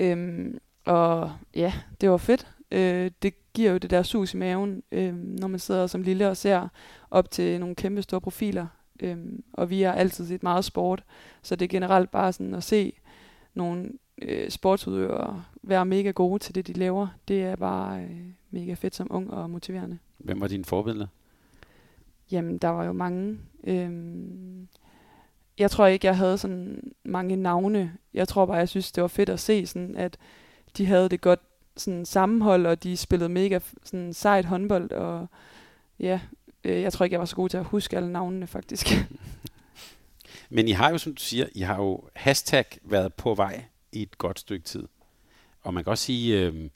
Øhm, 0.00 0.58
og 0.84 1.32
ja, 1.54 1.72
det 2.00 2.10
var 2.10 2.16
fedt. 2.16 2.46
Øh, 2.70 3.10
det 3.22 3.52
giver 3.52 3.70
jo 3.70 3.78
det 3.78 3.90
der 3.90 4.02
sus 4.02 4.34
i 4.34 4.36
maven, 4.36 4.82
øh, 4.92 5.14
når 5.14 5.48
man 5.48 5.60
sidder 5.60 5.86
som 5.86 6.02
lille 6.02 6.28
og 6.28 6.36
ser 6.36 6.68
op 7.10 7.30
til 7.30 7.60
nogle 7.60 7.74
kæmpe 7.74 8.02
store 8.02 8.20
profiler. 8.20 8.66
Øh, 9.00 9.16
og 9.52 9.70
vi 9.70 9.82
har 9.82 9.92
altid 9.92 10.26
set 10.26 10.42
meget 10.42 10.64
sport, 10.64 11.04
så 11.42 11.56
det 11.56 11.64
er 11.64 11.68
generelt 11.68 12.10
bare 12.10 12.32
sådan 12.32 12.54
at 12.54 12.62
se 12.62 12.92
nogle 13.54 13.90
øh, 14.22 14.50
sportsudøvere 14.50 15.44
være 15.62 15.86
mega 15.86 16.10
gode 16.10 16.38
til 16.38 16.54
det, 16.54 16.66
de 16.66 16.72
laver. 16.72 17.08
Det 17.28 17.42
er 17.42 17.56
bare 17.56 18.02
øh, 18.02 18.20
mega 18.50 18.74
fedt 18.74 18.94
som 18.94 19.06
ung 19.10 19.30
og 19.30 19.50
motiverende. 19.50 19.98
Hvem 20.18 20.40
var 20.40 20.48
dine 20.48 20.64
forbilleder? 20.64 21.06
Jamen, 22.30 22.58
der 22.58 22.68
var 22.68 22.84
jo 22.84 22.92
mange. 22.92 23.38
Øhm, 23.64 24.68
jeg 25.58 25.70
tror 25.70 25.86
ikke, 25.86 26.06
jeg 26.06 26.16
havde 26.16 26.38
sådan 26.38 26.92
mange 27.04 27.36
navne. 27.36 27.92
Jeg 28.14 28.28
tror 28.28 28.46
bare, 28.46 28.56
jeg 28.56 28.68
synes, 28.68 28.92
det 28.92 29.02
var 29.02 29.08
fedt 29.08 29.28
at 29.28 29.40
se, 29.40 29.66
sådan, 29.66 29.96
at 29.96 30.18
de 30.76 30.86
havde 30.86 31.08
det 31.08 31.20
godt 31.20 31.40
sådan, 31.76 32.06
sammenhold, 32.06 32.66
og 32.66 32.82
de 32.82 32.96
spillede 32.96 33.28
mega 33.28 33.58
sådan, 33.84 34.12
sejt 34.12 34.44
håndbold. 34.44 34.90
Og 34.92 35.26
ja, 36.00 36.20
øh, 36.64 36.82
jeg 36.82 36.92
tror 36.92 37.04
ikke, 37.04 37.14
jeg 37.14 37.20
var 37.20 37.26
så 37.26 37.36
god 37.36 37.48
til 37.48 37.56
at 37.56 37.64
huske 37.64 37.96
alle 37.96 38.12
navnene, 38.12 38.46
faktisk. 38.46 38.86
Men 40.54 40.68
I 40.68 40.70
har 40.70 40.90
jo, 40.90 40.98
som 40.98 41.14
du 41.14 41.22
siger, 41.22 41.46
I 41.54 41.60
har 41.60 41.76
jo 41.76 42.08
hashtag 42.14 42.64
været 42.82 43.14
på 43.14 43.34
vej 43.34 43.64
i 43.92 44.02
et 44.02 44.18
godt 44.18 44.38
stykke 44.38 44.64
tid. 44.64 44.88
Og 45.62 45.74
man 45.74 45.84
kan 45.84 45.90
også 45.90 46.04
sige, 46.04 46.40
øh, 46.40 46.68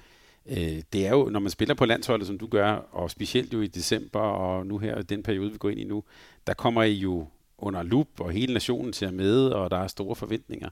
øh, 0.47 0.83
det 0.93 1.07
er 1.07 1.11
jo, 1.11 1.29
når 1.31 1.41
man 1.41 1.51
spiller 1.51 1.75
på 1.75 1.85
landsholdet, 1.85 2.27
som 2.27 2.39
du 2.39 2.47
gør, 2.47 2.73
og 2.73 3.11
specielt 3.11 3.53
jo 3.53 3.61
i 3.61 3.67
december, 3.67 4.21
og 4.21 4.67
nu 4.67 4.79
her, 4.79 5.03
den 5.03 5.23
periode, 5.23 5.53
vi 5.53 5.59
går 5.59 5.69
ind 5.69 5.81
i 5.81 5.85
nu, 5.85 6.05
der 6.47 6.55
kommer 6.55 6.83
I 6.83 6.93
jo 6.93 7.27
under 7.59 7.83
lup, 7.83 8.21
og 8.21 8.31
hele 8.31 8.53
nationen 8.53 8.93
ser 8.93 9.11
med, 9.11 9.49
og 9.49 9.71
der 9.71 9.77
er 9.77 9.87
store 9.87 10.17
forventninger. 10.17 10.69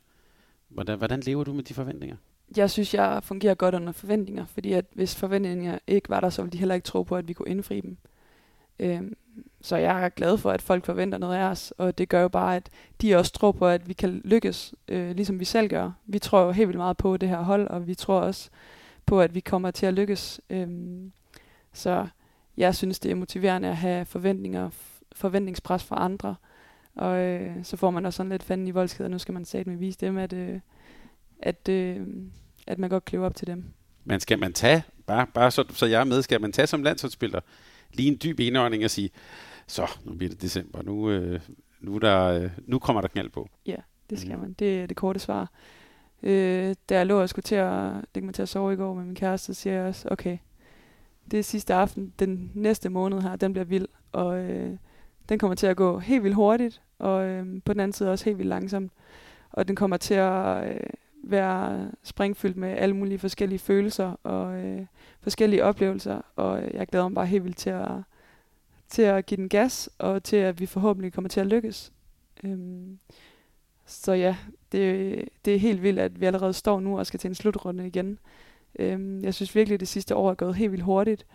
Hvordan, 0.68 0.98
hvordan 0.98 1.20
lever 1.20 1.44
du 1.44 1.52
med 1.52 1.62
de 1.62 1.74
forventninger? 1.74 2.16
Jeg 2.56 2.70
synes, 2.70 2.94
jeg 2.94 3.20
fungerer 3.22 3.54
godt 3.54 3.74
under 3.74 3.92
forventninger, 3.92 4.46
fordi 4.46 4.72
at 4.72 4.84
hvis 4.92 5.16
forventninger 5.16 5.78
ikke 5.86 6.08
var 6.08 6.20
der, 6.20 6.30
så 6.30 6.42
ville 6.42 6.52
de 6.52 6.58
heller 6.58 6.74
ikke 6.74 6.84
tro 6.84 7.02
på, 7.02 7.16
at 7.16 7.28
vi 7.28 7.32
kunne 7.32 7.50
indfri 7.50 7.80
dem. 7.80 7.96
Øhm, 8.78 9.16
så 9.66 9.76
jeg 9.76 10.04
er 10.04 10.08
glad 10.08 10.38
for, 10.38 10.50
at 10.50 10.62
folk 10.62 10.84
forventer 10.84 11.18
noget 11.18 11.36
af 11.36 11.42
os, 11.42 11.72
og 11.78 11.98
det 11.98 12.08
gør 12.08 12.22
jo 12.22 12.28
bare, 12.28 12.56
at 12.56 12.70
de 13.02 13.16
også 13.16 13.32
tror 13.32 13.52
på, 13.52 13.66
at 13.66 13.88
vi 13.88 13.92
kan 13.92 14.20
lykkes, 14.24 14.74
øh, 14.88 15.16
ligesom 15.16 15.40
vi 15.40 15.44
selv 15.44 15.68
gør. 15.68 15.90
Vi 16.06 16.18
tror 16.18 16.42
jo 16.42 16.50
helt 16.50 16.68
vildt 16.68 16.78
meget 16.78 16.96
på 16.96 17.16
det 17.16 17.28
her 17.28 17.42
hold, 17.42 17.68
og 17.68 17.86
vi 17.86 17.94
tror 17.94 18.20
også 18.20 18.50
på, 19.06 19.20
at 19.20 19.34
vi 19.34 19.40
kommer 19.40 19.70
til 19.70 19.86
at 19.86 19.94
lykkes. 19.94 20.40
Øhm, 20.50 21.12
så 21.72 22.06
jeg 22.56 22.74
synes, 22.74 22.98
det 22.98 23.10
er 23.10 23.14
motiverende 23.14 23.68
at 23.68 23.76
have 23.76 24.04
forventninger, 24.04 24.70
forventningspres 25.12 25.84
fra 25.84 26.04
andre, 26.04 26.34
og 26.94 27.18
øh, 27.18 27.50
så 27.62 27.76
får 27.76 27.90
man 27.90 28.06
også 28.06 28.16
sådan 28.16 28.30
lidt 28.30 28.42
fanden 28.42 28.68
i 28.68 28.70
voldsked, 28.70 29.04
og 29.04 29.10
nu 29.10 29.18
skal 29.18 29.34
man 29.34 29.44
sætte 29.44 29.70
med 29.70 29.78
vise 29.78 29.98
dem, 30.00 30.16
at, 30.16 30.32
øh, 30.32 30.60
at, 31.42 31.68
øh, 31.68 32.06
at 32.66 32.78
man 32.78 32.90
godt 32.90 33.04
kan 33.04 33.20
op 33.20 33.34
til 33.34 33.46
dem. 33.46 33.64
Men 34.04 34.20
skal 34.20 34.38
man 34.38 34.52
tage, 34.52 34.82
bare, 35.06 35.26
bare 35.34 35.50
så, 35.50 35.64
så 35.68 35.86
jeg 35.86 36.00
er 36.00 36.04
med, 36.04 36.22
skal 36.22 36.40
man 36.40 36.52
tage 36.52 36.66
som 36.66 36.82
landsholdsspiller 36.82 37.40
lige 37.92 38.08
en 38.08 38.18
dyb 38.22 38.40
indånding 38.40 38.84
og 38.84 38.90
sige, 38.90 39.10
så, 39.66 39.90
nu 40.04 40.14
bliver 40.14 40.30
det 40.30 40.42
december, 40.42 40.82
nu, 40.82 41.10
øh, 41.10 41.40
nu, 41.80 41.98
der, 41.98 42.24
øh, 42.24 42.50
nu 42.66 42.78
kommer 42.78 43.00
der 43.00 43.08
knald 43.08 43.28
på. 43.28 43.48
Ja, 43.66 43.76
det 44.10 44.20
skal 44.20 44.34
mm. 44.34 44.40
man. 44.40 44.52
Det 44.52 44.82
er 44.82 44.86
det 44.86 44.96
korte 44.96 45.18
svar. 45.18 45.50
Øh, 46.22 46.74
da 46.88 46.96
jeg 46.96 47.06
lå 47.06 47.20
og 47.20 47.28
skulle 47.28 47.42
til 47.42 47.54
at, 47.54 47.92
det 48.14 48.34
til 48.34 48.42
at 48.42 48.48
sove 48.48 48.72
i 48.72 48.76
går 48.76 48.94
med 48.94 49.04
min 49.04 49.14
kæreste, 49.14 49.54
siger 49.54 49.76
jeg 49.76 49.84
også, 49.84 50.08
okay, 50.10 50.38
det 51.30 51.38
er 51.38 51.42
sidste 51.42 51.74
aften, 51.74 52.12
den 52.18 52.50
næste 52.54 52.88
måned 52.88 53.20
her, 53.20 53.36
den 53.36 53.52
bliver 53.52 53.64
vild, 53.64 53.86
og 54.12 54.38
øh, 54.38 54.76
den 55.28 55.38
kommer 55.38 55.54
til 55.54 55.66
at 55.66 55.76
gå 55.76 55.98
helt 55.98 56.22
vildt 56.22 56.36
hurtigt, 56.36 56.82
og 56.98 57.24
øh, 57.24 57.46
på 57.64 57.72
den 57.72 57.80
anden 57.80 57.92
side 57.92 58.12
også 58.12 58.24
helt 58.24 58.38
vildt 58.38 58.48
langsomt. 58.48 58.92
Og 59.50 59.68
den 59.68 59.76
kommer 59.76 59.96
til 59.96 60.14
at 60.14 60.68
øh, 60.68 60.80
være 61.24 61.90
springfyldt 62.02 62.56
med 62.56 62.68
alle 62.68 62.96
mulige 62.96 63.18
forskellige 63.18 63.58
følelser 63.58 64.16
og 64.22 64.54
øh, 64.54 64.86
forskellige 65.20 65.64
oplevelser, 65.64 66.20
og 66.36 66.62
jeg 66.74 66.86
glæder 66.86 67.08
mig 67.08 67.14
bare 67.14 67.26
helt 67.26 67.44
vildt 67.44 67.56
til 67.56 67.70
at, 67.70 67.90
til 68.88 69.02
at 69.02 69.26
give 69.26 69.36
den 69.36 69.48
gas, 69.48 69.90
og 69.98 70.24
til 70.24 70.36
at 70.36 70.60
vi 70.60 70.66
forhåbentlig 70.66 71.12
kommer 71.12 71.28
til 71.28 71.40
at 71.40 71.46
lykkes. 71.46 71.92
Øhm, 72.44 72.98
så 73.86 74.12
ja, 74.12 74.36
det, 74.72 75.28
det 75.44 75.54
er 75.54 75.58
helt 75.58 75.82
vildt, 75.82 75.98
at 75.98 76.20
vi 76.20 76.26
allerede 76.26 76.52
står 76.52 76.80
nu 76.80 76.98
og 76.98 77.06
skal 77.06 77.20
til 77.20 77.28
en 77.28 77.34
slutrunde 77.34 77.86
igen. 77.86 78.18
Øhm, 78.78 79.24
jeg 79.24 79.34
synes 79.34 79.54
virkelig, 79.54 79.74
at 79.74 79.80
det 79.80 79.88
sidste 79.88 80.16
år 80.16 80.30
er 80.30 80.34
gået 80.34 80.54
helt 80.54 80.72
vildt 80.72 80.84
hurtigt, 80.84 81.26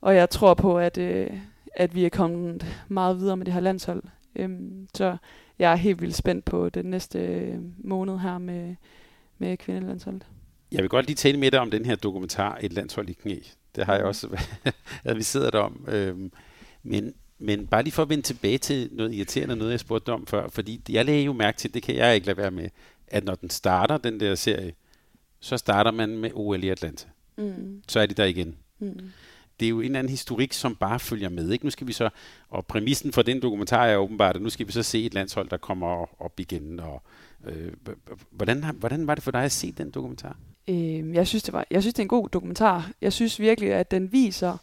og 0.00 0.16
jeg 0.16 0.30
tror 0.30 0.54
på, 0.54 0.78
at, 0.78 0.98
øh, 0.98 1.30
at 1.74 1.94
vi 1.94 2.04
er 2.04 2.08
kommet 2.10 2.66
meget 2.88 3.18
videre 3.18 3.36
med 3.36 3.46
det 3.46 3.54
her 3.54 3.60
landshold. 3.60 4.02
Øhm, 4.36 4.88
så 4.94 5.16
jeg 5.58 5.72
er 5.72 5.76
helt 5.76 6.00
vildt 6.00 6.14
spændt 6.14 6.44
på 6.44 6.68
den 6.68 6.84
næste 6.84 7.18
øh, 7.18 7.58
måned 7.78 8.18
her 8.18 8.38
med, 8.38 8.74
med 9.38 9.56
kvindelandsholdet. 9.56 10.26
Jeg 10.72 10.82
vil 10.82 10.88
godt 10.88 11.06
lige 11.06 11.16
tale 11.16 11.38
med 11.38 11.50
dig 11.50 11.60
om 11.60 11.70
den 11.70 11.84
her 11.84 11.96
dokumentar, 11.96 12.58
Et 12.60 12.72
landshold 12.72 13.08
i 13.08 13.12
knæ. 13.12 13.38
Det 13.76 13.86
har 13.86 13.94
jeg 13.94 14.04
også, 14.04 14.28
at 15.04 15.16
vi 15.16 15.22
sidder 15.22 15.50
der 15.50 15.58
om. 15.58 15.84
Øhm, 15.88 16.32
men, 16.82 17.14
men 17.38 17.66
bare 17.66 17.82
lige 17.82 17.92
for 17.92 18.02
at 18.02 18.08
vende 18.08 18.22
tilbage 18.22 18.58
til 18.58 18.88
noget 18.92 19.14
irriterende, 19.14 19.56
noget 19.56 19.70
jeg 19.70 19.80
spurgte 19.80 20.12
om 20.12 20.26
før, 20.26 20.48
fordi 20.48 20.80
jeg 20.88 21.04
lagde 21.04 21.22
jo 21.22 21.32
mærke 21.32 21.58
til, 21.58 21.74
det 21.74 21.82
kan 21.82 21.94
jeg 21.94 22.14
ikke 22.14 22.26
lade 22.26 22.36
være 22.36 22.50
med, 22.50 22.68
at 23.06 23.24
når 23.24 23.34
den 23.34 23.50
starter, 23.50 23.98
den 23.98 24.20
der 24.20 24.34
serie, 24.34 24.72
så 25.40 25.56
starter 25.56 25.90
man 25.90 26.18
med 26.18 26.30
OL 26.34 26.64
i 26.64 26.68
Atlanta. 26.68 27.06
Mm. 27.36 27.82
Så 27.88 28.00
er 28.00 28.06
de 28.06 28.14
der 28.14 28.24
igen. 28.24 28.56
Mm 28.78 29.10
det 29.60 29.66
er 29.66 29.70
jo 29.70 29.80
en 29.80 29.84
eller 29.84 29.98
anden 29.98 30.10
historik, 30.10 30.52
som 30.52 30.76
bare 30.76 31.00
følger 31.00 31.28
med. 31.28 31.50
Ikke? 31.50 31.66
Nu 31.66 31.70
skal 31.70 31.86
vi 31.86 31.92
så, 31.92 32.10
og 32.48 32.66
præmissen 32.66 33.12
for 33.12 33.22
den 33.22 33.42
dokumentar 33.42 33.86
er 33.86 33.96
åbenbart, 33.96 34.36
at 34.36 34.42
nu 34.42 34.50
skal 34.50 34.66
vi 34.66 34.72
så 34.72 34.82
se 34.82 35.04
et 35.04 35.14
landshold, 35.14 35.48
der 35.48 35.56
kommer 35.56 36.22
op 36.22 36.40
igen. 36.40 36.80
Og, 36.80 37.02
øh, 37.44 37.72
hvordan, 38.30 38.64
hvordan 38.78 39.06
var 39.06 39.14
det 39.14 39.24
for 39.24 39.30
dig 39.30 39.44
at 39.44 39.52
se 39.52 39.72
den 39.72 39.90
dokumentar? 39.90 40.36
Øh, 40.68 41.14
jeg, 41.14 41.26
synes, 41.26 41.42
det 41.42 41.52
var, 41.52 41.66
jeg 41.70 41.82
synes, 41.82 41.94
det 41.94 41.98
er 42.00 42.04
en 42.04 42.08
god 42.08 42.28
dokumentar. 42.28 42.90
Jeg 43.02 43.12
synes 43.12 43.40
virkelig, 43.40 43.72
at 43.72 43.90
den 43.90 44.12
viser, 44.12 44.56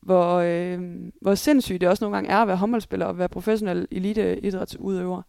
hvor, 0.00 0.34
øh, 0.34 0.80
hvor 1.20 1.34
sindssygt 1.34 1.80
det 1.80 1.88
også 1.88 2.04
nogle 2.04 2.16
gange 2.16 2.30
er 2.30 2.38
at 2.38 2.48
være 2.48 2.56
håndboldspiller 2.56 3.06
og 3.06 3.18
være 3.18 3.28
professionel 3.28 3.88
eliteidrætsudøver. 3.90 5.22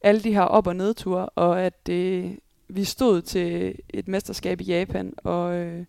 Alle 0.00 0.20
de 0.20 0.32
her 0.32 0.42
op- 0.42 0.66
og 0.66 0.76
nedture, 0.76 1.28
og 1.28 1.62
at 1.62 1.86
det, 1.86 2.38
vi 2.68 2.84
stod 2.84 3.22
til 3.22 3.74
et 3.88 4.08
mesterskab 4.08 4.60
i 4.60 4.64
Japan, 4.64 5.14
og 5.16 5.54
øh, 5.54 5.84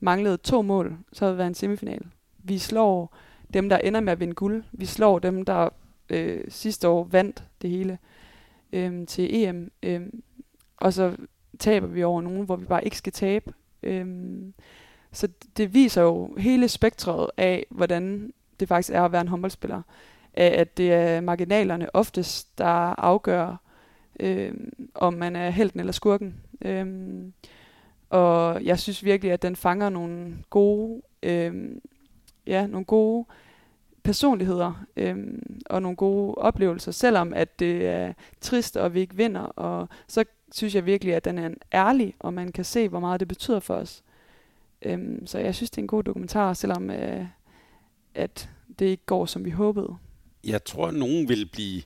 manglede 0.00 0.36
to 0.36 0.62
mål, 0.62 0.96
så 1.12 1.24
havde 1.24 1.32
det 1.32 1.38
været 1.38 1.48
en 1.48 1.54
semifinal. 1.54 2.02
Vi 2.38 2.58
slår 2.58 3.16
dem, 3.54 3.68
der 3.68 3.78
ender 3.78 4.00
med 4.00 4.12
at 4.12 4.20
vinde 4.20 4.34
guld. 4.34 4.64
Vi 4.72 4.86
slår 4.86 5.18
dem, 5.18 5.44
der 5.44 5.68
øh, 6.10 6.40
sidste 6.48 6.88
år 6.88 7.04
vandt 7.04 7.44
det 7.62 7.70
hele 7.70 7.98
øh, 8.72 9.06
til 9.06 9.44
EM. 9.44 9.72
Øh, 9.82 10.00
og 10.76 10.92
så 10.92 11.16
taber 11.58 11.86
vi 11.86 12.02
over 12.02 12.20
nogen, 12.20 12.44
hvor 12.44 12.56
vi 12.56 12.64
bare 12.64 12.84
ikke 12.84 12.96
skal 12.96 13.12
tabe. 13.12 13.52
Øhm, 13.82 14.54
så 15.12 15.28
det 15.56 15.74
viser 15.74 16.02
jo 16.02 16.36
hele 16.38 16.68
spektret 16.68 17.30
af, 17.36 17.66
hvordan 17.70 18.32
det 18.60 18.68
faktisk 18.68 18.94
er 18.94 19.02
at 19.02 19.12
være 19.12 19.20
en 19.20 19.28
håndboldspiller. 19.28 19.82
At 20.34 20.76
det 20.76 20.92
er 20.92 21.20
marginalerne 21.20 21.94
oftest, 21.94 22.58
der 22.58 23.00
afgør, 23.00 23.56
øhm, 24.20 24.88
om 24.94 25.14
man 25.14 25.36
er 25.36 25.50
helten 25.50 25.80
eller 25.80 25.92
skurken. 25.92 26.34
Øhm, 26.64 27.32
og 28.10 28.64
jeg 28.64 28.78
synes 28.78 29.04
virkelig, 29.04 29.32
at 29.32 29.42
den 29.42 29.56
fanger 29.56 29.88
nogle 29.88 30.36
gode, 30.50 31.02
øhm, 31.22 31.80
ja, 32.46 32.66
nogle 32.66 32.84
gode 32.84 33.26
personligheder 34.02 34.84
øhm, 34.96 35.60
og 35.66 35.82
nogle 35.82 35.96
gode 35.96 36.34
oplevelser, 36.34 36.92
selvom 36.92 37.32
at 37.34 37.58
det 37.58 37.86
er 37.86 38.12
trist, 38.40 38.76
og 38.76 38.94
vi 38.94 39.00
ikke 39.00 39.16
vinder. 39.16 39.40
Og 39.40 39.88
så 40.06 40.24
synes 40.52 40.74
jeg 40.74 40.86
virkelig, 40.86 41.14
at 41.14 41.24
den 41.24 41.38
er 41.38 41.50
ærlig, 41.72 42.14
og 42.18 42.34
man 42.34 42.52
kan 42.52 42.64
se, 42.64 42.88
hvor 42.88 43.00
meget 43.00 43.20
det 43.20 43.28
betyder 43.28 43.60
for 43.60 43.74
os. 43.74 44.02
Øh, 44.82 44.98
så 45.26 45.38
jeg 45.38 45.54
synes, 45.54 45.70
det 45.70 45.78
er 45.78 45.82
en 45.82 45.88
god 45.88 46.02
dokumentar, 46.02 46.52
selvom 46.52 46.90
øh, 46.90 47.26
at 48.14 48.50
det 48.78 48.86
ikke 48.86 49.06
går, 49.06 49.26
som 49.26 49.44
vi 49.44 49.50
håbede. 49.50 49.96
Jeg 50.44 50.64
tror, 50.64 50.88
at 50.88 50.94
nogen 50.94 51.28
vil 51.28 51.48
blive 51.52 51.82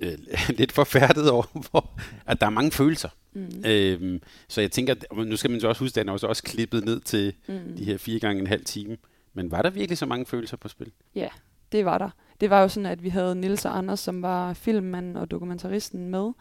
øh, 0.00 0.18
lidt 0.58 0.72
forfærdet 0.72 1.30
over, 1.30 1.86
at 2.26 2.40
der 2.40 2.46
er 2.46 2.50
mange 2.50 2.70
følelser. 2.70 3.08
Mm. 3.32 3.62
Øhm, 3.66 4.22
så 4.48 4.60
jeg 4.60 4.70
tænker, 4.70 5.24
nu 5.24 5.36
skal 5.36 5.50
man 5.50 5.60
så 5.60 5.68
også 5.68 5.84
huske, 5.84 6.00
at 6.00 6.04
den 6.04 6.08
er 6.08 6.12
også, 6.12 6.26
også 6.26 6.42
klippet 6.42 6.84
ned 6.84 7.00
til 7.00 7.34
mm. 7.48 7.76
de 7.76 7.84
her 7.84 7.98
fire 7.98 8.18
gange 8.18 8.40
en 8.40 8.46
halv 8.46 8.64
time. 8.64 8.96
Men 9.34 9.50
var 9.50 9.62
der 9.62 9.70
virkelig 9.70 9.98
så 9.98 10.06
mange 10.06 10.26
følelser 10.26 10.56
på 10.56 10.68
spil? 10.68 10.92
Ja, 11.14 11.28
det 11.72 11.84
var 11.84 11.98
der. 11.98 12.10
Det 12.40 12.50
var 12.50 12.62
jo 12.62 12.68
sådan, 12.68 12.86
at 12.86 13.02
vi 13.02 13.08
havde 13.08 13.34
Nils 13.34 13.64
og 13.64 13.78
Anders, 13.78 14.00
som 14.00 14.22
var 14.22 14.52
filmmanden 14.52 15.16
og 15.16 15.30
dokumentaristen 15.30 16.08
med. 16.08 16.32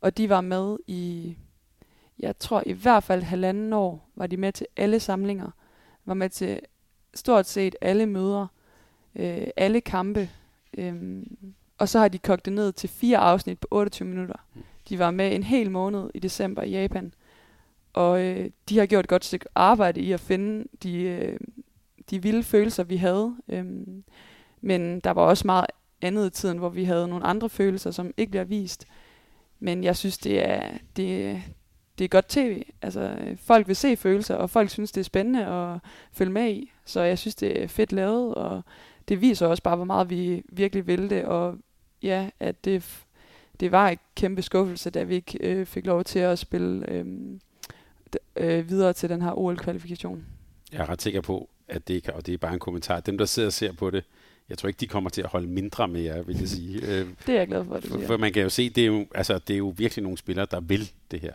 Og 0.00 0.16
de 0.16 0.28
var 0.28 0.40
med 0.40 0.76
i, 0.86 1.36
jeg 2.18 2.38
tror 2.38 2.62
i 2.66 2.72
hvert 2.72 3.04
fald 3.04 3.22
halvanden 3.22 3.72
år, 3.72 4.10
var 4.16 4.26
de 4.26 4.36
med 4.36 4.52
til 4.52 4.66
alle 4.76 5.00
samlinger. 5.00 5.50
Var 6.04 6.14
med 6.14 6.28
til 6.30 6.60
stort 7.14 7.46
set 7.46 7.76
alle 7.80 8.06
møder, 8.06 8.46
øh, 9.14 9.46
alle 9.56 9.80
kampe. 9.80 10.30
Øh, 10.78 11.22
og 11.78 11.88
så 11.88 11.98
har 11.98 12.08
de 12.08 12.18
kogt 12.18 12.44
det 12.44 12.52
ned 12.52 12.72
til 12.72 12.88
fire 12.88 13.18
afsnit 13.18 13.58
på 13.58 13.68
28 13.70 14.08
minutter. 14.08 14.36
De 14.88 14.98
var 14.98 15.10
med 15.10 15.34
en 15.34 15.42
hel 15.42 15.70
måned 15.70 16.10
i 16.14 16.18
december 16.18 16.62
i 16.62 16.70
Japan, 16.70 17.14
og 17.92 18.24
øh, 18.24 18.50
de 18.68 18.78
har 18.78 18.86
gjort 18.86 19.04
et 19.04 19.08
godt 19.08 19.24
stykke 19.24 19.46
arbejde 19.54 20.00
i 20.00 20.12
at 20.12 20.20
finde 20.20 20.68
de, 20.82 21.00
øh, 21.00 21.40
de 22.10 22.22
vilde 22.22 22.42
følelser, 22.42 22.84
vi 22.84 22.96
havde. 22.96 23.36
Øhm, 23.48 24.04
men 24.60 25.00
der 25.00 25.10
var 25.10 25.22
også 25.22 25.46
meget 25.46 25.66
andet 26.02 26.26
i 26.26 26.30
tiden, 26.30 26.58
hvor 26.58 26.68
vi 26.68 26.84
havde 26.84 27.08
nogle 27.08 27.24
andre 27.24 27.48
følelser, 27.48 27.90
som 27.90 28.14
ikke 28.16 28.30
bliver 28.30 28.44
vist. 28.44 28.86
Men 29.60 29.84
jeg 29.84 29.96
synes, 29.96 30.18
det 30.18 30.48
er, 30.48 30.70
det, 30.96 31.42
det 31.98 32.04
er 32.04 32.08
godt 32.08 32.28
tv. 32.28 32.62
Altså, 32.82 33.16
folk 33.36 33.68
vil 33.68 33.76
se 33.76 33.96
følelser, 33.96 34.34
og 34.34 34.50
folk 34.50 34.70
synes, 34.70 34.92
det 34.92 35.00
er 35.00 35.04
spændende 35.04 35.46
at 35.46 35.78
følge 36.12 36.32
med 36.32 36.50
i. 36.50 36.72
Så 36.84 37.00
jeg 37.00 37.18
synes, 37.18 37.34
det 37.34 37.62
er 37.62 37.68
fedt 37.68 37.92
lavet, 37.92 38.34
og 38.34 38.62
det 39.08 39.20
viser 39.20 39.46
også 39.46 39.62
bare, 39.62 39.76
hvor 39.76 39.84
meget 39.84 40.10
vi 40.10 40.42
virkelig 40.48 40.86
vil 40.86 41.10
det, 41.10 41.24
og 41.24 41.56
ja, 42.02 42.30
at 42.40 42.64
det, 42.64 43.04
det 43.60 43.72
var 43.72 43.88
en 43.88 43.98
kæmpe 44.14 44.42
skuffelse, 44.42 44.90
da 44.90 45.02
vi 45.02 45.14
ikke 45.14 45.38
øh, 45.40 45.66
fik 45.66 45.86
lov 45.86 46.04
til 46.04 46.18
at 46.18 46.38
spille 46.38 46.90
øh, 46.90 47.06
øh, 48.36 48.68
videre 48.68 48.92
til 48.92 49.08
den 49.08 49.22
her 49.22 49.38
OL-kvalifikation. 49.38 50.26
Jeg 50.72 50.80
er 50.80 50.88
ret 50.88 51.02
sikker 51.02 51.20
på, 51.20 51.48
at 51.68 51.88
det, 51.88 52.08
og 52.08 52.26
det 52.26 52.34
er 52.34 52.38
bare 52.38 52.52
en 52.52 52.58
kommentar, 52.58 53.00
dem 53.00 53.18
der 53.18 53.24
sidder 53.24 53.48
og 53.48 53.52
ser 53.52 53.72
på 53.72 53.90
det, 53.90 54.04
jeg 54.48 54.58
tror 54.58 54.66
ikke, 54.66 54.80
de 54.80 54.86
kommer 54.86 55.10
til 55.10 55.22
at 55.22 55.28
holde 55.28 55.46
mindre 55.46 55.88
med 55.88 56.00
jer, 56.00 56.22
vil 56.22 56.38
jeg 56.38 56.48
sige. 56.48 56.80
det 57.26 57.28
er 57.28 57.38
jeg 57.38 57.48
glad 57.48 57.64
for, 57.64 57.74
at 57.74 57.82
du 57.82 57.88
for, 57.88 58.06
for 58.06 58.16
man 58.16 58.32
kan 58.32 58.42
jo 58.42 58.48
se, 58.48 58.70
det 58.70 58.82
er 58.82 58.86
jo, 58.86 59.06
altså, 59.14 59.38
det 59.38 59.54
er 59.54 59.58
jo 59.58 59.74
virkelig 59.76 60.02
nogle 60.02 60.18
spillere, 60.18 60.46
der 60.50 60.60
vil 60.60 60.90
det 61.10 61.20
her. 61.20 61.32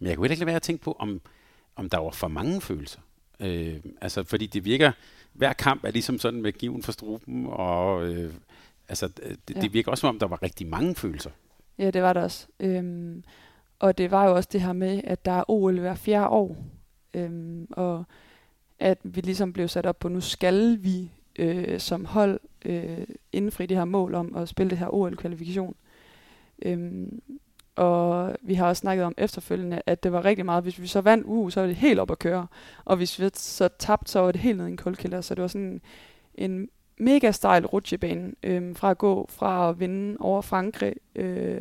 Men 0.00 0.08
jeg 0.08 0.16
kunne 0.16 0.26
ikke 0.26 0.40
lade 0.40 0.46
være 0.46 0.56
at 0.56 0.62
tænke 0.62 0.84
på, 0.84 0.96
om, 0.98 1.20
om 1.76 1.90
der 1.90 1.98
var 1.98 2.10
for 2.10 2.28
mange 2.28 2.60
følelser. 2.60 3.00
Øh, 3.40 3.76
altså, 4.00 4.24
fordi 4.24 4.46
det 4.46 4.64
virker, 4.64 4.92
hver 5.32 5.52
kamp 5.52 5.84
er 5.84 5.90
ligesom 5.90 6.18
sådan 6.18 6.42
med 6.42 6.52
given 6.52 6.82
for 6.82 6.92
struben, 6.92 7.46
og 7.46 8.06
øh, 8.08 8.34
altså, 8.88 9.08
det, 9.08 9.56
ja. 9.56 9.60
det 9.60 9.72
virker 9.72 9.90
også 9.90 10.00
som 10.00 10.08
om, 10.08 10.18
der 10.18 10.26
var 10.26 10.42
rigtig 10.42 10.66
mange 10.66 10.94
følelser. 10.94 11.30
Ja, 11.78 11.90
det 11.90 12.02
var 12.02 12.12
det 12.12 12.22
også. 12.22 12.46
Øhm, 12.60 13.24
og 13.78 13.98
det 13.98 14.10
var 14.10 14.24
jo 14.24 14.34
også 14.34 14.48
det 14.52 14.60
her 14.60 14.72
med, 14.72 15.00
at 15.04 15.24
der 15.24 15.32
er 15.32 15.50
OL 15.50 15.80
hver 15.80 15.94
fjerde 15.94 16.28
år. 16.28 16.56
Øhm, 17.14 17.66
og 17.70 18.04
at 18.78 18.98
vi 19.02 19.20
ligesom 19.20 19.52
blev 19.52 19.68
sat 19.68 19.86
op 19.86 19.98
på, 19.98 20.08
nu 20.08 20.20
skal 20.20 20.78
vi 20.82 21.10
øh, 21.38 21.80
som 21.80 22.04
hold 22.04 22.40
øh, 22.64 23.06
indfri 23.32 23.66
det 23.66 23.76
her 23.76 23.84
mål 23.84 24.14
om 24.14 24.36
at 24.36 24.48
spille 24.48 24.70
det 24.70 24.78
her 24.78 24.94
OL-kvalifikation. 24.94 25.74
Øhm, 26.62 27.22
og 27.76 28.36
vi 28.42 28.54
har 28.54 28.68
også 28.68 28.80
snakket 28.80 29.04
om 29.04 29.14
efterfølgende, 29.18 29.82
at 29.86 30.02
det 30.02 30.12
var 30.12 30.24
rigtig 30.24 30.44
meget, 30.44 30.62
hvis 30.62 30.80
vi 30.80 30.86
så 30.86 31.00
vandt 31.00 31.26
uge, 31.26 31.52
så 31.52 31.60
var 31.60 31.66
det 31.66 31.76
helt 31.76 32.00
op 32.00 32.10
at 32.10 32.18
køre. 32.18 32.46
Og 32.84 32.96
hvis 32.96 33.20
vi 33.20 33.30
så 33.34 33.68
tabte, 33.78 34.12
så 34.12 34.20
var 34.20 34.32
det 34.32 34.40
helt 34.40 34.58
ned 34.58 34.66
i 34.66 34.70
en 34.70 34.76
kuldkælder. 34.76 35.20
Så 35.20 35.34
det 35.34 35.42
var 35.42 35.48
sådan 35.48 35.80
en 36.34 36.68
mega 36.98 37.30
stejl 37.30 37.66
rutsjebane 37.66 38.32
øhm, 38.42 38.74
fra 38.74 38.90
at 38.90 38.98
gå 38.98 39.26
fra 39.30 39.68
at 39.70 39.80
vinde 39.80 40.16
over 40.20 40.42
Frankrig 40.42 40.94
øh, 41.14 41.60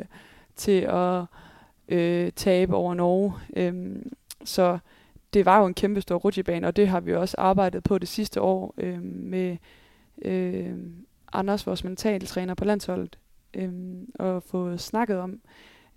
til 0.55 0.81
at 0.81 1.25
øh, 1.87 2.31
tabe 2.35 2.75
over 2.75 2.93
Norge. 2.93 3.33
Øhm, 3.55 4.11
så 4.43 4.77
det 5.33 5.45
var 5.45 5.59
jo 5.59 5.65
en 5.65 5.73
kæmpe 5.73 6.01
stor 6.01 6.15
rutsjebane, 6.15 6.67
og 6.67 6.75
det 6.75 6.87
har 6.87 6.99
vi 6.99 7.15
også 7.15 7.35
arbejdet 7.37 7.83
på 7.83 7.97
det 7.97 8.07
sidste 8.07 8.41
år 8.41 8.73
øh, 8.77 9.01
med 9.03 9.57
øh, 10.21 10.73
Anders, 11.33 11.67
vores 11.67 11.83
mentaltræner 11.83 12.53
på 12.53 12.65
landsholdet, 12.65 13.19
øh, 13.53 13.71
og 14.19 14.43
få 14.43 14.77
snakket 14.77 15.17
om, 15.17 15.41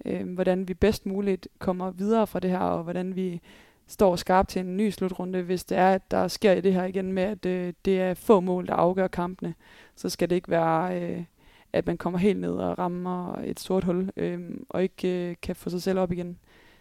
øh, 0.05 0.35
hvordan 0.35 0.69
vi 0.69 0.75
bedst 0.75 1.07
muligt 1.07 1.49
kommer 1.59 1.91
videre 1.91 2.27
fra 2.27 2.41
det 2.41 2.51
her, 2.51 2.59
og 2.59 2.83
hvordan 2.83 3.17
vi 3.17 3.41
står 3.87 4.17
skarpt 4.17 4.49
til 4.49 4.61
en 4.61 4.77
ny 4.77 4.91
slutrunde, 4.91 5.43
hvis 5.43 5.65
det 5.65 5.79
er, 5.79 5.91
at 5.91 6.11
der 6.11 6.29
sker 6.29 6.61
det 6.61 6.73
her 6.75 6.85
igen 6.85 7.13
med, 7.13 7.23
at 7.23 7.47
øh, 7.47 7.73
det 7.85 8.01
er 8.01 8.15
få 8.15 8.41
mål, 8.41 8.67
der 8.67 8.75
afgør 8.75 9.07
kampene. 9.07 9.55
Så 9.97 10.09
skal 10.09 10.31
det 10.31 10.37
ikke 10.37 10.51
være, 10.51 11.03
øh, 11.03 11.25
at 11.73 11.87
man 11.87 11.99
kommer 11.99 12.19
helt 12.19 12.41
ned 12.41 12.53
og 12.53 12.79
rammer 12.79 13.39
et 13.45 13.61
sort 13.61 13.85
hul, 13.85 14.11
øh, 14.17 14.41
og 14.69 14.83
ikke 14.83 15.31
øh, 15.31 15.37
kan 15.43 15.57
få 15.57 15.71
sig 15.71 15.83
selv 15.83 15.99
op 15.99 16.13
igen. 16.13 16.39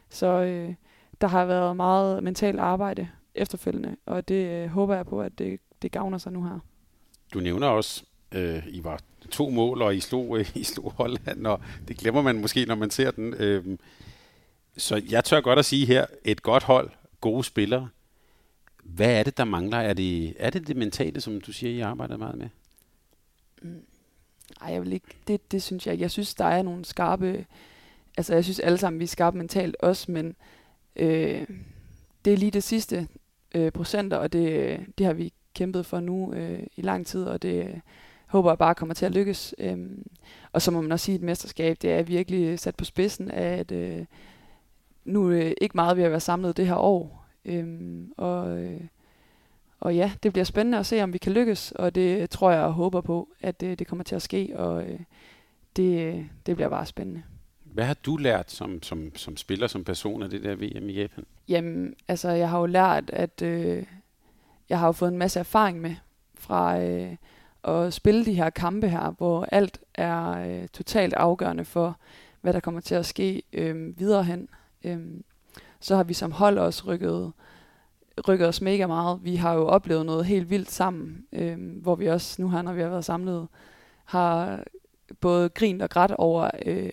Så 0.09 0.27
øh, 0.27 0.73
der 1.21 1.27
har 1.27 1.45
været 1.45 1.75
meget 1.75 2.23
mentalt 2.23 2.59
arbejde 2.59 3.07
efterfølgende, 3.35 3.95
og 4.05 4.27
det 4.27 4.63
øh, 4.63 4.67
håber 4.67 4.95
jeg 4.95 5.05
på, 5.05 5.21
at 5.21 5.39
det, 5.39 5.59
det 5.81 5.91
gavner 5.91 6.17
sig 6.17 6.31
nu 6.31 6.43
her. 6.43 6.59
Du 7.33 7.39
nævner 7.39 7.67
også, 7.67 8.03
øh, 8.31 8.63
I 8.67 8.83
var 8.83 8.99
to 9.31 9.49
mål, 9.49 9.81
og 9.81 9.95
I 9.95 9.99
slog, 9.99 10.39
øh, 10.39 10.51
I 10.55 10.63
slog 10.63 10.91
Holland, 10.91 11.47
og 11.47 11.59
det 11.87 11.97
glemmer 11.97 12.21
man 12.21 12.41
måske, 12.41 12.65
når 12.65 12.75
man 12.75 12.89
ser 12.89 13.11
den. 13.11 13.33
Øh, 13.33 13.77
så 14.77 15.01
jeg 15.09 15.23
tør 15.23 15.41
godt 15.41 15.59
at 15.59 15.65
sige 15.65 15.85
her, 15.85 16.05
et 16.23 16.41
godt 16.41 16.63
hold, 16.63 16.91
gode 17.21 17.43
spillere. 17.43 17.89
Hvad 18.83 19.19
er 19.19 19.23
det, 19.23 19.37
der 19.37 19.43
mangler? 19.43 19.77
Er 19.77 19.93
det 19.93 20.35
er 20.39 20.49
det, 20.49 20.67
det 20.67 20.75
mentale, 20.75 21.21
som 21.21 21.41
du 21.41 21.53
siger, 21.53 21.71
I 21.71 21.79
arbejder 21.79 22.17
meget 22.17 22.37
med? 22.37 22.49
Mm. 23.61 23.85
Ej, 24.61 24.73
jeg 24.73 24.81
vil 24.81 24.93
ikke. 24.93 25.07
Det, 25.27 25.51
det 25.51 25.63
synes 25.63 25.85
jeg 25.85 25.93
ikke. 25.93 26.01
Jeg 26.01 26.11
synes, 26.11 26.33
der 26.33 26.45
er 26.45 26.61
nogle 26.61 26.85
skarpe... 26.85 27.45
Altså, 28.17 28.33
jeg 28.33 28.43
synes 28.43 28.59
alle 28.59 28.77
sammen, 28.77 28.99
vi 28.99 29.03
er 29.03 29.07
skarpe 29.07 29.37
mentalt 29.37 29.75
også, 29.79 30.11
men 30.11 30.35
øh, 30.95 31.47
det 32.25 32.33
er 32.33 32.37
lige 32.37 32.51
det 32.51 32.63
sidste 32.63 33.07
øh, 33.55 33.71
procenter, 33.71 34.17
og 34.17 34.33
det, 34.33 34.49
øh, 34.51 34.79
det 34.97 35.05
har 35.05 35.13
vi 35.13 35.33
kæmpet 35.53 35.85
for 35.85 35.99
nu 35.99 36.33
øh, 36.33 36.63
i 36.75 36.81
lang 36.81 37.05
tid, 37.05 37.23
og 37.23 37.41
det 37.41 37.65
øh, 37.65 37.79
håber 38.27 38.51
jeg 38.51 38.57
bare 38.57 38.75
kommer 38.75 38.95
til 38.95 39.05
at 39.05 39.11
lykkes. 39.11 39.55
Øhm, 39.57 40.07
og 40.51 40.61
så 40.61 40.71
må 40.71 40.81
man 40.81 40.91
også 40.91 41.05
sige, 41.05 41.15
at 41.15 41.19
et 41.19 41.25
mesterskab, 41.25 41.77
det 41.81 41.93
er 41.93 42.03
virkelig 42.03 42.59
sat 42.59 42.75
på 42.75 42.85
spidsen 42.85 43.31
af, 43.31 43.57
at 43.57 43.71
øh, 43.71 44.05
nu 45.05 45.31
er 45.31 45.53
ikke 45.61 45.77
meget 45.77 45.97
ved 45.97 46.03
at 46.03 46.11
være 46.11 46.19
samlet 46.19 46.57
det 46.57 46.67
her 46.67 46.75
år. 46.75 47.25
Øhm, 47.45 48.13
og, 48.17 48.59
øh, 48.59 48.81
og 49.79 49.95
ja, 49.95 50.11
det 50.23 50.31
bliver 50.31 50.45
spændende 50.45 50.77
at 50.77 50.85
se, 50.85 51.03
om 51.03 51.13
vi 51.13 51.17
kan 51.17 51.33
lykkes, 51.33 51.71
og 51.71 51.95
det 51.95 52.29
tror 52.29 52.51
jeg 52.51 52.61
og 52.61 52.73
håber 52.73 53.01
på, 53.01 53.29
at 53.41 53.61
det, 53.61 53.79
det 53.79 53.87
kommer 53.87 54.03
til 54.03 54.15
at 54.15 54.21
ske, 54.21 54.51
og 54.55 54.83
øh, 54.83 54.99
det, 55.75 56.25
det 56.45 56.55
bliver 56.55 56.69
bare 56.69 56.85
spændende. 56.85 57.23
Hvad 57.75 57.85
har 57.85 57.93
du 57.93 58.17
lært 58.17 58.51
som, 58.51 58.83
som, 58.83 59.15
som 59.15 59.37
spiller, 59.37 59.67
som 59.67 59.83
person 59.83 60.23
af 60.23 60.29
det 60.29 60.43
der 60.43 60.55
VM 60.55 60.89
i 60.89 60.93
Japan? 60.93 61.25
Jamen, 61.47 61.95
altså 62.07 62.29
jeg 62.29 62.49
har 62.49 62.59
jo 62.59 62.65
lært, 62.65 63.09
at 63.09 63.41
øh, 63.41 63.83
jeg 64.69 64.79
har 64.79 64.85
jo 64.87 64.91
fået 64.91 65.11
en 65.11 65.17
masse 65.17 65.39
erfaring 65.39 65.81
med 65.81 65.95
fra 66.37 66.79
øh, 66.79 67.15
at 67.63 67.93
spille 67.93 68.25
de 68.25 68.33
her 68.33 68.49
kampe 68.49 68.89
her, 68.89 69.11
hvor 69.17 69.47
alt 69.51 69.79
er 69.93 70.29
øh, 70.29 70.67
totalt 70.67 71.13
afgørende 71.13 71.65
for, 71.65 71.97
hvad 72.41 72.53
der 72.53 72.59
kommer 72.59 72.81
til 72.81 72.95
at 72.95 73.05
ske 73.05 73.43
øh, 73.53 73.99
videre 73.99 74.23
hen. 74.23 74.49
Øh, 74.83 74.99
så 75.79 75.95
har 75.95 76.03
vi 76.03 76.13
som 76.13 76.31
hold 76.31 76.57
også 76.57 76.83
rykket, 76.87 77.31
rykket 78.27 78.47
os 78.47 78.61
mega 78.61 78.87
meget. 78.87 79.19
Vi 79.23 79.35
har 79.35 79.53
jo 79.53 79.67
oplevet 79.67 80.05
noget 80.05 80.25
helt 80.25 80.49
vildt 80.49 80.71
sammen, 80.71 81.25
øh, 81.31 81.81
hvor 81.81 81.95
vi 81.95 82.07
også 82.07 82.41
nu 82.41 82.49
her, 82.49 82.61
når 82.61 82.73
vi 82.73 82.81
har 82.81 82.89
været 82.89 83.05
samlet, 83.05 83.47
har 84.05 84.63
både 85.21 85.49
grint 85.49 85.81
og 85.81 85.89
grædt 85.89 86.11
over, 86.11 86.51
øh, 86.65 86.89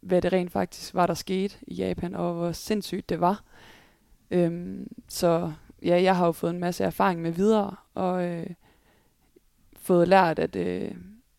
hvad 0.00 0.22
det 0.22 0.32
rent 0.32 0.52
faktisk 0.52 0.94
var, 0.94 1.06
der 1.06 1.14
skete 1.14 1.54
i 1.66 1.74
Japan, 1.74 2.14
og 2.14 2.34
hvor 2.34 2.52
sindssygt 2.52 3.08
det 3.08 3.20
var. 3.20 3.44
Øhm, 4.30 4.88
så 5.08 5.52
ja, 5.82 6.02
jeg 6.02 6.16
har 6.16 6.26
jo 6.26 6.32
fået 6.32 6.50
en 6.50 6.60
masse 6.60 6.84
erfaring 6.84 7.22
med 7.22 7.30
videre, 7.30 7.76
og 7.94 8.24
øh, 8.24 8.46
fået 9.76 10.08
lært, 10.08 10.38
at 10.38 10.56
øh, 10.56 10.90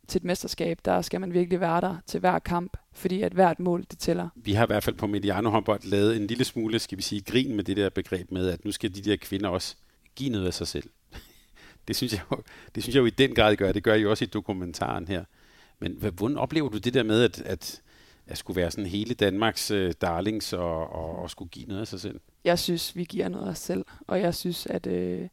til 0.07 0.19
et 0.19 0.23
mesterskab, 0.23 0.79
der 0.85 1.01
skal 1.01 1.21
man 1.21 1.33
virkelig 1.33 1.59
være 1.59 1.81
der 1.81 1.97
til 2.05 2.19
hver 2.19 2.39
kamp, 2.39 2.77
fordi 2.93 3.21
at 3.21 3.31
hvert 3.31 3.59
mål, 3.59 3.85
det 3.91 3.99
tæller. 3.99 4.29
Vi 4.35 4.53
har 4.53 4.65
i 4.65 4.67
hvert 4.67 4.83
fald 4.83 4.95
på 4.95 5.07
Mediano 5.07 5.49
håndbold 5.49 5.83
lavet 5.83 6.15
en 6.15 6.27
lille 6.27 6.43
smule, 6.43 6.79
skal 6.79 6.97
vi 6.97 7.03
sige, 7.03 7.21
grin 7.21 7.55
med 7.55 7.63
det 7.63 7.77
der 7.77 7.89
begreb 7.89 8.31
med, 8.31 8.49
at 8.49 8.65
nu 8.65 8.71
skal 8.71 8.95
de 8.95 9.01
der 9.01 9.15
kvinder 9.15 9.49
også 9.49 9.75
give 10.15 10.29
noget 10.29 10.47
af 10.47 10.53
sig 10.53 10.67
selv. 10.67 10.89
det 11.87 11.95
synes 11.95 12.13
jeg 12.13 12.21
jo, 12.31 12.37
det 12.75 12.83
synes 12.83 12.95
jeg 12.95 13.01
jo 13.01 13.05
i 13.05 13.09
den 13.09 13.35
grad 13.35 13.55
gør. 13.55 13.71
Det 13.71 13.83
gør 13.83 13.93
I 13.93 14.05
også 14.05 14.23
i 14.23 14.27
dokumentaren 14.27 15.07
her. 15.07 15.23
Men 15.79 15.91
hvordan 15.91 16.37
oplever 16.37 16.69
du 16.69 16.77
det 16.77 16.93
der 16.93 17.03
med, 17.03 17.23
at, 17.23 17.41
at, 17.41 17.81
at 18.27 18.37
skulle 18.37 18.61
være 18.61 18.71
sådan 18.71 18.85
hele 18.85 19.13
Danmarks 19.13 19.71
uh, 19.71 19.91
darlings 20.01 20.53
og, 20.53 20.89
og, 20.89 21.19
og 21.19 21.29
skulle 21.29 21.49
give 21.49 21.65
noget 21.65 21.81
af 21.81 21.87
sig 21.87 21.99
selv? 21.99 22.19
Jeg 22.43 22.59
synes, 22.59 22.95
vi 22.95 23.03
giver 23.03 23.29
noget 23.29 23.45
af 23.45 23.49
os 23.51 23.59
selv, 23.59 23.85
og 24.07 24.19
jeg 24.19 24.35
synes, 24.35 24.65
at, 24.65 24.87
øh, 24.87 25.27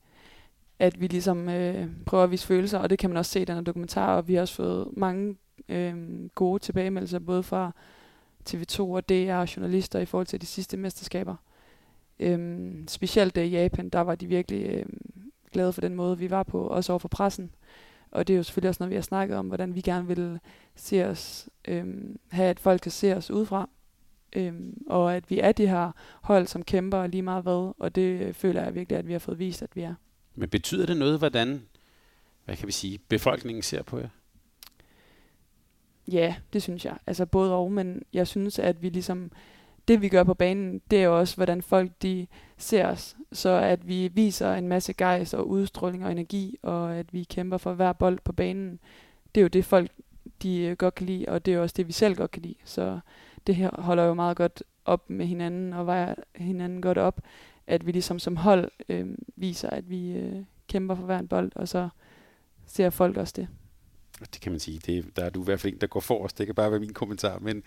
at 0.78 1.00
vi 1.00 1.06
ligesom 1.06 1.48
øh, 1.48 1.88
prøver 2.06 2.24
at 2.24 2.30
vise 2.30 2.46
følelser, 2.46 2.78
og 2.78 2.90
det 2.90 2.98
kan 2.98 3.10
man 3.10 3.16
også 3.16 3.30
se 3.30 3.42
i 3.42 3.44
den 3.44 3.54
her 3.54 3.62
dokumentar, 3.62 4.16
og 4.16 4.28
vi 4.28 4.34
har 4.34 4.40
også 4.40 4.54
fået 4.54 4.88
mange 4.96 5.36
øh, 5.68 6.26
gode 6.34 6.58
tilbagemeldelser, 6.58 7.18
både 7.18 7.42
fra 7.42 7.72
TV2 8.50 8.80
og 8.80 9.08
DR 9.08 9.34
og 9.34 9.56
journalister 9.56 9.98
i 9.98 10.04
forhold 10.04 10.26
til 10.26 10.40
de 10.40 10.46
sidste 10.46 10.76
mesterskaber. 10.76 11.36
Øhm, 12.18 12.88
specielt 12.88 13.36
i 13.36 13.40
Japan, 13.40 13.88
der 13.88 14.00
var 14.00 14.14
de 14.14 14.26
virkelig 14.26 14.66
øh, 14.66 14.86
glade 15.52 15.72
for 15.72 15.80
den 15.80 15.94
måde, 15.94 16.18
vi 16.18 16.30
var 16.30 16.42
på, 16.42 16.66
også 16.66 16.92
over 16.92 16.98
for 16.98 17.08
pressen. 17.08 17.50
Og 18.12 18.28
det 18.28 18.34
er 18.34 18.36
jo 18.36 18.42
selvfølgelig 18.42 18.68
også 18.68 18.82
noget, 18.82 18.90
vi 18.90 18.94
har 18.94 19.02
snakket 19.02 19.36
om, 19.36 19.46
hvordan 19.46 19.74
vi 19.74 19.80
gerne 19.80 20.06
vil 20.06 20.40
se 20.74 21.04
os, 21.04 21.48
øhm, 21.68 22.18
have 22.30 22.48
at 22.48 22.60
folk 22.60 22.80
kan 22.80 22.92
se 22.92 23.16
os 23.16 23.30
udefra. 23.30 23.68
Øhm, 24.32 24.82
og 24.86 25.16
at 25.16 25.30
vi 25.30 25.38
er 25.38 25.52
de 25.52 25.66
her 25.66 25.92
hold, 26.22 26.46
som 26.46 26.62
kæmper 26.62 27.06
lige 27.06 27.22
meget 27.22 27.42
hvad, 27.42 27.74
og 27.78 27.94
det 27.94 28.36
føler 28.36 28.62
jeg 28.62 28.74
virkelig, 28.74 28.98
at 28.98 29.08
vi 29.08 29.12
har 29.12 29.18
fået 29.18 29.38
vist, 29.38 29.62
at 29.62 29.76
vi 29.76 29.80
er. 29.80 29.94
Men 30.34 30.48
betyder 30.48 30.86
det 30.86 30.96
noget, 30.96 31.18
hvordan, 31.18 31.62
hvad 32.44 32.56
kan 32.56 32.66
vi 32.66 32.72
sige, 32.72 32.98
befolkningen 33.08 33.62
ser 33.62 33.82
på 33.82 33.98
jer? 33.98 34.08
Ja, 36.08 36.34
det 36.52 36.62
synes 36.62 36.84
jeg. 36.84 36.96
Altså 37.06 37.26
både 37.26 37.54
og, 37.54 37.72
men 37.72 38.02
jeg 38.12 38.26
synes, 38.26 38.58
at 38.58 38.82
vi 38.82 38.88
ligesom 38.88 39.30
det 39.88 40.02
vi 40.02 40.08
gør 40.08 40.24
på 40.24 40.34
banen, 40.34 40.80
det 40.90 40.98
er 40.98 41.04
jo 41.04 41.18
også, 41.18 41.36
hvordan 41.36 41.62
folk 41.62 41.90
de 42.02 42.26
ser 42.56 42.86
os. 42.86 43.16
Så 43.32 43.50
at 43.50 43.88
vi 43.88 44.08
viser 44.08 44.54
en 44.54 44.68
masse 44.68 44.92
gejst 44.92 45.34
og 45.34 45.48
udstråling 45.48 46.04
og 46.04 46.12
energi, 46.12 46.56
og 46.62 46.96
at 46.96 47.12
vi 47.12 47.24
kæmper 47.24 47.56
for 47.56 47.72
hver 47.72 47.92
bold 47.92 48.18
på 48.24 48.32
banen, 48.32 48.78
det 49.34 49.40
er 49.40 49.42
jo 49.42 49.48
det 49.48 49.64
folk 49.64 49.90
de 50.42 50.58
øh, 50.58 50.76
godt 50.76 50.94
kan 50.94 51.06
lide, 51.06 51.24
og 51.28 51.46
det 51.46 51.54
er 51.54 51.58
også 51.58 51.74
det, 51.76 51.88
vi 51.88 51.92
selv 51.92 52.16
godt 52.16 52.30
kan 52.30 52.42
lide. 52.42 52.54
Så 52.64 53.00
det 53.46 53.54
her 53.54 53.70
holder 53.80 54.04
jo 54.04 54.14
meget 54.14 54.36
godt 54.36 54.62
op 54.84 55.10
med 55.10 55.26
hinanden, 55.26 55.72
og 55.72 55.86
vejer 55.86 56.14
hinanden 56.36 56.82
godt 56.82 56.98
op, 56.98 57.20
at 57.66 57.86
vi 57.86 57.92
ligesom 57.92 58.18
som 58.18 58.36
hold 58.36 58.70
øh, 58.88 59.06
viser, 59.36 59.70
at 59.70 59.90
vi 59.90 60.12
øh, 60.12 60.36
kæmper 60.68 60.94
for 60.94 61.02
hver 61.02 61.18
en 61.18 61.28
bold, 61.28 61.52
og 61.54 61.68
så 61.68 61.88
ser 62.66 62.90
folk 62.90 63.16
også 63.16 63.34
det. 63.36 63.48
Det 64.34 64.40
kan 64.40 64.52
man 64.52 64.60
sige. 64.60 64.80
Det, 64.86 65.16
der 65.16 65.24
er 65.24 65.30
du 65.30 65.40
i 65.40 65.44
hvert 65.44 65.60
fald 65.60 65.72
en, 65.72 65.78
der 65.80 65.86
går 65.86 66.00
forrest. 66.00 66.38
Det 66.38 66.46
kan 66.46 66.54
bare 66.54 66.70
være 66.70 66.80
min 66.80 66.92
kommentar. 66.92 67.38
Men 67.38 67.62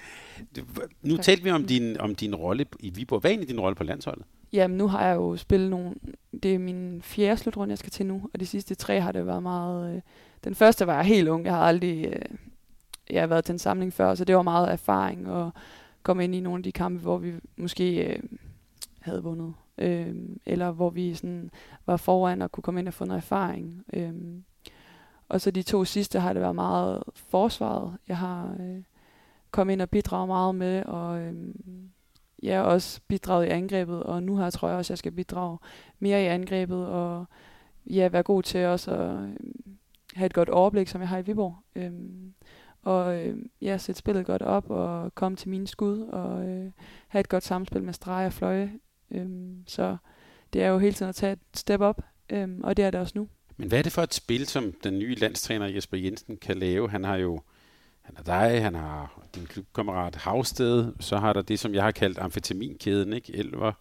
det, 0.56 0.64
nu 1.01 1.16
tak. 1.16 1.26
talte 1.26 1.43
vi 1.43 1.51
om 1.51 1.66
din, 1.66 1.99
om 1.99 2.16
din 2.16 2.36
rolle 2.36 2.66
i 2.80 2.89
Viborg. 2.89 3.20
Hvad 3.20 3.32
er 3.32 3.34
egentlig 3.34 3.49
din 3.49 3.60
rolle 3.60 3.76
på 3.76 3.84
landsholdet? 3.84 4.26
Jamen, 4.53 4.78
nu 4.78 4.88
har 4.88 5.08
jeg 5.08 5.16
jo 5.16 5.38
spillet 5.38 5.70
nogle... 5.70 5.95
Det 6.43 6.56
er 6.56 6.60
min 6.60 7.01
fjerde 7.01 7.38
slutrunde, 7.38 7.72
jeg 7.72 7.78
skal 7.78 7.91
til 7.91 8.06
nu. 8.06 8.30
Og 8.34 8.39
de 8.39 8.45
sidste 8.45 8.76
tre 8.76 9.01
har 9.01 9.12
det 9.12 9.26
været 9.26 9.43
meget... 9.43 9.95
Øh, 9.95 10.01
den 10.43 10.56
første 10.56 10.88
var 10.88 10.95
jeg 10.95 11.06
helt 11.06 11.28
ung. 11.28 11.45
Jeg 11.45 11.53
har 11.53 11.62
aldrig... 11.62 12.06
Øh, 12.06 12.38
jeg 13.10 13.22
har 13.22 13.28
været 13.28 13.45
til 13.45 13.53
en 13.53 13.60
samling 13.60 13.93
før, 13.93 14.16
så 14.16 14.26
det 14.26 14.36
var 14.36 14.41
meget 14.41 14.72
erfaring 14.72 15.30
og 15.30 15.51
komme 16.03 16.24
ind 16.24 16.36
i 16.36 16.39
nogle 16.39 16.60
af 16.60 16.64
de 16.64 16.72
kampe, 16.72 17.01
hvor 17.01 17.18
vi 17.18 17.34
måske 17.58 18.06
øh, 18.06 18.20
havde 18.99 19.24
vundet. 19.24 19.53
Øh, 19.78 20.16
eller 20.45 20.72
hvor 20.72 20.89
vi 20.89 21.14
sådan 21.14 21.51
var 21.86 21.97
foran 21.97 22.41
og 22.41 22.51
kunne 22.51 22.62
komme 22.62 22.80
ind 22.80 22.88
og 22.88 22.93
få 22.93 23.06
noget 23.06 23.22
erfaring. 23.22 23.84
Øh, 23.93 24.14
og 25.30 25.41
så 25.41 25.51
de 25.51 25.63
to 25.63 25.86
sidste 25.86 26.19
har 26.19 26.34
det 26.34 26.41
været 26.41 26.55
meget 26.55 27.03
forsvaret. 27.15 27.97
Jeg 28.07 28.17
har 28.17 28.55
øh, 28.59 28.84
kommet 29.51 29.73
ind 29.73 29.82
og 29.82 29.89
bidraget 29.89 30.28
meget 30.28 30.55
med, 30.55 30.84
og 30.84 31.19
øh, 31.19 31.34
jeg 32.43 32.57
har 32.57 32.63
også 32.63 33.01
bidraget 33.07 33.45
i 33.45 33.49
angrebet, 33.49 34.03
og 34.03 34.23
nu 34.23 34.36
har 34.36 34.49
tror 34.49 34.67
jeg 34.67 34.78
også, 34.78 34.88
at 34.88 34.91
jeg 34.91 34.97
skal 34.97 35.11
bidrage 35.11 35.57
mere 35.99 36.23
i 36.23 36.26
angrebet, 36.26 36.88
og 36.88 37.26
ja, 37.89 38.07
være 38.07 38.23
god 38.23 38.43
til 38.43 38.65
også 38.65 38.91
at 38.91 39.11
øh, 39.11 39.30
have 40.15 40.26
et 40.26 40.34
godt 40.34 40.49
overblik, 40.49 40.88
som 40.88 41.01
jeg 41.01 41.09
har 41.09 41.17
i 41.17 41.21
Viborg. 41.21 41.55
Øh, 41.76 41.91
og 42.82 43.26
øh, 43.26 43.38
ja, 43.61 43.78
sætte 43.78 43.99
spillet 43.99 44.26
godt 44.26 44.41
op, 44.41 44.69
og 44.69 45.15
komme 45.15 45.36
til 45.36 45.49
mine 45.49 45.67
skud, 45.67 46.01
og 46.01 46.47
øh, 46.47 46.71
have 47.07 47.19
et 47.19 47.30
godt 47.30 47.43
samspil 47.43 47.84
med 47.84 47.93
streg 47.93 48.26
og 48.26 48.34
fløje. 48.34 48.73
Øh, 49.11 49.28
så 49.67 49.97
det 50.53 50.63
er 50.63 50.67
jo 50.67 50.78
hele 50.78 50.93
tiden 50.93 51.09
at 51.09 51.15
tage 51.15 51.34
et 51.34 51.39
step 51.53 51.82
op, 51.82 52.01
øh, 52.30 52.49
og 52.63 52.78
det 52.78 52.86
er 52.86 52.91
det 52.91 52.99
også 52.99 53.13
nu. 53.15 53.28
Men 53.58 53.68
hvad 53.68 53.80
er 53.80 53.84
det 53.84 53.91
for 53.91 54.01
et 54.01 54.14
spil, 54.14 54.47
som 54.47 54.74
den 54.84 54.99
nye 54.99 55.16
landstræner 55.16 55.68
Jesper 55.68 55.97
Jensen 55.97 56.38
kan 56.38 56.58
lave? 56.58 56.89
Han 56.89 57.03
har 57.03 57.16
jo 57.16 57.41
han 58.06 58.16
har 58.16 58.24
dig, 58.24 58.64
han 58.64 58.76
har 58.76 59.22
din 59.36 59.45
klubkammerat 59.45 60.16
Havsted, 60.16 60.93
så 60.99 61.18
har 61.18 61.34
der 61.34 61.41
det, 61.41 61.60
som 61.60 61.74
jeg 61.74 61.84
har 61.84 61.91
kaldt 61.91 62.18
amfetaminkæden, 62.18 63.14
ikke? 63.14 63.36
Elver, 63.36 63.72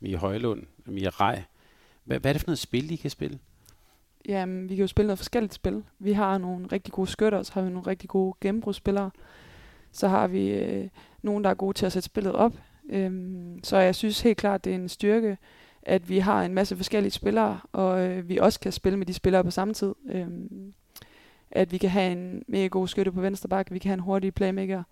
Mia 0.00 0.16
Højlund, 0.16 0.62
Mia 0.86 1.08
Rej. 1.08 1.42
Hvad, 2.04 2.20
hvad 2.20 2.30
er 2.30 2.32
det 2.32 2.42
for 2.42 2.48
noget 2.48 2.58
spil, 2.58 2.90
I 2.90 2.96
kan 2.96 3.10
spille? 3.10 3.38
Jamen, 4.28 4.68
vi 4.68 4.74
kan 4.74 4.82
jo 4.82 4.86
spille 4.86 5.06
noget 5.06 5.18
forskelligt 5.18 5.54
spil. 5.54 5.84
Vi 5.98 6.12
har 6.12 6.38
nogle 6.38 6.66
rigtig 6.66 6.92
gode 6.92 7.06
skytter, 7.06 7.42
så 7.42 7.52
har 7.54 7.62
vi 7.62 7.70
nogle 7.70 7.86
rigtig 7.86 8.08
gode 8.08 8.36
gennembrudsspillere. 8.40 9.10
Så 9.92 10.08
har 10.08 10.26
vi 10.26 10.48
øh, 10.48 10.88
nogen, 11.22 11.44
der 11.44 11.50
er 11.50 11.54
gode 11.54 11.78
til 11.78 11.86
at 11.86 11.92
sætte 11.92 12.06
spillet 12.06 12.32
op. 12.32 12.52
Øhm, 12.90 13.60
så 13.64 13.76
jeg 13.76 13.94
synes 13.94 14.20
helt 14.20 14.38
klart, 14.38 14.64
det 14.64 14.70
er 14.70 14.74
en 14.74 14.88
styrke, 14.88 15.38
at 15.90 16.08
vi 16.08 16.18
har 16.18 16.42
en 16.42 16.54
masse 16.54 16.76
forskellige 16.76 17.12
spillere, 17.12 17.60
og 17.72 18.00
øh, 18.00 18.28
vi 18.28 18.36
også 18.36 18.60
kan 18.60 18.72
spille 18.72 18.98
med 18.98 19.06
de 19.06 19.14
spillere 19.14 19.44
på 19.44 19.50
samme 19.50 19.74
tid. 19.74 19.94
Øhm, 20.10 20.72
at 21.50 21.72
vi 21.72 21.78
kan 21.78 21.90
have 21.90 22.12
en 22.12 22.42
mega 22.48 22.66
god 22.66 22.88
skytte 22.88 23.12
på 23.12 23.20
venstre 23.20 23.48
bak, 23.48 23.66
vi 23.70 23.78
kan 23.78 23.88
have 23.88 23.94
en 23.94 24.00
hurtig 24.00 24.34
playmaker, 24.34 24.82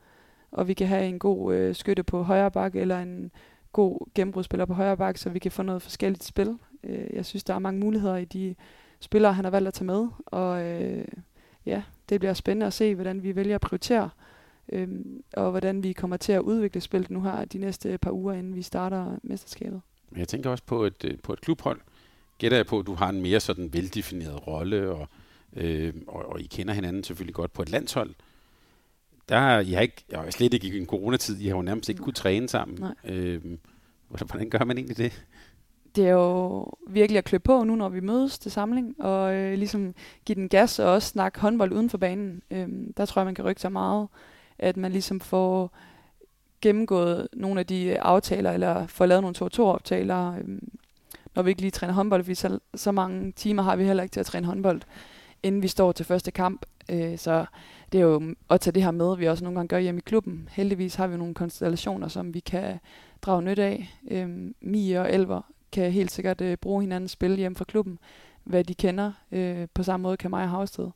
og 0.50 0.68
vi 0.68 0.74
kan 0.74 0.86
have 0.86 1.04
en 1.04 1.18
god 1.18 1.54
øh, 1.54 1.74
skytte 1.74 2.02
på 2.02 2.22
højre 2.22 2.50
bak, 2.50 2.76
eller 2.76 2.98
en 2.98 3.30
god 3.72 4.06
gennembrudsspiller 4.14 4.66
på 4.66 4.74
højre 4.74 4.96
bak, 4.96 5.18
så 5.18 5.30
vi 5.30 5.38
kan 5.38 5.52
få 5.52 5.62
noget 5.62 5.82
forskelligt 5.82 6.24
spil. 6.24 6.58
Øh, 6.84 7.06
jeg 7.12 7.26
synes, 7.26 7.44
der 7.44 7.54
er 7.54 7.58
mange 7.58 7.80
muligheder 7.80 8.16
i 8.16 8.24
de 8.24 8.54
spillere, 9.00 9.32
han 9.32 9.44
har 9.44 9.50
valgt 9.50 9.68
at 9.68 9.74
tage 9.74 9.86
med, 9.86 10.08
og 10.26 10.64
øh, 10.64 11.04
ja, 11.66 11.82
det 12.08 12.20
bliver 12.20 12.34
spændende 12.34 12.66
at 12.66 12.72
se, 12.72 12.94
hvordan 12.94 13.22
vi 13.22 13.36
vælger 13.36 13.54
at 13.54 13.60
prioritere, 13.60 14.10
øh, 14.72 14.88
og 15.32 15.50
hvordan 15.50 15.82
vi 15.82 15.92
kommer 15.92 16.16
til 16.16 16.32
at 16.32 16.40
udvikle 16.40 16.80
spillet 16.80 17.10
nu 17.10 17.22
her 17.22 17.44
de 17.44 17.58
næste 17.58 17.98
par 17.98 18.10
uger, 18.10 18.32
inden 18.32 18.54
vi 18.54 18.62
starter 18.62 19.18
mesterskabet. 19.22 19.80
Jeg 20.16 20.28
tænker 20.28 20.50
også 20.50 20.64
på 20.64 20.84
et, 20.84 21.04
øh, 21.04 21.18
på 21.22 21.32
et 21.32 21.40
klubhold. 21.40 21.80
Gætter 22.38 22.58
jeg 22.58 22.66
på, 22.66 22.78
at 22.78 22.86
du 22.86 22.94
har 22.94 23.08
en 23.08 23.22
mere 23.22 23.40
sådan 23.40 23.72
veldefineret 23.72 24.46
rolle, 24.46 24.90
og, 24.90 25.08
øh, 25.56 25.94
og, 26.06 26.26
og 26.26 26.40
I 26.40 26.46
kender 26.46 26.74
hinanden 26.74 27.04
selvfølgelig 27.04 27.34
godt 27.34 27.52
på 27.52 27.62
et 27.62 27.68
landshold. 27.68 28.14
Der, 29.28 29.58
I 29.58 29.72
har 29.72 29.80
ikke, 29.80 30.04
har 30.14 30.30
slet 30.30 30.54
ikke 30.54 30.68
i 30.68 30.78
en 30.78 30.86
coronatid, 30.86 31.40
I 31.40 31.48
har 31.48 31.56
jo 31.56 31.62
nærmest 31.62 31.88
ikke 31.88 32.02
kunne 32.02 32.12
træne 32.12 32.48
sammen. 32.48 32.78
Nej. 32.80 32.94
Øh, 33.04 33.40
hvordan 34.08 34.50
gør 34.50 34.64
man 34.64 34.78
egentlig 34.78 34.96
det? 34.96 35.24
Det 35.96 36.06
er 36.06 36.12
jo 36.12 36.66
virkelig 36.88 37.18
at 37.18 37.24
klø 37.24 37.38
på 37.38 37.64
nu, 37.64 37.76
når 37.76 37.88
vi 37.88 38.00
mødes 38.00 38.38
til 38.38 38.50
samling, 38.50 39.00
og 39.00 39.34
øh, 39.34 39.58
ligesom 39.58 39.94
give 40.24 40.36
den 40.36 40.48
gas 40.48 40.78
og 40.78 40.90
også 40.90 41.08
snakke 41.08 41.40
håndbold 41.40 41.72
uden 41.72 41.90
for 41.90 41.98
banen. 41.98 42.42
Øh, 42.50 42.68
der 42.96 43.06
tror 43.06 43.20
jeg, 43.20 43.26
man 43.26 43.34
kan 43.34 43.44
rykke 43.44 43.60
sig 43.60 43.72
meget, 43.72 44.08
at 44.58 44.76
man 44.76 44.92
ligesom 44.92 45.20
får 45.20 45.72
gennemgået 46.60 47.28
nogle 47.32 47.60
af 47.60 47.66
de 47.66 47.84
øh, 47.84 47.96
aftaler, 48.00 48.52
eller 48.52 48.86
få 48.86 49.06
lavet 49.06 49.22
nogle 49.22 49.36
2-2-aftaler, 49.36 50.34
øh, 50.34 50.58
når 51.34 51.42
vi 51.42 51.50
ikke 51.50 51.60
lige 51.60 51.70
træner 51.70 51.94
håndbold, 51.94 52.24
fordi 52.24 52.34
så, 52.34 52.58
så 52.74 52.92
mange 52.92 53.32
timer 53.32 53.62
har 53.62 53.76
vi 53.76 53.84
heller 53.84 54.02
ikke 54.02 54.12
til 54.12 54.20
at 54.20 54.26
træne 54.26 54.46
håndbold, 54.46 54.80
inden 55.42 55.62
vi 55.62 55.68
står 55.68 55.92
til 55.92 56.06
første 56.06 56.30
kamp. 56.30 56.66
Øh, 56.90 57.18
så 57.18 57.44
det 57.92 58.00
er 58.00 58.04
jo 58.04 58.34
at 58.50 58.60
tage 58.60 58.74
det 58.74 58.82
her 58.82 58.90
med, 58.90 59.16
vi 59.16 59.26
også 59.26 59.44
nogle 59.44 59.58
gange 59.58 59.68
gør 59.68 59.78
hjemme 59.78 59.98
i 59.98 60.02
klubben. 60.06 60.48
Heldigvis 60.52 60.94
har 60.94 61.06
vi 61.06 61.16
nogle 61.16 61.34
konstellationer, 61.34 62.08
som 62.08 62.34
vi 62.34 62.40
kan 62.40 62.78
drage 63.22 63.42
nyt 63.42 63.58
af. 63.58 63.98
Øh, 64.10 64.28
Mie 64.60 65.00
og 65.00 65.12
Elver 65.12 65.40
kan 65.72 65.92
helt 65.92 66.10
sikkert 66.10 66.40
øh, 66.40 66.56
bruge 66.56 66.82
hinandens 66.82 67.12
spil 67.12 67.36
hjem 67.36 67.54
fra 67.54 67.64
klubben, 67.64 67.98
hvad 68.44 68.64
de 68.64 68.74
kender. 68.74 69.12
Øh, 69.32 69.68
på 69.74 69.82
samme 69.82 70.02
måde 70.02 70.16
kan 70.16 70.30
mig 70.30 70.42
og 70.42 70.50
Havsted 70.50 70.90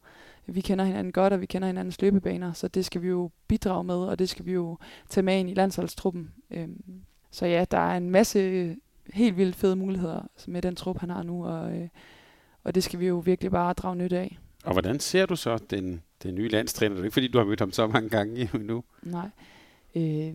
vi 0.47 0.61
kender 0.61 0.85
hinanden 0.85 1.13
godt, 1.13 1.33
og 1.33 1.41
vi 1.41 1.47
kender 1.47 1.69
hinandens 1.69 2.01
løbebaner, 2.01 2.53
så 2.53 2.69
det 2.69 2.85
skal 2.85 3.03
vi 3.03 3.09
jo 3.09 3.31
bidrage 3.49 3.85
med, 3.85 3.95
og 3.95 4.19
det 4.19 4.29
skal 4.29 4.47
vi 4.47 4.53
jo 4.53 4.79
tage 5.09 5.25
med 5.25 5.39
ind 5.39 5.51
i 5.51 5.55
landsholdstruppen. 5.55 6.31
Øhm, 6.51 7.03
så 7.31 7.47
ja, 7.47 7.65
der 7.71 7.79
er 7.79 7.97
en 7.97 8.11
masse 8.11 8.77
helt 9.13 9.37
vildt 9.37 9.57
fede 9.57 9.77
muligheder 9.77 10.23
med 10.47 10.63
den 10.63 10.77
trup, 10.77 10.99
han 10.99 11.11
har 11.11 11.23
nu, 11.23 11.47
og, 11.47 11.73
øh, 11.73 11.89
og 12.65 12.75
det 12.75 12.85
skal 12.85 13.01
vi 13.01 13.07
jo 13.07 13.19
virkelig 13.19 13.51
bare 13.51 13.73
drage 13.73 13.97
nyt 13.97 14.13
af. 14.13 14.39
Og 14.65 14.73
hvordan 14.73 15.01
ser 15.01 15.27
du 15.27 15.37
så 15.37 15.59
den, 15.71 16.03
den 16.23 16.35
nye 16.35 16.49
landstræner? 16.49 16.95
Det 16.95 17.01
er 17.01 17.05
ikke 17.05 17.15
fordi, 17.15 17.29
du 17.29 17.39
har 17.39 17.45
mødt 17.45 17.61
ham 17.61 17.73
så 17.73 17.87
mange 17.87 18.09
gange 18.09 18.51
nu. 18.59 18.85
Nej. 19.03 19.29
Øh, 19.95 20.35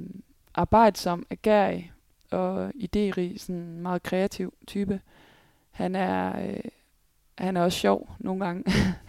arbejdsom, 0.54 1.26
agerig 1.30 1.92
og 2.32 2.72
idérig, 2.76 3.38
sådan 3.38 3.80
meget 3.82 4.04
kreativ 4.04 4.54
type. 4.68 5.02
Han 5.72 5.96
er, 5.96 6.48
øh, 6.50 6.60
han 7.38 7.58
er 7.58 7.62
også 7.62 7.80
sjov 7.80 8.10
nogle 8.20 8.46
gange. 8.46 8.64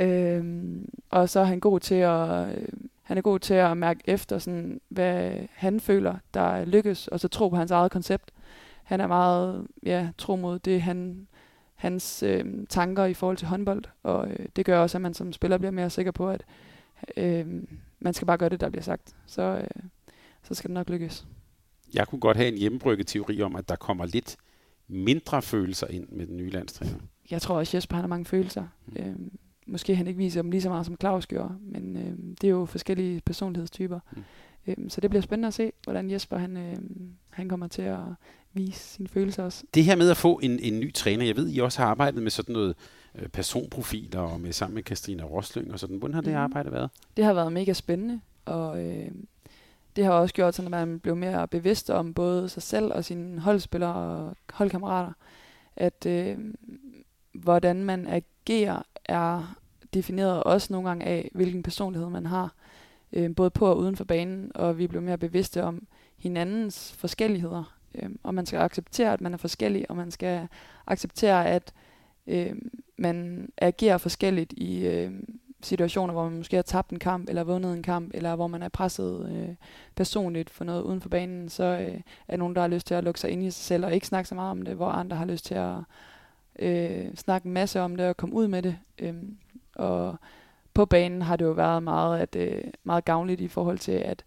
Øhm, 0.00 0.88
og 1.10 1.28
så 1.28 1.40
er 1.40 1.44
han 1.44 1.60
god 1.60 1.80
til 1.80 1.94
at 1.94 2.58
øh, 2.58 2.68
han 3.10 3.18
er 3.18 3.22
god 3.22 3.38
til 3.38 3.54
at 3.54 3.76
mærke 3.76 4.00
efter, 4.04 4.38
sådan, 4.38 4.80
hvad 4.88 5.32
han 5.52 5.80
føler, 5.80 6.16
der 6.34 6.64
lykkes, 6.64 7.08
og 7.08 7.20
så 7.20 7.28
tro 7.28 7.48
på 7.48 7.56
hans 7.56 7.70
eget 7.70 7.90
koncept. 7.90 8.30
Han 8.82 9.00
er 9.00 9.06
meget 9.06 9.66
ja, 9.82 10.08
tro 10.18 10.36
mod 10.36 10.58
det, 10.58 10.82
han, 10.82 11.26
hans 11.74 12.22
øh, 12.22 12.44
tanker 12.68 13.04
i 13.04 13.14
forhold 13.14 13.36
til 13.36 13.48
håndbold, 13.48 13.84
og 14.02 14.28
øh, 14.30 14.46
det 14.56 14.66
gør 14.66 14.78
også, 14.78 14.98
at 14.98 15.02
man 15.02 15.14
som 15.14 15.32
spiller 15.32 15.58
bliver 15.58 15.70
mere 15.70 15.90
sikker 15.90 16.12
på, 16.12 16.30
at 16.30 16.44
øh, 17.16 17.46
man 18.00 18.14
skal 18.14 18.26
bare 18.26 18.38
gøre 18.38 18.48
det, 18.48 18.60
der 18.60 18.70
bliver 18.70 18.82
sagt. 18.82 19.14
Så, 19.26 19.42
øh, 19.42 19.82
så 20.42 20.54
skal 20.54 20.68
det 20.68 20.74
nok 20.74 20.88
lykkes. 20.88 21.26
Jeg 21.94 22.08
kunne 22.08 22.20
godt 22.20 22.36
have 22.36 22.48
en 22.48 22.58
hjemmebrygget 22.58 23.06
teori 23.06 23.42
om, 23.42 23.56
at 23.56 23.68
der 23.68 23.76
kommer 23.76 24.06
lidt 24.06 24.36
mindre 24.88 25.42
følelser 25.42 25.86
ind 25.86 26.08
med 26.08 26.26
den 26.26 26.36
nye 26.36 26.50
landstræner. 26.50 26.98
Jeg 27.30 27.42
tror 27.42 27.58
også, 27.58 27.76
Jesper 27.76 27.96
har 27.96 28.06
mange 28.06 28.24
følelser. 28.24 28.66
Mm. 28.86 28.96
Øh, 28.96 29.16
måske 29.70 29.96
han 29.96 30.06
ikke 30.06 30.18
viser 30.18 30.42
dem 30.42 30.50
lige 30.50 30.62
så 30.62 30.68
meget 30.68 30.86
som 30.86 30.96
Claus 31.00 31.26
gjorde, 31.26 31.54
men 31.60 31.96
øh, 31.96 32.34
det 32.40 32.44
er 32.44 32.50
jo 32.50 32.64
forskellige 32.64 33.20
personlighedstyper. 33.26 34.00
Mm. 34.12 34.22
Øh, 34.66 34.76
så 34.88 35.00
det 35.00 35.10
bliver 35.10 35.22
spændende 35.22 35.48
at 35.48 35.54
se, 35.54 35.72
hvordan 35.84 36.10
Jesper 36.10 36.36
han, 36.36 36.56
øh, 36.56 36.76
han 37.30 37.48
kommer 37.48 37.68
til 37.68 37.82
at 37.82 37.98
vise 38.52 38.80
sine 38.80 39.08
følelser 39.08 39.42
også. 39.42 39.64
Det 39.74 39.84
her 39.84 39.96
med 39.96 40.10
at 40.10 40.16
få 40.16 40.40
en, 40.42 40.58
en 40.58 40.80
ny 40.80 40.92
træner, 40.92 41.24
jeg 41.24 41.36
ved, 41.36 41.50
I 41.50 41.58
også 41.58 41.78
har 41.78 41.86
arbejdet 41.86 42.22
med 42.22 42.30
sådan 42.30 42.52
noget 42.52 42.74
øh, 43.14 43.28
personprofiler 43.28 44.20
og 44.20 44.40
med 44.40 44.52
sammen 44.52 44.74
med 44.74 44.82
Kastrina 44.82 45.24
Roslyng 45.24 45.72
og 45.72 45.78
sådan. 45.78 45.96
Hvordan 45.96 46.14
har 46.14 46.20
det 46.20 46.32
mm. 46.32 46.38
arbejde 46.38 46.72
været? 46.72 46.90
Det 47.16 47.24
har 47.24 47.32
været 47.32 47.52
mega 47.52 47.72
spændende, 47.72 48.20
og 48.44 48.84
øh, 48.84 49.10
det 49.96 50.04
har 50.04 50.12
også 50.12 50.34
gjort 50.34 50.54
sådan, 50.54 50.74
at 50.74 50.88
man 50.88 51.00
blev 51.00 51.16
mere 51.16 51.48
bevidst 51.48 51.90
om 51.90 52.14
både 52.14 52.48
sig 52.48 52.62
selv 52.62 52.92
og 52.92 53.04
sine 53.04 53.40
holdspillere 53.40 53.94
og 53.94 54.36
holdkammerater, 54.52 55.12
at 55.76 56.06
øh, 56.06 56.38
hvordan 57.32 57.84
man 57.84 58.06
agerer 58.06 58.82
er 59.04 59.59
defineret 59.94 60.42
også 60.42 60.72
nogle 60.72 60.88
gange 60.88 61.04
af, 61.04 61.30
hvilken 61.34 61.62
personlighed 61.62 62.08
man 62.08 62.26
har, 62.26 62.54
øh, 63.12 63.34
både 63.34 63.50
på 63.50 63.66
og 63.66 63.78
uden 63.78 63.96
for 63.96 64.04
banen, 64.04 64.52
og 64.54 64.78
vi 64.78 64.86
blev 64.86 65.02
mere 65.02 65.18
bevidste 65.18 65.64
om 65.64 65.86
hinandens 66.16 66.92
forskelligheder. 66.92 67.76
Øh, 67.94 68.10
og 68.22 68.34
man 68.34 68.46
skal 68.46 68.58
acceptere, 68.58 69.12
at 69.12 69.20
man 69.20 69.32
er 69.32 69.38
forskellig, 69.38 69.90
og 69.90 69.96
man 69.96 70.10
skal 70.10 70.48
acceptere, 70.86 71.46
at 71.46 71.72
øh, 72.26 72.56
man 72.96 73.48
agerer 73.58 73.98
forskelligt 73.98 74.52
i 74.52 74.86
øh, 74.86 75.12
situationer, 75.62 76.12
hvor 76.12 76.28
man 76.28 76.38
måske 76.38 76.56
har 76.56 76.62
tabt 76.62 76.90
en 76.90 76.98
kamp, 76.98 77.28
eller 77.28 77.44
vundet 77.44 77.74
en 77.74 77.82
kamp, 77.82 78.10
eller 78.14 78.36
hvor 78.36 78.46
man 78.46 78.62
er 78.62 78.68
presset 78.68 79.32
øh, 79.32 79.54
personligt 79.96 80.50
for 80.50 80.64
noget 80.64 80.82
uden 80.82 81.00
for 81.00 81.08
banen, 81.08 81.48
så 81.48 81.64
øh, 81.64 82.00
er 82.28 82.36
nogen, 82.36 82.54
der 82.54 82.60
har 82.60 82.68
lyst 82.68 82.86
til 82.86 82.94
at 82.94 83.04
lukke 83.04 83.20
sig 83.20 83.30
ind 83.30 83.42
i 83.42 83.50
sig 83.50 83.64
selv 83.64 83.84
og 83.84 83.94
ikke 83.94 84.06
snakke 84.06 84.28
så 84.28 84.34
meget 84.34 84.50
om 84.50 84.62
det, 84.62 84.74
hvor 84.74 84.88
andre 84.88 85.16
har 85.16 85.24
lyst 85.24 85.44
til 85.44 85.54
at 85.54 85.74
øh, 86.58 87.14
snakke 87.14 87.46
en 87.46 87.52
masse 87.52 87.80
om 87.80 87.96
det 87.96 88.06
og 88.06 88.16
komme 88.16 88.34
ud 88.34 88.48
med 88.48 88.62
det. 88.62 88.76
Øh, 88.98 89.14
og 89.80 90.16
på 90.74 90.84
banen 90.84 91.22
har 91.22 91.36
det 91.36 91.44
jo 91.44 91.50
været 91.50 91.82
meget, 91.82 92.20
at, 92.20 92.36
øh, 92.36 92.64
meget 92.84 93.04
gavnligt 93.04 93.40
i 93.40 93.48
forhold 93.48 93.78
til, 93.78 93.92
at 93.92 94.24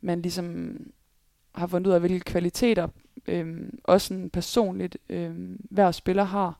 man 0.00 0.22
ligesom 0.22 0.76
har 1.54 1.66
fundet 1.66 1.88
ud 1.88 1.94
af, 1.94 2.00
hvilke 2.00 2.24
kvaliteter, 2.24 2.88
øh, 3.26 3.56
også 3.84 4.06
sådan 4.06 4.30
personligt, 4.30 4.98
øh, 5.08 5.56
hver 5.70 5.90
spiller 5.90 6.24
har. 6.24 6.58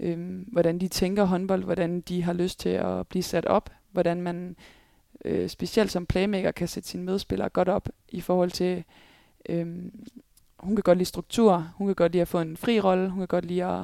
Øh, 0.00 0.42
hvordan 0.52 0.78
de 0.78 0.88
tænker 0.88 1.24
håndbold, 1.24 1.64
hvordan 1.64 2.00
de 2.00 2.22
har 2.22 2.32
lyst 2.32 2.60
til 2.60 2.68
at 2.68 3.08
blive 3.08 3.22
sat 3.22 3.46
op, 3.46 3.70
hvordan 3.92 4.22
man 4.22 4.56
øh, 5.24 5.48
specielt 5.48 5.90
som 5.90 6.06
playmaker 6.06 6.50
kan 6.50 6.68
sætte 6.68 6.88
sine 6.88 7.04
medspillere 7.04 7.48
godt 7.48 7.68
op 7.68 7.88
i 8.08 8.20
forhold 8.20 8.50
til, 8.50 8.84
øh, 9.48 9.66
hun 10.58 10.76
kan 10.76 10.82
godt 10.82 10.98
lide 10.98 11.08
struktur, 11.08 11.72
hun 11.76 11.86
kan 11.86 11.94
godt 11.94 12.12
lide 12.12 12.22
at 12.22 12.28
få 12.28 12.40
en 12.40 12.56
fri 12.56 12.80
rolle, 12.80 13.08
hun 13.08 13.18
kan 13.18 13.28
godt 13.28 13.44
lide, 13.44 13.64
at, 13.64 13.82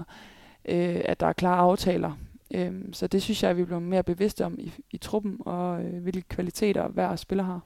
øh, 0.65 1.01
at 1.05 1.21
der 1.21 1.27
er 1.27 1.33
klare 1.33 1.59
aftaler. 1.59 2.13
Øh, 2.55 2.73
så 2.93 3.07
det 3.07 3.23
synes 3.23 3.43
jeg, 3.43 3.51
at 3.51 3.57
vi 3.57 3.65
bliver 3.65 3.79
mere 3.79 4.03
bevidste 4.03 4.45
om 4.45 4.59
i, 4.59 4.73
i 4.91 4.97
truppen, 4.97 5.37
og 5.41 5.85
øh, 5.85 6.03
hvilke 6.03 6.29
kvaliteter 6.29 6.89
hver 6.89 7.17
spiller 7.17 7.45
har. 7.45 7.61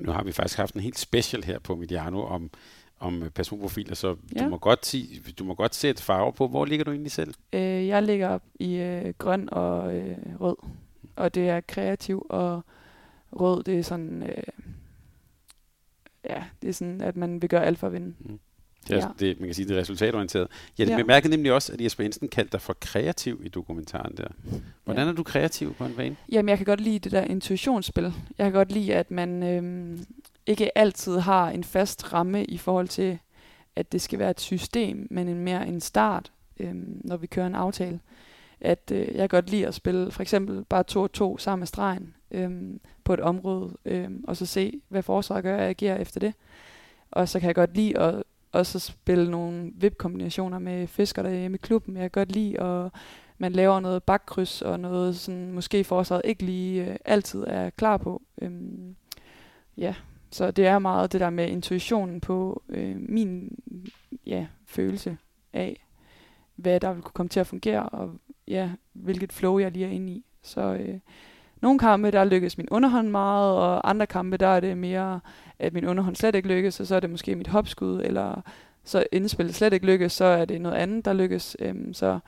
Nu 0.00 0.12
har 0.12 0.24
vi 0.24 0.32
faktisk 0.32 0.58
haft 0.58 0.74
en 0.74 0.80
helt 0.80 0.98
special 0.98 1.44
her 1.44 1.58
på 1.58 1.76
Mediano 1.76 2.22
om, 2.22 2.50
om 2.98 3.22
personprofiler, 3.34 3.94
så 3.94 4.16
ja. 4.36 4.44
du, 4.44 4.48
må 4.48 4.58
godt 4.58 4.86
sige, 4.86 5.32
du 5.38 5.44
må 5.44 5.54
godt 5.54 5.74
sætte 5.74 6.02
farve 6.02 6.32
på. 6.32 6.48
Hvor 6.48 6.64
ligger 6.64 6.84
du 6.84 6.90
egentlig 6.90 7.12
selv? 7.12 7.34
Øh, 7.52 7.86
jeg 7.86 8.02
ligger 8.02 8.38
i 8.54 8.74
øh, 8.74 9.14
grøn 9.18 9.48
og 9.52 9.96
øh, 9.96 10.16
rød, 10.40 10.56
og 11.16 11.34
det 11.34 11.48
er 11.48 11.60
kreativ, 11.60 12.26
og 12.30 12.62
rød, 13.32 13.62
det 13.62 13.78
er 13.78 13.82
sådan... 13.82 14.22
Øh, 14.22 14.42
ja, 16.24 16.44
det 16.62 16.68
er 16.68 16.72
sådan, 16.72 17.00
at 17.00 17.16
man 17.16 17.42
vil 17.42 17.50
gøre 17.50 17.64
alt 17.64 17.78
for 17.78 17.86
at 17.86 17.92
vinde. 17.92 18.14
Mm. 18.20 18.38
Det 18.88 18.96
er, 18.96 19.00
ja. 19.00 19.08
det, 19.26 19.40
man 19.40 19.48
kan 19.48 19.54
sige, 19.54 19.68
det 19.68 19.76
er 19.76 19.80
resultatorienteret. 19.80 20.48
Jeg 20.78 20.88
ja. 20.88 20.96
bemærkede 20.96 21.30
nemlig 21.30 21.52
også, 21.52 21.72
at 21.72 21.80
Jesper 21.80 22.04
Jensen 22.04 22.28
kaldte 22.28 22.52
dig 22.52 22.60
for 22.60 22.76
kreativ 22.80 23.40
i 23.44 23.48
dokumentaren 23.48 24.16
der. 24.16 24.28
Hvordan 24.84 25.04
ja. 25.04 25.10
er 25.10 25.14
du 25.14 25.22
kreativ 25.22 25.74
på 25.74 25.84
en 25.84 25.94
bane? 25.94 26.16
Jamen, 26.32 26.48
jeg 26.48 26.58
kan 26.58 26.64
godt 26.64 26.80
lide 26.80 26.98
det 26.98 27.12
der 27.12 27.22
intuitionsspil. 27.22 28.04
Jeg 28.38 28.44
kan 28.44 28.52
godt 28.52 28.72
lide, 28.72 28.94
at 28.94 29.10
man 29.10 29.42
øhm, 29.42 30.06
ikke 30.46 30.78
altid 30.78 31.18
har 31.18 31.50
en 31.50 31.64
fast 31.64 32.12
ramme 32.12 32.44
i 32.44 32.58
forhold 32.58 32.88
til, 32.88 33.18
at 33.76 33.92
det 33.92 34.02
skal 34.02 34.18
være 34.18 34.30
et 34.30 34.40
system, 34.40 35.06
men 35.10 35.28
en 35.28 35.40
mere 35.40 35.68
en 35.68 35.80
start, 35.80 36.32
øhm, 36.60 37.00
når 37.04 37.16
vi 37.16 37.26
kører 37.26 37.46
en 37.46 37.54
aftale. 37.54 38.00
At 38.60 38.90
øh, 38.92 39.06
jeg 39.06 39.16
kan 39.16 39.28
godt 39.28 39.50
lide 39.50 39.66
at 39.66 39.74
spille 39.74 40.10
for 40.10 40.22
eksempel 40.22 40.64
bare 40.64 40.82
to 40.82 41.02
og 41.02 41.12
to 41.12 41.38
sammen 41.38 41.60
med 41.60 41.66
stregen 41.66 42.14
øhm, 42.30 42.80
på 43.04 43.14
et 43.14 43.20
område, 43.20 43.76
øhm, 43.84 44.24
og 44.28 44.36
så 44.36 44.46
se, 44.46 44.80
hvad 44.88 45.02
forsvaret 45.02 45.42
gør, 45.42 45.56
og 45.56 45.68
agere 45.68 46.00
efter 46.00 46.20
det. 46.20 46.34
Og 47.10 47.28
så 47.28 47.40
kan 47.40 47.46
jeg 47.46 47.54
godt 47.54 47.76
lide 47.76 47.98
at 47.98 48.22
også 48.54 48.78
spille 48.78 49.30
nogle 49.30 49.72
VIP-kombinationer 49.74 50.58
med 50.58 50.86
fisker 50.86 51.22
derhjemme 51.22 51.54
i 51.54 51.58
klubben. 51.62 51.96
Jeg 51.96 52.02
kan 52.02 52.20
godt 52.20 52.32
lide, 52.32 52.58
og 52.58 52.92
man 53.38 53.52
laver 53.52 53.80
noget 53.80 54.02
bakkryds 54.02 54.62
og 54.62 54.80
noget, 54.80 55.16
sådan, 55.16 55.52
måske 55.52 55.84
forsvaret 55.84 56.22
ikke 56.24 56.42
lige 56.42 56.90
øh, 56.90 56.96
altid 57.04 57.44
er 57.46 57.70
klar 57.70 57.96
på. 57.96 58.22
Øhm, 58.42 58.96
ja, 59.76 59.94
så 60.30 60.50
det 60.50 60.66
er 60.66 60.78
meget 60.78 61.12
det 61.12 61.20
der 61.20 61.30
med 61.30 61.48
intuitionen 61.48 62.20
på 62.20 62.62
øh, 62.68 62.96
min 62.98 63.58
ja, 64.26 64.46
følelse 64.66 65.16
af, 65.52 65.86
hvad 66.56 66.80
der 66.80 66.92
vil 66.92 67.02
kunne 67.02 67.12
komme 67.12 67.28
til 67.28 67.40
at 67.40 67.46
fungere, 67.46 67.88
og 67.88 68.14
ja, 68.48 68.70
hvilket 68.92 69.32
flow 69.32 69.58
jeg 69.58 69.72
lige 69.72 69.86
er 69.86 69.90
inde 69.90 70.12
i. 70.12 70.24
Så 70.42 70.60
øh, 70.60 70.98
nogle 71.64 71.78
kampe, 71.78 72.10
der 72.10 72.24
lykkes 72.24 72.58
min 72.58 72.68
underhånd 72.70 73.08
meget, 73.08 73.56
og 73.56 73.90
andre 73.90 74.06
kampe, 74.06 74.36
der 74.36 74.46
er 74.46 74.60
det 74.60 74.78
mere, 74.78 75.20
at 75.58 75.72
min 75.72 75.84
underhånd 75.86 76.16
slet 76.16 76.34
ikke 76.34 76.48
lykkes, 76.48 76.80
og 76.80 76.86
så 76.86 76.94
er 76.94 77.00
det 77.00 77.10
måske 77.10 77.36
mit 77.36 77.46
hopskud, 77.46 78.00
eller 78.04 78.40
så 78.84 79.06
indspillet 79.12 79.54
slet 79.54 79.72
ikke 79.72 79.86
lykkes, 79.86 80.12
så 80.12 80.24
er 80.24 80.44
det 80.44 80.60
noget 80.60 80.76
andet, 80.76 81.04
der 81.04 81.12
lykkes. 81.12 81.56
Øhm, 81.58 81.94
så 81.94 82.18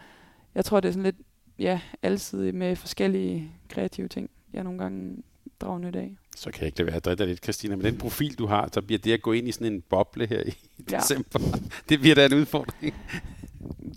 jeg 0.54 0.64
tror, 0.64 0.80
det 0.80 0.88
er 0.88 0.92
sådan 0.92 1.02
lidt, 1.02 1.16
ja, 1.58 1.80
altid 2.02 2.52
med 2.52 2.76
forskellige 2.76 3.50
kreative 3.68 4.08
ting, 4.08 4.30
jeg 4.52 4.64
nogle 4.64 4.78
gange 4.78 5.22
drager 5.60 5.78
nyt 5.78 5.96
af. 5.96 6.16
Så 6.36 6.50
kan 6.50 6.60
jeg 6.60 6.66
ikke 6.66 6.78
lade 6.78 7.02
være 7.04 7.12
at 7.12 7.28
lidt, 7.28 7.44
Christina. 7.44 7.76
Med 7.76 7.84
den 7.84 7.98
profil, 7.98 8.38
du 8.38 8.46
har, 8.46 8.68
så 8.72 8.82
bliver 8.82 8.98
det 8.98 9.12
at 9.12 9.22
gå 9.22 9.32
ind 9.32 9.48
i 9.48 9.52
sådan 9.52 9.72
en 9.72 9.80
boble 9.80 10.26
her 10.26 10.42
i 10.46 10.54
ja. 10.90 10.96
december, 10.96 11.38
det 11.88 12.00
bliver 12.00 12.14
da 12.14 12.26
en 12.26 12.34
udfordring. 12.34 12.94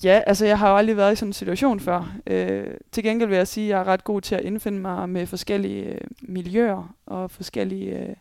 Ja, 0.04 0.22
altså 0.28 0.46
jeg 0.46 0.60
har 0.60 0.70
jo 0.70 0.78
aldrig 0.78 0.98
været 0.98 1.14
i 1.14 1.16
sådan 1.16 1.30
en 1.30 1.34
situation 1.34 1.80
før. 1.80 2.16
Øh, 2.28 2.68
til 2.92 3.04
gengæld 3.04 3.30
vil 3.30 3.38
jeg 3.38 3.48
sige, 3.48 3.66
at 3.66 3.70
jeg 3.70 3.80
er 3.80 3.88
ret 3.88 4.04
god 4.04 4.22
til 4.22 4.36
at 4.36 4.42
indfinde 4.42 4.80
mig 4.80 5.10
med 5.10 5.26
forskellige 5.26 5.84
øh, 5.84 6.02
miljøer 6.22 6.96
og 7.06 7.32
forskellige 7.32 8.00
øh, 8.00 8.16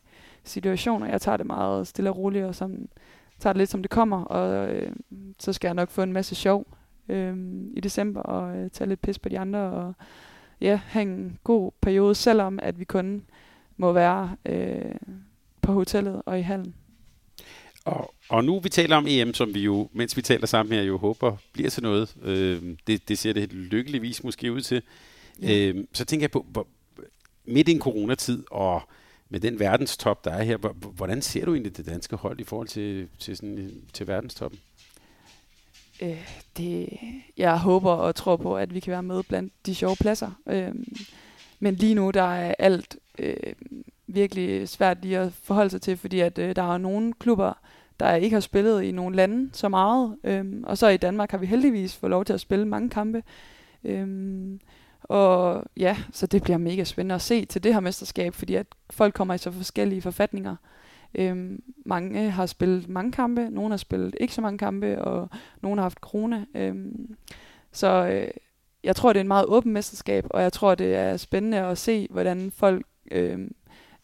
situationer. 0.45 1.07
Jeg 1.07 1.21
tager 1.21 1.37
det 1.37 1.47
meget 1.47 1.87
stille 1.87 2.11
og 2.11 2.19
roligt 2.19 2.45
og 2.45 2.55
sådan, 2.55 2.89
tager 3.39 3.53
det 3.53 3.59
lidt 3.59 3.71
som 3.71 3.83
det 3.83 3.91
kommer, 3.91 4.25
og 4.25 4.75
øh, 4.75 4.93
så 5.39 5.53
skal 5.53 5.69
jeg 5.69 5.75
nok 5.75 5.91
få 5.91 6.03
en 6.03 6.13
masse 6.13 6.35
sjov 6.35 6.67
øh, 7.09 7.37
i 7.75 7.81
december 7.81 8.21
og 8.21 8.57
øh, 8.57 8.71
tage 8.71 8.89
lidt 8.89 9.03
pis 9.03 9.19
på 9.19 9.29
de 9.29 9.39
andre 9.39 9.59
og 9.59 9.95
ja, 10.61 10.81
have 10.87 11.03
en 11.03 11.39
god 11.45 11.73
periode, 11.81 12.15
selvom 12.15 12.59
at 12.63 12.79
vi 12.79 12.85
kun 12.85 13.23
må 13.77 13.93
være 13.93 14.37
øh, 14.47 14.95
på 15.63 15.73
hotellet 15.73 16.23
og 16.27 16.39
i 16.39 16.43
hallen. 16.43 16.75
Og, 17.85 18.15
og 18.29 18.45
nu 18.45 18.61
vi 18.61 18.69
taler 18.69 18.97
om 18.97 19.07
EM, 19.09 19.35
som 19.35 19.55
vi 19.55 19.61
jo, 19.61 19.89
mens 19.93 20.17
vi 20.17 20.23
taler 20.23 20.47
sammen 20.47 20.73
her, 20.73 20.83
jo 20.83 20.99
håber 20.99 21.37
bliver 21.53 21.71
til 21.71 21.83
noget. 21.83 22.17
Øh, 22.23 22.77
det, 22.87 23.09
det 23.09 23.19
ser 23.19 23.33
det 23.33 23.53
lykkeligvis 23.53 24.25
måske 24.25 24.53
ud 24.53 24.61
til. 24.61 24.83
Ja. 25.43 25.59
Øh, 25.59 25.85
så 25.93 26.05
tænker 26.05 26.23
jeg 26.23 26.31
på, 26.31 26.47
hvor, 26.49 26.67
midt 27.45 27.69
i 27.69 27.73
en 27.73 27.81
coronatid, 27.81 28.45
og 28.51 28.83
med 29.29 29.41
den 29.41 29.59
verdenstop, 29.59 30.25
der 30.25 30.31
er 30.31 30.43
her, 30.43 30.57
hvordan 30.73 31.23
ser 31.23 31.45
du 31.45 31.53
egentlig 31.53 31.77
det 31.77 31.87
danske 31.87 32.17
hold 32.17 32.41
i 32.41 32.45
forhold 32.45 32.69
til, 32.69 33.09
til, 33.19 33.37
sådan, 33.37 33.83
til 33.93 34.07
verdenstoppen? 34.07 34.61
Øh, 36.03 36.25
det, 36.57 36.89
jeg 37.37 37.59
håber 37.59 37.93
og 37.93 38.15
tror 38.15 38.37
på, 38.37 38.57
at 38.57 38.75
vi 38.75 38.81
kan 38.81 38.91
være 38.91 39.03
med 39.03 39.23
blandt 39.23 39.53
de 39.67 39.75
sjove 39.75 39.97
pladser. 39.97 40.31
Øh, 40.47 40.75
men 41.61 41.75
lige 41.75 41.95
nu, 41.95 42.11
der 42.11 42.35
er 42.35 42.55
alt 42.59 42.97
øh, 43.19 43.37
virkelig 44.09 44.69
svært 44.69 45.03
lige 45.03 45.19
at 45.19 45.33
forholde 45.33 45.71
sig 45.71 45.83
til, 45.83 45.97
fordi 45.97 46.21
at 46.21 46.39
øh, 46.39 46.57
der 46.57 46.75
er 46.75 46.79
nogle 46.79 47.13
klubber, 47.13 47.53
der 48.01 48.15
ikke 48.15 48.35
har 48.35 48.41
spillet 48.41 48.83
i 48.83 48.93
nogle 48.93 49.17
lande 49.17 49.51
så 49.53 49.69
meget. 49.69 50.17
Øhm, 50.25 50.65
og 50.67 50.79
så 50.79 50.89
i 50.89 50.97
Danmark 50.97 51.31
har 51.31 51.39
vi 51.39 51.47
heldigvis 51.47 51.97
fået 51.97 52.11
lov 52.11 52.25
til 52.25 52.33
at 52.33 52.41
spille 52.41 52.69
mange 52.69 52.91
kampe. 52.91 53.23
Øhm, 53.85 54.61
og 55.03 55.65
ja, 55.77 55.97
så 56.13 56.27
det 56.27 56.43
bliver 56.43 56.59
mega 56.59 56.85
spændende 56.85 57.15
at 57.15 57.23
se 57.23 57.45
til 57.45 57.65
det 57.65 57.75
her 57.75 57.81
mesterskab, 57.81 58.35
fordi 58.35 58.55
at 58.55 58.67
folk 58.91 59.15
kommer 59.15 59.35
i 59.35 59.39
så 59.39 59.51
forskellige 59.51 60.03
forfatninger. 60.03 60.57
Øhm, 61.15 61.63
mange 61.87 62.31
har 62.31 62.47
spillet 62.47 62.89
mange 62.89 63.13
kampe, 63.13 63.51
nogle 63.51 63.71
har 63.71 63.77
spillet 63.77 64.15
ikke 64.21 64.35
så 64.35 64.41
mange 64.41 64.59
kampe, 64.59 65.03
og 65.03 65.29
nogle 65.63 65.79
har 65.79 65.83
haft 65.83 65.99
corona. 65.99 66.45
Øhm, 66.55 67.17
så 67.73 68.09
øh, 68.09 68.31
jeg 68.85 68.97
tror, 68.97 69.13
det 69.13 69.21
er 69.21 69.25
en 69.25 69.29
meget 69.29 69.47
åben 69.47 69.73
mesterskab, 69.73 70.27
og 70.31 70.43
jeg 70.43 70.53
tror, 70.53 70.75
det 70.75 70.95
er 70.95 71.17
spændende 71.17 71.59
at 71.59 71.79
se, 71.79 72.07
hvordan 72.11 72.51
folk 72.51 72.87
øh, 73.11 73.39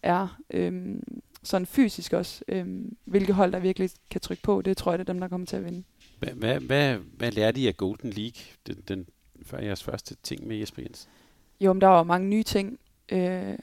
er 0.04 0.38
øh, 0.50 0.96
sådan 1.42 1.66
fysisk 1.66 2.12
også. 2.12 2.44
Øh, 2.48 2.66
hvilke 3.04 3.32
hold, 3.32 3.52
der 3.52 3.58
virkelig 3.58 3.90
kan 4.10 4.20
trykke 4.20 4.42
på, 4.42 4.62
det 4.62 4.76
tror 4.76 4.92
jeg, 4.92 4.98
det 4.98 5.08
er 5.08 5.12
dem, 5.12 5.20
der 5.20 5.28
kommer 5.28 5.46
til 5.46 5.56
at 5.56 5.64
vinde. 5.64 5.82
Hvad, 6.18 6.60
hvad, 6.60 6.96
hvad, 6.96 7.32
lærte 7.32 7.60
I 7.60 7.66
af 7.66 7.76
Golden 7.76 8.10
League, 8.10 8.42
den, 8.66 8.82
den, 8.88 9.06
for 9.42 9.58
jeres 9.58 9.82
første 9.82 10.16
ting 10.22 10.46
med 10.46 10.56
Jesper 10.56 10.82
Jens? 10.82 11.08
Jo, 11.60 11.72
men 11.72 11.80
der 11.80 11.88
var 11.88 12.02
mange 12.02 12.28
nye 12.28 12.42
ting. 12.42 12.78
Øh, 13.12 13.58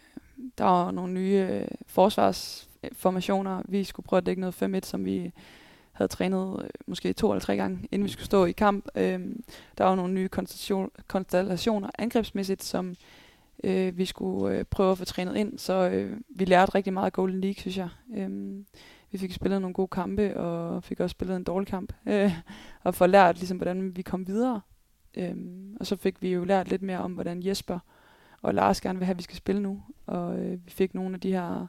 der 0.57 0.63
var 0.63 0.91
nogle 0.91 1.13
nye 1.13 1.47
øh, 1.51 1.67
forsvarsformationer. 1.85 3.61
Vi 3.65 3.83
skulle 3.83 4.05
prøve 4.05 4.17
at 4.17 4.25
dække 4.25 4.41
noget 4.41 4.63
5-1, 4.63 4.79
som 4.83 5.05
vi 5.05 5.31
havde 5.91 6.09
trænet 6.09 6.61
øh, 6.63 6.69
måske 6.87 7.13
to 7.13 7.31
eller 7.31 7.41
tre 7.41 7.55
gange, 7.55 7.87
inden 7.91 8.05
vi 8.05 8.11
skulle 8.11 8.25
stå 8.25 8.45
i 8.45 8.51
kamp. 8.51 8.85
Øh, 8.95 9.19
der 9.77 9.83
var 9.83 9.95
nogle 9.95 10.13
nye 10.13 10.29
konstellationer 11.07 11.89
angrebsmæssigt, 11.99 12.63
som 12.63 12.95
øh, 13.63 13.97
vi 13.97 14.05
skulle 14.05 14.57
øh, 14.57 14.65
prøve 14.65 14.91
at 14.91 14.97
få 14.97 15.05
trænet 15.05 15.35
ind. 15.35 15.57
Så 15.57 15.89
øh, 15.89 16.17
vi 16.29 16.45
lærte 16.45 16.75
rigtig 16.75 16.93
meget 16.93 17.05
af 17.05 17.13
Golden 17.13 17.41
League, 17.41 17.59
synes 17.59 17.77
jeg. 17.77 17.89
Øh, 18.15 18.29
vi 19.11 19.17
fik 19.17 19.33
spillet 19.33 19.61
nogle 19.61 19.73
gode 19.73 19.87
kampe, 19.87 20.37
og 20.37 20.83
fik 20.83 20.99
også 20.99 21.13
spillet 21.13 21.35
en 21.35 21.43
dårlig 21.43 21.67
kamp. 21.67 21.93
Øh, 22.07 22.31
og 22.83 22.95
få 22.95 23.05
lært, 23.05 23.37
ligesom, 23.37 23.57
hvordan 23.57 23.95
vi 23.95 24.01
kom 24.01 24.27
videre. 24.27 24.61
Øh, 25.17 25.35
og 25.79 25.87
så 25.87 25.95
fik 25.95 26.21
vi 26.21 26.29
jo 26.29 26.43
lært 26.43 26.69
lidt 26.69 26.81
mere 26.81 26.99
om, 26.99 27.13
hvordan 27.13 27.43
Jesper 27.43 27.79
og 28.41 28.53
Lars 28.53 28.81
gerne 28.81 28.99
vil 28.99 29.05
have, 29.05 29.13
at 29.13 29.17
vi 29.17 29.23
skal 29.23 29.37
spille 29.37 29.61
nu. 29.61 29.81
Og 30.05 30.39
øh, 30.39 30.51
vi 30.65 30.71
fik 30.71 30.93
nogle 30.93 31.13
af 31.13 31.19
de 31.21 31.31
her 31.31 31.67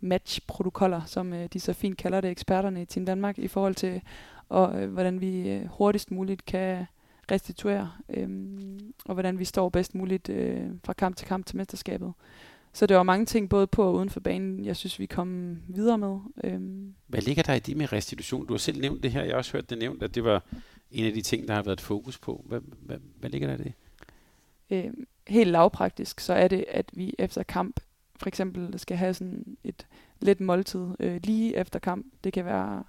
matchprotokoller, 0.00 1.04
som 1.04 1.32
øh, 1.32 1.48
de 1.52 1.60
så 1.60 1.72
fint 1.72 1.98
kalder 1.98 2.20
det, 2.20 2.30
eksperterne 2.30 2.82
i 2.82 2.84
Team 2.84 3.06
Danmark, 3.06 3.38
i 3.38 3.48
forhold 3.48 3.74
til, 3.74 4.02
og, 4.48 4.82
øh, 4.82 4.92
hvordan 4.92 5.20
vi 5.20 5.50
øh, 5.50 5.66
hurtigst 5.66 6.10
muligt 6.10 6.44
kan 6.44 6.86
restituere, 7.30 7.92
øh, 8.08 8.28
og 9.04 9.14
hvordan 9.14 9.38
vi 9.38 9.44
står 9.44 9.68
bedst 9.68 9.94
muligt 9.94 10.28
øh, 10.28 10.70
fra 10.84 10.92
kamp 10.92 11.16
til 11.16 11.26
kamp 11.26 11.46
til 11.46 11.56
mesterskabet. 11.56 12.12
Så 12.72 12.86
det 12.86 12.96
var 12.96 13.02
mange 13.02 13.26
ting, 13.26 13.48
både 13.48 13.66
på 13.66 13.82
og 13.82 13.94
uden 13.94 14.10
for 14.10 14.20
banen, 14.20 14.64
jeg 14.64 14.76
synes, 14.76 14.98
vi 14.98 15.06
kom 15.06 15.58
videre 15.68 15.98
med. 15.98 16.18
Øhm. 16.44 16.94
Hvad 17.06 17.20
ligger 17.20 17.42
der 17.42 17.54
i 17.54 17.58
det 17.58 17.76
med 17.76 17.92
restitution? 17.92 18.46
Du 18.46 18.52
har 18.52 18.58
selv 18.58 18.80
nævnt 18.80 19.02
det 19.02 19.12
her, 19.12 19.22
jeg 19.22 19.30
har 19.30 19.38
også 19.38 19.52
hørt 19.52 19.70
det 19.70 19.78
nævnt, 19.78 20.02
at 20.02 20.14
det 20.14 20.24
var 20.24 20.44
en 20.90 21.06
af 21.06 21.12
de 21.12 21.20
ting, 21.20 21.48
der 21.48 21.54
har 21.54 21.62
været 21.62 21.80
fokus 21.80 22.18
på. 22.18 22.44
Hvad, 22.48 22.60
hvad, 22.80 22.98
hvad 23.20 23.30
ligger 23.30 23.48
der 23.48 23.54
i 23.54 23.62
det? 23.64 23.72
Øhm, 24.70 25.06
helt 25.26 25.50
lavpraktisk, 25.50 26.20
så 26.20 26.32
er 26.32 26.48
det, 26.48 26.64
at 26.68 26.90
vi 26.92 27.14
efter 27.18 27.42
kamp 27.42 27.80
for 28.20 28.28
eksempel 28.28 28.78
skal 28.78 28.96
have 28.96 29.14
sådan 29.14 29.56
et 29.64 29.86
let 30.20 30.40
måltid 30.40 30.86
øh, 31.00 31.20
lige 31.24 31.56
efter 31.56 31.78
kamp. 31.78 32.06
Det 32.24 32.32
kan 32.32 32.44
være 32.44 32.84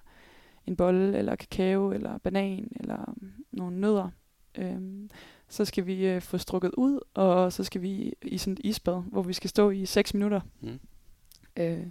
en 0.68 0.76
bolle, 0.76 1.18
eller 1.18 1.36
kakao, 1.36 1.92
eller 1.92 2.18
banan, 2.18 2.72
eller 2.80 3.14
nogle 3.52 3.80
nødder. 3.80 4.10
Øhm, 4.58 5.10
så 5.49 5.66
skal 5.66 5.86
vi 5.86 6.08
øh, 6.08 6.22
få 6.22 6.38
strukket 6.38 6.72
ud, 6.78 6.99
og 7.14 7.53
så 7.53 7.64
skal 7.64 7.82
vi 7.82 8.14
i 8.22 8.38
sådan 8.38 8.53
et 8.53 8.60
isbad, 8.64 9.01
hvor 9.01 9.22
vi 9.22 9.34
skal 9.34 9.49
stå 9.49 9.70
i 9.70 9.86
6 9.86 10.14
minutter. 10.14 10.41
Mm. 10.62 10.80
Øh, 11.58 11.84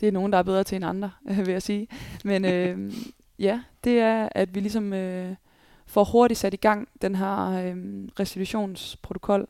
det 0.00 0.08
er 0.08 0.12
nogen, 0.12 0.32
der 0.32 0.38
er 0.38 0.42
bedre 0.42 0.64
til 0.64 0.76
end 0.76 0.84
andre, 0.84 1.10
vil 1.44 1.52
jeg 1.52 1.62
sige. 1.62 1.88
Men 2.24 2.44
øh, 2.44 2.92
ja, 3.38 3.62
det 3.84 3.98
er, 3.98 4.28
at 4.30 4.54
vi 4.54 4.60
ligesom 4.60 4.92
øh, 4.92 5.34
får 5.86 6.04
hurtigt 6.04 6.40
sat 6.40 6.54
i 6.54 6.56
gang 6.56 6.88
den 7.02 7.14
her 7.14 7.48
øh, 7.48 7.76
restitutionsprotokol, 8.20 9.48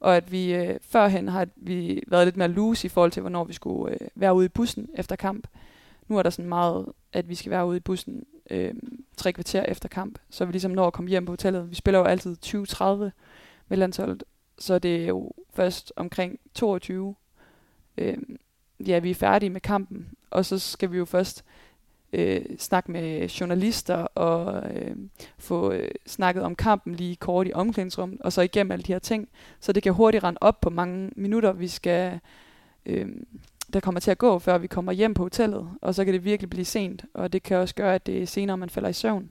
og 0.00 0.16
at 0.16 0.32
vi 0.32 0.54
øh, 0.54 0.76
førhen 0.82 1.28
har 1.28 1.48
vi 1.56 2.02
været 2.08 2.26
lidt 2.26 2.36
mere 2.36 2.48
loose 2.48 2.86
i 2.86 2.88
forhold 2.88 3.10
til, 3.10 3.20
hvornår 3.20 3.44
vi 3.44 3.52
skulle 3.52 3.92
øh, 3.92 4.08
være 4.14 4.34
ude 4.34 4.46
i 4.46 4.48
bussen 4.48 4.88
efter 4.94 5.16
kamp. 5.16 5.46
Nu 6.12 6.18
er 6.18 6.22
der 6.22 6.30
sådan 6.30 6.48
meget, 6.48 6.86
at 7.12 7.28
vi 7.28 7.34
skal 7.34 7.50
være 7.50 7.66
ude 7.66 7.76
i 7.76 7.80
bussen 7.80 8.26
øh, 8.50 8.74
tre 9.16 9.32
kvarter 9.32 9.62
efter 9.62 9.88
kamp, 9.88 10.18
så 10.30 10.44
vi 10.44 10.52
ligesom 10.52 10.70
når 10.70 10.86
at 10.86 10.92
komme 10.92 11.10
hjem 11.10 11.26
på 11.26 11.32
hotellet. 11.32 11.70
Vi 11.70 11.74
spiller 11.74 11.98
jo 11.98 12.04
altid 12.04 12.36
20-30 12.46 12.84
med 13.68 13.76
landsholdet, 13.76 14.24
så 14.58 14.78
det 14.78 15.02
er 15.02 15.06
jo 15.06 15.32
først 15.54 15.92
omkring 15.96 16.40
22, 16.54 17.14
øh, 17.98 18.18
ja, 18.86 18.98
vi 18.98 19.10
er 19.10 19.14
færdige 19.14 19.50
med 19.50 19.60
kampen, 19.60 20.08
og 20.30 20.44
så 20.44 20.58
skal 20.58 20.92
vi 20.92 20.98
jo 20.98 21.04
først 21.04 21.44
øh, 22.12 22.44
snakke 22.58 22.92
med 22.92 23.28
journalister 23.28 23.96
og 23.96 24.70
øh, 24.74 24.96
få 25.38 25.72
øh, 25.72 25.90
snakket 26.06 26.42
om 26.42 26.54
kampen 26.54 26.94
lige 26.94 27.16
kort 27.16 27.46
i 27.48 27.52
omklædningsrummet, 27.52 28.20
og 28.20 28.32
så 28.32 28.40
igennem 28.40 28.72
alle 28.72 28.82
de 28.82 28.92
her 28.92 28.98
ting. 28.98 29.28
Så 29.60 29.72
det 29.72 29.82
kan 29.82 29.92
hurtigt 29.92 30.24
rende 30.24 30.38
op 30.40 30.60
på 30.60 30.70
mange 30.70 31.10
minutter, 31.16 31.52
vi 31.52 31.68
skal, 31.68 32.20
øh, 32.86 33.08
der 33.72 33.80
kommer 33.80 34.00
til 34.00 34.10
at 34.10 34.18
gå, 34.18 34.38
før 34.38 34.58
vi 34.58 34.66
kommer 34.66 34.92
hjem 34.92 35.14
på 35.14 35.22
hotellet, 35.22 35.68
og 35.82 35.94
så 35.94 36.04
kan 36.04 36.14
det 36.14 36.24
virkelig 36.24 36.50
blive 36.50 36.64
sent, 36.64 37.04
og 37.14 37.32
det 37.32 37.42
kan 37.42 37.56
også 37.56 37.74
gøre, 37.74 37.94
at 37.94 38.06
det 38.06 38.22
er 38.22 38.26
senere, 38.26 38.56
man 38.56 38.70
falder 38.70 38.88
i 38.88 38.92
søvn. 38.92 39.30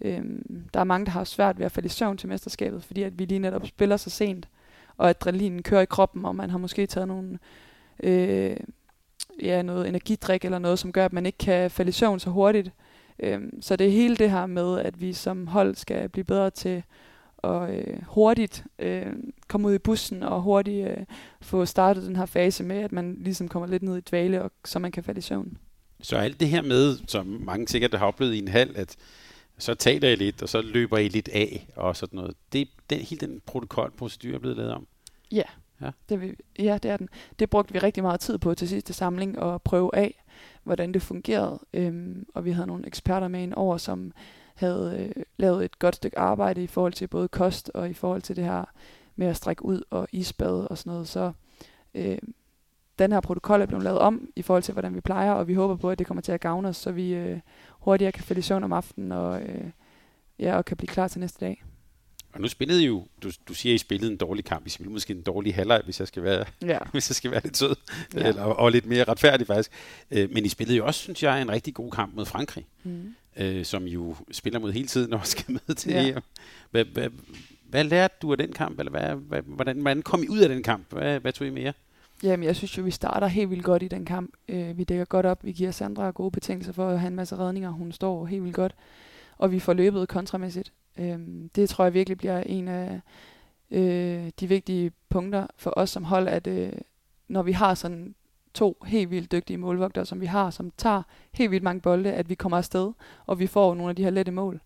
Øhm, 0.00 0.64
der 0.74 0.80
er 0.80 0.84
mange, 0.84 1.06
der 1.06 1.10
har 1.10 1.24
svært 1.24 1.58
ved 1.58 1.66
at 1.66 1.72
falde 1.72 1.86
i 1.86 1.88
søvn 1.88 2.16
til 2.16 2.28
mesterskabet, 2.28 2.84
fordi 2.84 3.02
at 3.02 3.18
vi 3.18 3.24
lige 3.24 3.38
netop 3.38 3.66
spiller 3.66 3.96
så 3.96 4.10
sent, 4.10 4.48
og 4.96 5.08
adrenalinen 5.08 5.62
kører 5.62 5.80
i 5.80 5.86
kroppen, 5.86 6.24
og 6.24 6.36
man 6.36 6.50
har 6.50 6.58
måske 6.58 6.86
taget 6.86 7.08
nogle 7.08 7.38
øh, 8.02 8.56
ja, 9.42 9.62
noget 9.62 9.88
energidrik 9.88 10.44
eller 10.44 10.58
noget, 10.58 10.78
som 10.78 10.92
gør, 10.92 11.04
at 11.04 11.12
man 11.12 11.26
ikke 11.26 11.38
kan 11.38 11.70
falde 11.70 11.88
i 11.88 11.92
søvn 11.92 12.20
så 12.20 12.30
hurtigt. 12.30 12.70
Øhm, 13.18 13.62
så 13.62 13.76
det 13.76 13.86
er 13.86 13.90
hele 13.90 14.16
det 14.16 14.30
her 14.30 14.46
med, 14.46 14.78
at 14.78 15.00
vi 15.00 15.12
som 15.12 15.46
hold 15.46 15.74
skal 15.74 16.08
blive 16.08 16.24
bedre 16.24 16.50
til 16.50 16.82
at 17.44 17.70
øh, 17.70 18.02
hurtigt 18.06 18.64
øh, 18.78 19.06
komme 19.48 19.68
ud 19.68 19.74
i 19.74 19.78
bussen 19.78 20.22
og 20.22 20.42
hurtigt 20.42 20.88
øh, 20.88 20.96
få 21.40 21.66
startet 21.66 22.02
den 22.02 22.16
her 22.16 22.26
fase 22.26 22.64
med, 22.64 22.76
at 22.76 22.92
man 22.92 23.16
ligesom 23.20 23.48
kommer 23.48 23.66
lidt 23.66 23.82
ned 23.82 23.96
i 23.96 24.00
dvale, 24.00 24.42
og, 24.42 24.50
så 24.64 24.78
man 24.78 24.92
kan 24.92 25.04
falde 25.04 25.18
i 25.18 25.22
søvn. 25.22 25.58
Så 26.00 26.16
alt 26.16 26.40
det 26.40 26.48
her 26.48 26.62
med, 26.62 26.96
som 27.06 27.26
mange 27.26 27.68
sikkert 27.68 27.94
har 27.94 28.06
oplevet 28.06 28.34
i 28.34 28.38
en 28.38 28.48
halv, 28.48 28.76
at 28.76 28.96
så 29.58 29.74
taler 29.74 30.08
I 30.08 30.14
lidt, 30.14 30.42
og 30.42 30.48
så 30.48 30.60
løber 30.60 30.98
I 30.98 31.08
lidt 31.08 31.28
af, 31.28 31.68
og 31.76 31.96
sådan 31.96 32.16
noget. 32.16 32.34
Det, 32.52 32.68
den, 32.90 32.98
hele 32.98 33.26
den 33.26 33.40
protokolprocedure 33.46 34.34
er 34.34 34.38
blevet 34.38 34.56
lavet 34.56 34.72
om. 34.72 34.86
Ja, 35.32 35.42
Ja. 35.80 35.90
Det, 36.08 36.20
vi, 36.20 36.34
ja, 36.58 36.78
det 36.82 36.90
er 36.90 36.96
den. 36.96 37.08
Det 37.38 37.50
brugte 37.50 37.72
vi 37.72 37.78
rigtig 37.78 38.02
meget 38.02 38.20
tid 38.20 38.38
på 38.38 38.54
til 38.54 38.68
sidste 38.68 38.92
samling 38.92 39.42
at 39.42 39.62
prøve 39.62 39.90
af, 39.94 40.24
hvordan 40.62 40.94
det 40.94 41.02
fungerede. 41.02 41.58
Øhm, 41.72 42.26
og 42.34 42.44
vi 42.44 42.50
havde 42.50 42.66
nogle 42.66 42.86
eksperter 42.86 43.28
med 43.28 43.42
ind 43.42 43.54
over, 43.54 43.76
som 43.76 44.12
havde 44.58 45.12
øh, 45.16 45.22
lavet 45.36 45.64
et 45.64 45.78
godt 45.78 45.96
stykke 45.96 46.18
arbejde 46.18 46.62
i 46.62 46.66
forhold 46.66 46.92
til 46.92 47.06
både 47.06 47.28
kost 47.28 47.70
og 47.74 47.90
i 47.90 47.94
forhold 47.94 48.22
til 48.22 48.36
det 48.36 48.44
her 48.44 48.64
med 49.16 49.26
at 49.26 49.36
strække 49.36 49.64
ud 49.64 49.82
og 49.90 50.08
isbade 50.12 50.68
og 50.68 50.78
sådan 50.78 50.92
noget. 50.92 51.08
Så 51.08 51.32
øh, 51.94 52.18
den 52.98 53.12
her 53.12 53.20
protokol 53.20 53.60
er 53.60 53.66
blevet 53.66 53.84
lavet 53.84 53.98
om 53.98 54.28
i 54.36 54.42
forhold 54.42 54.62
til, 54.62 54.72
hvordan 54.72 54.94
vi 54.94 55.00
plejer, 55.00 55.32
og 55.32 55.48
vi 55.48 55.54
håber 55.54 55.76
på, 55.76 55.90
at 55.90 55.98
det 55.98 56.06
kommer 56.06 56.22
til 56.22 56.32
at 56.32 56.40
gavne 56.40 56.68
os, 56.68 56.76
så 56.76 56.92
vi 56.92 57.14
øh, 57.14 57.40
hurtigere 57.70 58.12
kan 58.12 58.24
falde 58.24 58.38
i 58.38 58.42
søvn 58.42 58.64
om 58.64 58.72
aftenen 58.72 59.12
og, 59.12 59.42
øh, 59.42 59.70
ja, 60.38 60.56
og 60.56 60.64
kan 60.64 60.76
blive 60.76 60.88
klar 60.88 61.08
til 61.08 61.20
næste 61.20 61.46
dag. 61.46 61.64
Og 62.32 62.40
nu 62.40 62.48
spillede 62.48 62.82
I 62.82 62.86
jo, 62.86 63.06
du, 63.22 63.30
du 63.48 63.54
siger, 63.54 63.74
I 63.74 63.78
spillede 63.78 64.12
en 64.12 64.16
dårlig 64.16 64.44
kamp. 64.44 64.66
I 64.66 64.70
spillede 64.70 64.92
måske 64.92 65.14
en 65.14 65.22
dårlig 65.22 65.54
halvleg, 65.54 65.80
hvis 65.84 66.00
jeg 66.00 66.08
skal 66.08 66.22
være, 66.22 66.44
ja. 66.62 66.78
hvis 66.92 67.10
jeg 67.10 67.16
skal 67.16 67.30
være 67.30 67.40
lidt 67.44 67.56
sød. 67.56 67.76
Ja. 68.14 68.28
Eller, 68.28 68.42
og 68.42 68.72
lidt 68.72 68.86
mere 68.86 69.04
retfærdig 69.04 69.46
faktisk. 69.46 69.70
Øh, 70.10 70.30
men 70.30 70.44
I 70.44 70.48
spillede 70.48 70.76
jo 70.76 70.86
også, 70.86 71.00
synes 71.00 71.22
jeg, 71.22 71.42
en 71.42 71.50
rigtig 71.50 71.74
god 71.74 71.90
kamp 71.90 72.14
mod 72.14 72.26
Frankrig. 72.26 72.66
Mm. 72.82 73.14
Øh, 73.38 73.64
som 73.64 73.84
jo 73.84 74.16
spiller 74.30 74.60
mod 74.60 74.72
hele 74.72 74.86
tiden 74.86 75.12
og 75.12 75.26
skal 75.36 75.44
med 75.52 75.74
til 75.74 75.92
ja. 75.92 76.08
EM. 76.08 76.22
Hvad, 76.70 76.84
hvad, 76.84 77.10
hvad 77.68 77.84
lærte 77.84 78.14
du 78.22 78.32
af 78.32 78.38
den 78.38 78.52
kamp? 78.52 78.78
Eller 78.78 78.90
hvad, 78.90 79.14
hvad, 79.14 79.42
hvordan, 79.42 79.80
hvordan 79.80 80.02
kom 80.02 80.22
I 80.22 80.28
ud 80.28 80.38
af 80.38 80.48
den 80.48 80.62
kamp? 80.62 80.92
Hvad, 80.92 81.20
hvad 81.20 81.32
tog 81.32 81.46
I 81.46 81.50
med 81.50 81.62
jer? 81.62 81.72
Jamen, 82.22 82.44
jeg 82.44 82.56
synes 82.56 82.78
jo, 82.78 82.82
vi 82.82 82.90
starter 82.90 83.26
helt 83.26 83.50
vildt 83.50 83.64
godt 83.64 83.82
i 83.82 83.88
den 83.88 84.04
kamp. 84.04 84.30
Øh, 84.48 84.78
vi 84.78 84.84
dækker 84.84 85.04
godt 85.04 85.26
op. 85.26 85.44
Vi 85.44 85.52
giver 85.52 85.70
Sandra 85.70 86.10
gode 86.10 86.30
betingelser 86.30 86.72
for 86.72 86.88
at 86.88 87.00
have 87.00 87.08
en 87.08 87.16
masse 87.16 87.36
redninger. 87.36 87.70
Hun 87.70 87.92
står 87.92 88.26
helt 88.26 88.42
vildt 88.42 88.56
godt. 88.56 88.74
Og 89.38 89.52
vi 89.52 89.60
får 89.60 89.72
løbet 89.72 90.08
kontramæssigt. 90.08 90.72
Øhm, 90.98 91.48
det 91.54 91.68
tror 91.68 91.84
jeg 91.84 91.94
virkelig 91.94 92.18
bliver 92.18 92.40
en 92.40 92.68
af 92.68 93.00
øh, 93.70 94.30
de 94.40 94.48
vigtige 94.48 94.92
punkter 95.08 95.46
for 95.56 95.72
os 95.76 95.90
som 95.90 96.04
hold, 96.04 96.28
at 96.28 96.46
øh, 96.46 96.72
når 97.28 97.42
vi 97.42 97.52
har 97.52 97.74
sådan 97.74 98.14
to 98.54 98.76
helt 98.86 99.10
vildt 99.10 99.32
dygtige 99.32 99.56
målvogtere, 99.56 100.06
som 100.06 100.20
vi 100.20 100.26
har, 100.26 100.50
som 100.50 100.72
tager 100.76 101.02
helt 101.32 101.50
vildt 101.50 101.64
mange 101.64 101.80
bolde, 101.80 102.12
at 102.12 102.28
vi 102.28 102.34
kommer 102.34 102.58
afsted, 102.58 102.92
og 103.26 103.38
vi 103.38 103.46
får 103.46 103.74
nogle 103.74 103.90
af 103.90 103.96
de 103.96 104.04
her 104.04 104.10
lette 104.10 104.32
mål. 104.32 104.60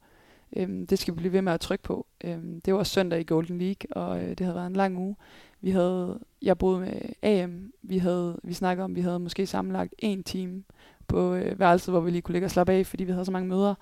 Øhm, 0.57 0.87
det 0.87 0.99
skal 0.99 1.15
vi 1.15 1.17
blive 1.17 1.33
ved 1.33 1.43
med 1.43 1.53
at 1.53 1.61
trykke 1.61 1.85
på. 1.85 2.07
Øhm, 2.25 2.61
det 2.61 2.75
var 2.75 2.83
søndag 2.83 3.21
i 3.21 3.25
Golden 3.25 3.59
League, 3.59 3.97
og 3.97 4.23
øh, 4.23 4.29
det 4.29 4.41
havde 4.41 4.55
været 4.55 4.67
en 4.67 4.77
lang 4.77 4.99
uge. 4.99 5.17
Vi 5.61 5.71
havde, 5.71 6.19
jeg 6.43 6.59
boede 6.59 6.81
med 6.81 6.93
AM, 7.23 7.73
vi 7.83 7.99
havde, 7.99 8.41
vi 8.43 8.55
snakkede 8.55 8.85
om, 8.85 8.97
vi 8.97 9.01
havde 9.01 9.19
måske 9.19 9.47
sammenlagt 9.47 9.95
en 9.99 10.23
time 10.23 10.63
på 11.09 11.35
øh, 11.35 11.59
værelset, 11.59 11.93
hvor 11.95 12.01
vi 12.01 12.11
lige 12.11 12.23
kunne 12.23 12.33
ligge 12.33 12.47
og 12.47 12.51
slappe 12.51 12.73
af, 12.73 12.87
fordi 12.87 13.05
vi 13.05 13.13
havde 13.13 13.25
så 13.25 13.33
mange 13.33 13.49
møder. 13.49 13.75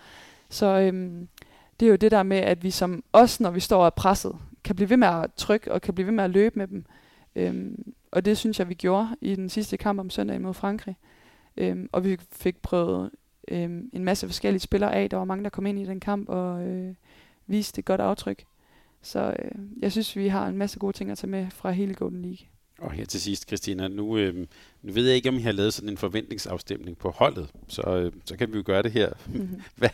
Så 0.49 0.67
øhm, 0.67 1.29
det 1.81 1.87
er 1.87 1.91
jo 1.91 1.97
det 1.97 2.11
der 2.11 2.23
med, 2.23 2.37
at 2.37 2.63
vi 2.63 2.71
som 2.71 3.05
os, 3.13 3.41
når 3.41 3.51
vi 3.51 3.61
står 3.61 3.81
og 3.81 3.87
er 3.87 3.91
presset, 3.91 4.37
kan 4.65 4.77
blive 4.77 4.91
ved 4.91 4.97
med 4.97 5.09
at 5.09 5.33
trykke 5.37 5.73
og 5.73 5.83
kan 5.83 5.95
blive 5.95 6.07
ved 6.07 6.15
med 6.15 6.25
at 6.25 6.31
løbe 6.31 6.59
med 6.59 6.67
dem. 6.67 6.85
Øhm, 7.37 7.93
og 8.13 8.25
det 8.25 8.39
synes 8.39 8.59
jeg, 8.59 8.69
vi 8.69 8.75
gjorde 8.75 9.09
i 9.21 9.35
den 9.35 9.49
sidste 9.49 9.77
kamp 9.77 10.01
om 10.01 10.11
søndagen 10.11 10.43
mod 10.43 10.55
Frankrig. 10.55 10.97
Øhm, 11.57 11.89
og 11.93 12.05
vi 12.05 12.19
fik 12.33 12.63
prøvet 12.63 13.11
øhm, 13.49 13.91
en 13.93 14.05
masse 14.05 14.27
forskellige 14.27 14.61
spillere 14.61 14.95
af. 14.95 15.11
Der 15.11 15.17
var 15.17 15.25
mange, 15.25 15.45
der 15.45 15.51
kom 15.51 15.67
ind 15.67 15.79
i 15.79 15.85
den 15.85 16.01
kamp 16.01 16.29
og 16.29 16.67
øh, 16.67 16.95
viste 17.47 17.79
et 17.79 17.85
godt 17.85 18.01
aftryk. 18.01 18.45
Så 19.03 19.35
øh, 19.39 19.51
jeg 19.79 19.93
synes, 19.93 20.17
vi 20.17 20.29
har 20.29 20.49
en 20.49 20.57
masse 20.57 20.79
gode 20.79 20.97
ting 20.97 21.11
at 21.11 21.19
tage 21.19 21.31
med 21.31 21.51
fra 21.51 21.71
hele 21.71 21.95
Golden 21.95 22.23
League. 22.23 22.47
Og 22.81 22.93
her 22.93 23.05
til 23.05 23.21
sidst, 23.21 23.47
Christina, 23.47 23.89
nu, 23.89 24.17
øh, 24.17 24.47
nu 24.83 24.93
ved 24.93 25.07
jeg 25.07 25.17
ikke, 25.17 25.29
om 25.29 25.37
I 25.37 25.41
har 25.41 25.53
lavet 25.53 25.75
sådan 25.75 25.89
en 25.89 25.97
forventningsafstemning 25.97 26.99
på 26.99 27.11
holdet, 27.11 27.51
så, 27.69 27.83
øh, 27.83 28.13
så 28.25 28.37
kan 28.37 28.53
vi 28.53 28.57
jo 28.57 28.63
gøre 28.67 28.83
det 28.83 28.93
her. 28.93 29.13
Mm-hmm. 29.27 29.63
hvad, 29.77 29.89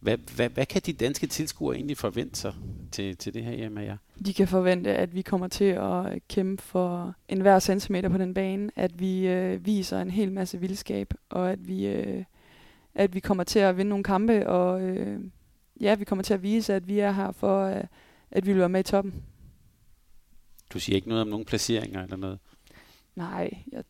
hvad, 0.00 0.18
hvad, 0.36 0.48
hvad 0.48 0.66
kan 0.66 0.82
de 0.86 0.92
danske 0.92 1.26
tilskuere 1.26 1.76
egentlig 1.76 1.96
forvente 1.96 2.40
sig 2.40 2.54
til, 2.92 3.16
til 3.16 3.34
det 3.34 3.44
her 3.44 3.52
hjemme 3.52 3.80
jer? 3.80 3.96
De 4.26 4.34
kan 4.34 4.48
forvente, 4.48 4.94
at 4.94 5.14
vi 5.14 5.22
kommer 5.22 5.48
til 5.48 5.64
at 5.64 6.28
kæmpe 6.28 6.62
for 6.62 7.14
enhver 7.28 7.58
centimeter 7.58 8.08
på 8.08 8.18
den 8.18 8.34
bane, 8.34 8.70
at 8.76 9.00
vi 9.00 9.26
øh, 9.26 9.66
viser 9.66 10.00
en 10.00 10.10
hel 10.10 10.32
masse 10.32 10.60
vildskab, 10.60 11.14
og 11.28 11.50
at 11.52 11.68
vi, 11.68 11.86
øh, 11.86 12.24
at 12.94 13.14
vi 13.14 13.20
kommer 13.20 13.44
til 13.44 13.58
at 13.58 13.76
vinde 13.76 13.88
nogle 13.88 14.04
kampe, 14.04 14.48
og 14.48 14.82
øh, 14.82 15.20
ja, 15.80 15.94
vi 15.94 16.04
kommer 16.04 16.22
til 16.22 16.34
at 16.34 16.42
vise, 16.42 16.74
at 16.74 16.88
vi 16.88 16.98
er 16.98 17.12
her 17.12 17.32
for, 17.32 17.64
øh, 17.64 17.84
at 18.30 18.46
vi 18.46 18.52
vil 18.52 18.60
være 18.60 18.68
med 18.68 18.80
i 18.80 18.82
toppen. 18.82 19.14
Du 20.70 20.80
siger 20.80 20.96
ikke 20.96 21.08
noget 21.08 21.22
om 21.22 21.28
nogen 21.28 21.44
placeringer 21.44 22.02
eller 22.02 22.16
noget? 22.16 22.38
Nej, 23.16 23.50
jeg, 23.72 23.84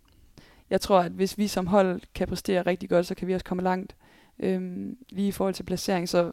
jeg 0.70 0.80
tror, 0.80 1.00
at 1.00 1.12
hvis 1.12 1.38
vi 1.38 1.48
som 1.48 1.66
hold 1.66 2.00
kan 2.14 2.28
præstere 2.28 2.62
rigtig 2.62 2.88
godt, 2.88 3.06
så 3.06 3.14
kan 3.14 3.28
vi 3.28 3.34
også 3.34 3.44
komme 3.44 3.62
langt. 3.62 3.96
Øhm, 4.38 4.96
lige 5.10 5.28
i 5.28 5.32
forhold 5.32 5.54
til 5.54 5.62
placering, 5.62 6.08
så 6.08 6.30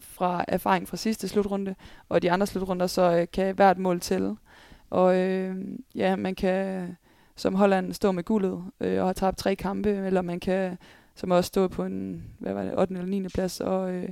fra 0.00 0.44
erfaring 0.48 0.88
fra 0.88 0.96
sidste 0.96 1.28
slutrunde 1.28 1.74
og 2.08 2.22
de 2.22 2.30
andre 2.30 2.46
slutrunder, 2.46 2.86
så 2.86 3.02
øh, 3.02 3.26
kan 3.32 3.54
hvert 3.54 3.78
mål 3.78 4.00
tælle. 4.00 4.36
Og 4.90 5.16
øh, 5.16 5.56
ja, 5.94 6.16
man 6.16 6.34
kan 6.34 6.96
som 7.36 7.54
Holland 7.54 7.92
stå 7.92 8.12
med 8.12 8.24
guldet 8.24 8.64
øh, 8.80 9.00
og 9.00 9.06
have 9.06 9.14
tabt 9.14 9.38
tre 9.38 9.56
kampe, 9.56 9.90
eller 9.90 10.22
man 10.22 10.40
kan 10.40 10.78
som 11.14 11.30
også 11.30 11.48
stå 11.48 11.68
på 11.68 11.84
en 11.84 12.24
hvad 12.38 12.52
var 12.52 12.62
det, 12.62 12.78
8. 12.78 12.94
eller 12.94 13.06
9. 13.06 13.28
plads 13.28 13.60
og 13.60 13.92
øh, 13.92 14.08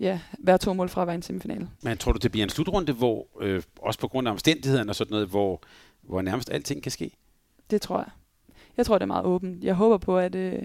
ja, 0.00 0.20
være 0.38 0.58
to 0.58 0.72
mål 0.72 0.88
fra 0.88 1.00
at 1.00 1.06
være 1.06 1.14
en 1.14 1.22
semifinal. 1.22 1.68
Men 1.82 1.98
tror 1.98 2.12
du, 2.12 2.18
det 2.22 2.30
bliver 2.30 2.44
en 2.44 2.50
slutrunde, 2.50 2.92
hvor 2.92 3.26
øh, 3.40 3.62
også 3.82 4.00
på 4.00 4.08
grund 4.08 4.28
af 4.28 4.32
omstændighederne 4.32 4.90
og 4.90 4.96
sådan 4.96 5.10
noget, 5.10 5.28
hvor, 5.28 5.62
hvor 6.02 6.22
nærmest 6.22 6.50
alting 6.50 6.82
kan 6.82 6.92
ske? 6.92 7.10
Det 7.70 7.82
tror 7.82 7.98
jeg. 7.98 8.08
Jeg 8.76 8.86
tror, 8.86 8.98
det 8.98 9.02
er 9.02 9.06
meget 9.06 9.24
åbent. 9.24 9.64
Jeg 9.64 9.74
håber 9.74 9.98
på, 9.98 10.18
at, 10.18 10.34
øh, 10.34 10.62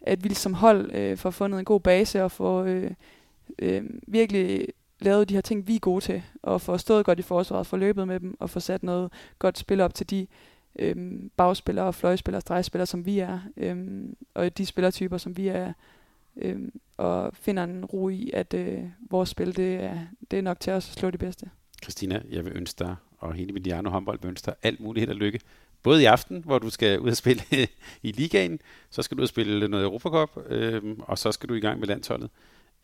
at 0.00 0.24
vi 0.24 0.34
som 0.34 0.54
hold 0.54 0.94
øh, 0.94 1.16
får 1.16 1.30
fundet 1.30 1.58
en 1.58 1.64
god 1.64 1.80
base 1.80 2.24
og 2.24 2.30
får 2.32 2.62
øh, 2.62 2.90
øh, 3.58 3.84
virkelig 4.08 4.68
lavet 5.00 5.28
de 5.28 5.34
her 5.34 5.40
ting, 5.40 5.66
vi 5.66 5.76
er 5.76 5.80
gode 5.80 6.00
til, 6.00 6.22
og 6.42 6.60
får 6.60 6.76
stået 6.76 7.06
godt 7.06 7.18
i 7.18 7.22
forsvaret, 7.22 7.66
får 7.66 7.76
løbet 7.76 8.08
med 8.08 8.20
dem, 8.20 8.36
og 8.40 8.50
får 8.50 8.60
sat 8.60 8.82
noget 8.82 9.12
godt 9.38 9.58
spil 9.58 9.80
op 9.80 9.94
til 9.94 10.10
de 10.10 10.26
øh, 10.78 11.20
bagspillere, 11.36 11.92
fløjspillere, 11.92 12.40
stregspillere, 12.40 12.86
som 12.86 13.06
vi 13.06 13.18
er, 13.18 13.38
øh, 13.56 14.04
og 14.34 14.58
de 14.58 14.66
spillertyper, 14.66 15.18
som 15.18 15.36
vi 15.36 15.48
er, 15.48 15.72
øh, 16.36 16.60
og 17.02 17.30
finder 17.34 17.64
en 17.64 17.84
ro 17.84 18.08
i, 18.08 18.30
at 18.34 18.54
øh, 18.54 18.78
vores 19.10 19.28
spil, 19.28 19.56
det 19.56 19.74
er, 19.74 19.98
det 20.30 20.38
er 20.38 20.42
nok 20.42 20.60
til 20.60 20.72
os 20.72 20.88
at 20.88 20.94
slå 20.98 21.10
det 21.10 21.20
bedste. 21.20 21.50
Christina, 21.82 22.22
jeg 22.30 22.44
vil 22.44 22.52
ønske 22.56 22.84
dig, 22.84 22.96
og 23.18 23.34
hele 23.34 23.52
Mediano 23.52 23.90
håndbold 23.90 24.18
vil 24.22 24.28
ønske 24.28 24.46
dig 24.46 24.54
alt 24.62 24.80
muligt 24.80 25.00
held 25.00 25.10
og 25.10 25.16
lykke 25.16 25.40
både 25.82 26.02
i 26.02 26.04
aften, 26.04 26.42
hvor 26.44 26.58
du 26.58 26.70
skal 26.70 27.00
ud 27.00 27.10
og 27.10 27.16
spille 27.16 27.42
i 28.02 28.12
ligaen, 28.12 28.60
så 28.90 29.02
skal 29.02 29.16
du 29.16 29.20
ud 29.20 29.24
og 29.24 29.28
spille 29.28 29.68
noget 29.68 29.84
Europacup, 29.84 30.30
øh, 30.48 30.82
og 30.98 31.18
så 31.18 31.32
skal 31.32 31.48
du 31.48 31.54
i 31.54 31.60
gang 31.60 31.80
med 31.80 31.88
landsholdet. 31.88 32.30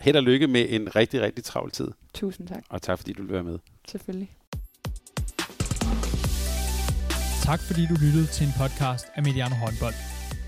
Held 0.01 0.17
og 0.17 0.23
lykke 0.23 0.47
med 0.47 0.67
en 0.69 0.97
rigtig, 0.97 1.21
rigtig 1.21 1.45
travl 1.45 1.71
tid. 1.71 1.89
Tusind 2.15 2.49
tak. 2.49 2.65
Og 2.69 2.83
tak 2.83 2.99
fordi 2.99 3.13
du 3.13 3.23
vil 3.23 3.33
være 3.33 3.45
med. 3.45 3.59
selvfølgelig. 3.89 4.37
Tak 7.43 7.61
fordi 7.61 7.87
du 7.87 7.95
lyttede 7.95 8.27
til 8.27 8.47
en 8.47 8.53
podcast 8.59 9.07
af 9.15 9.23
Mediano 9.23 9.55
Håndbold. 9.55 10.18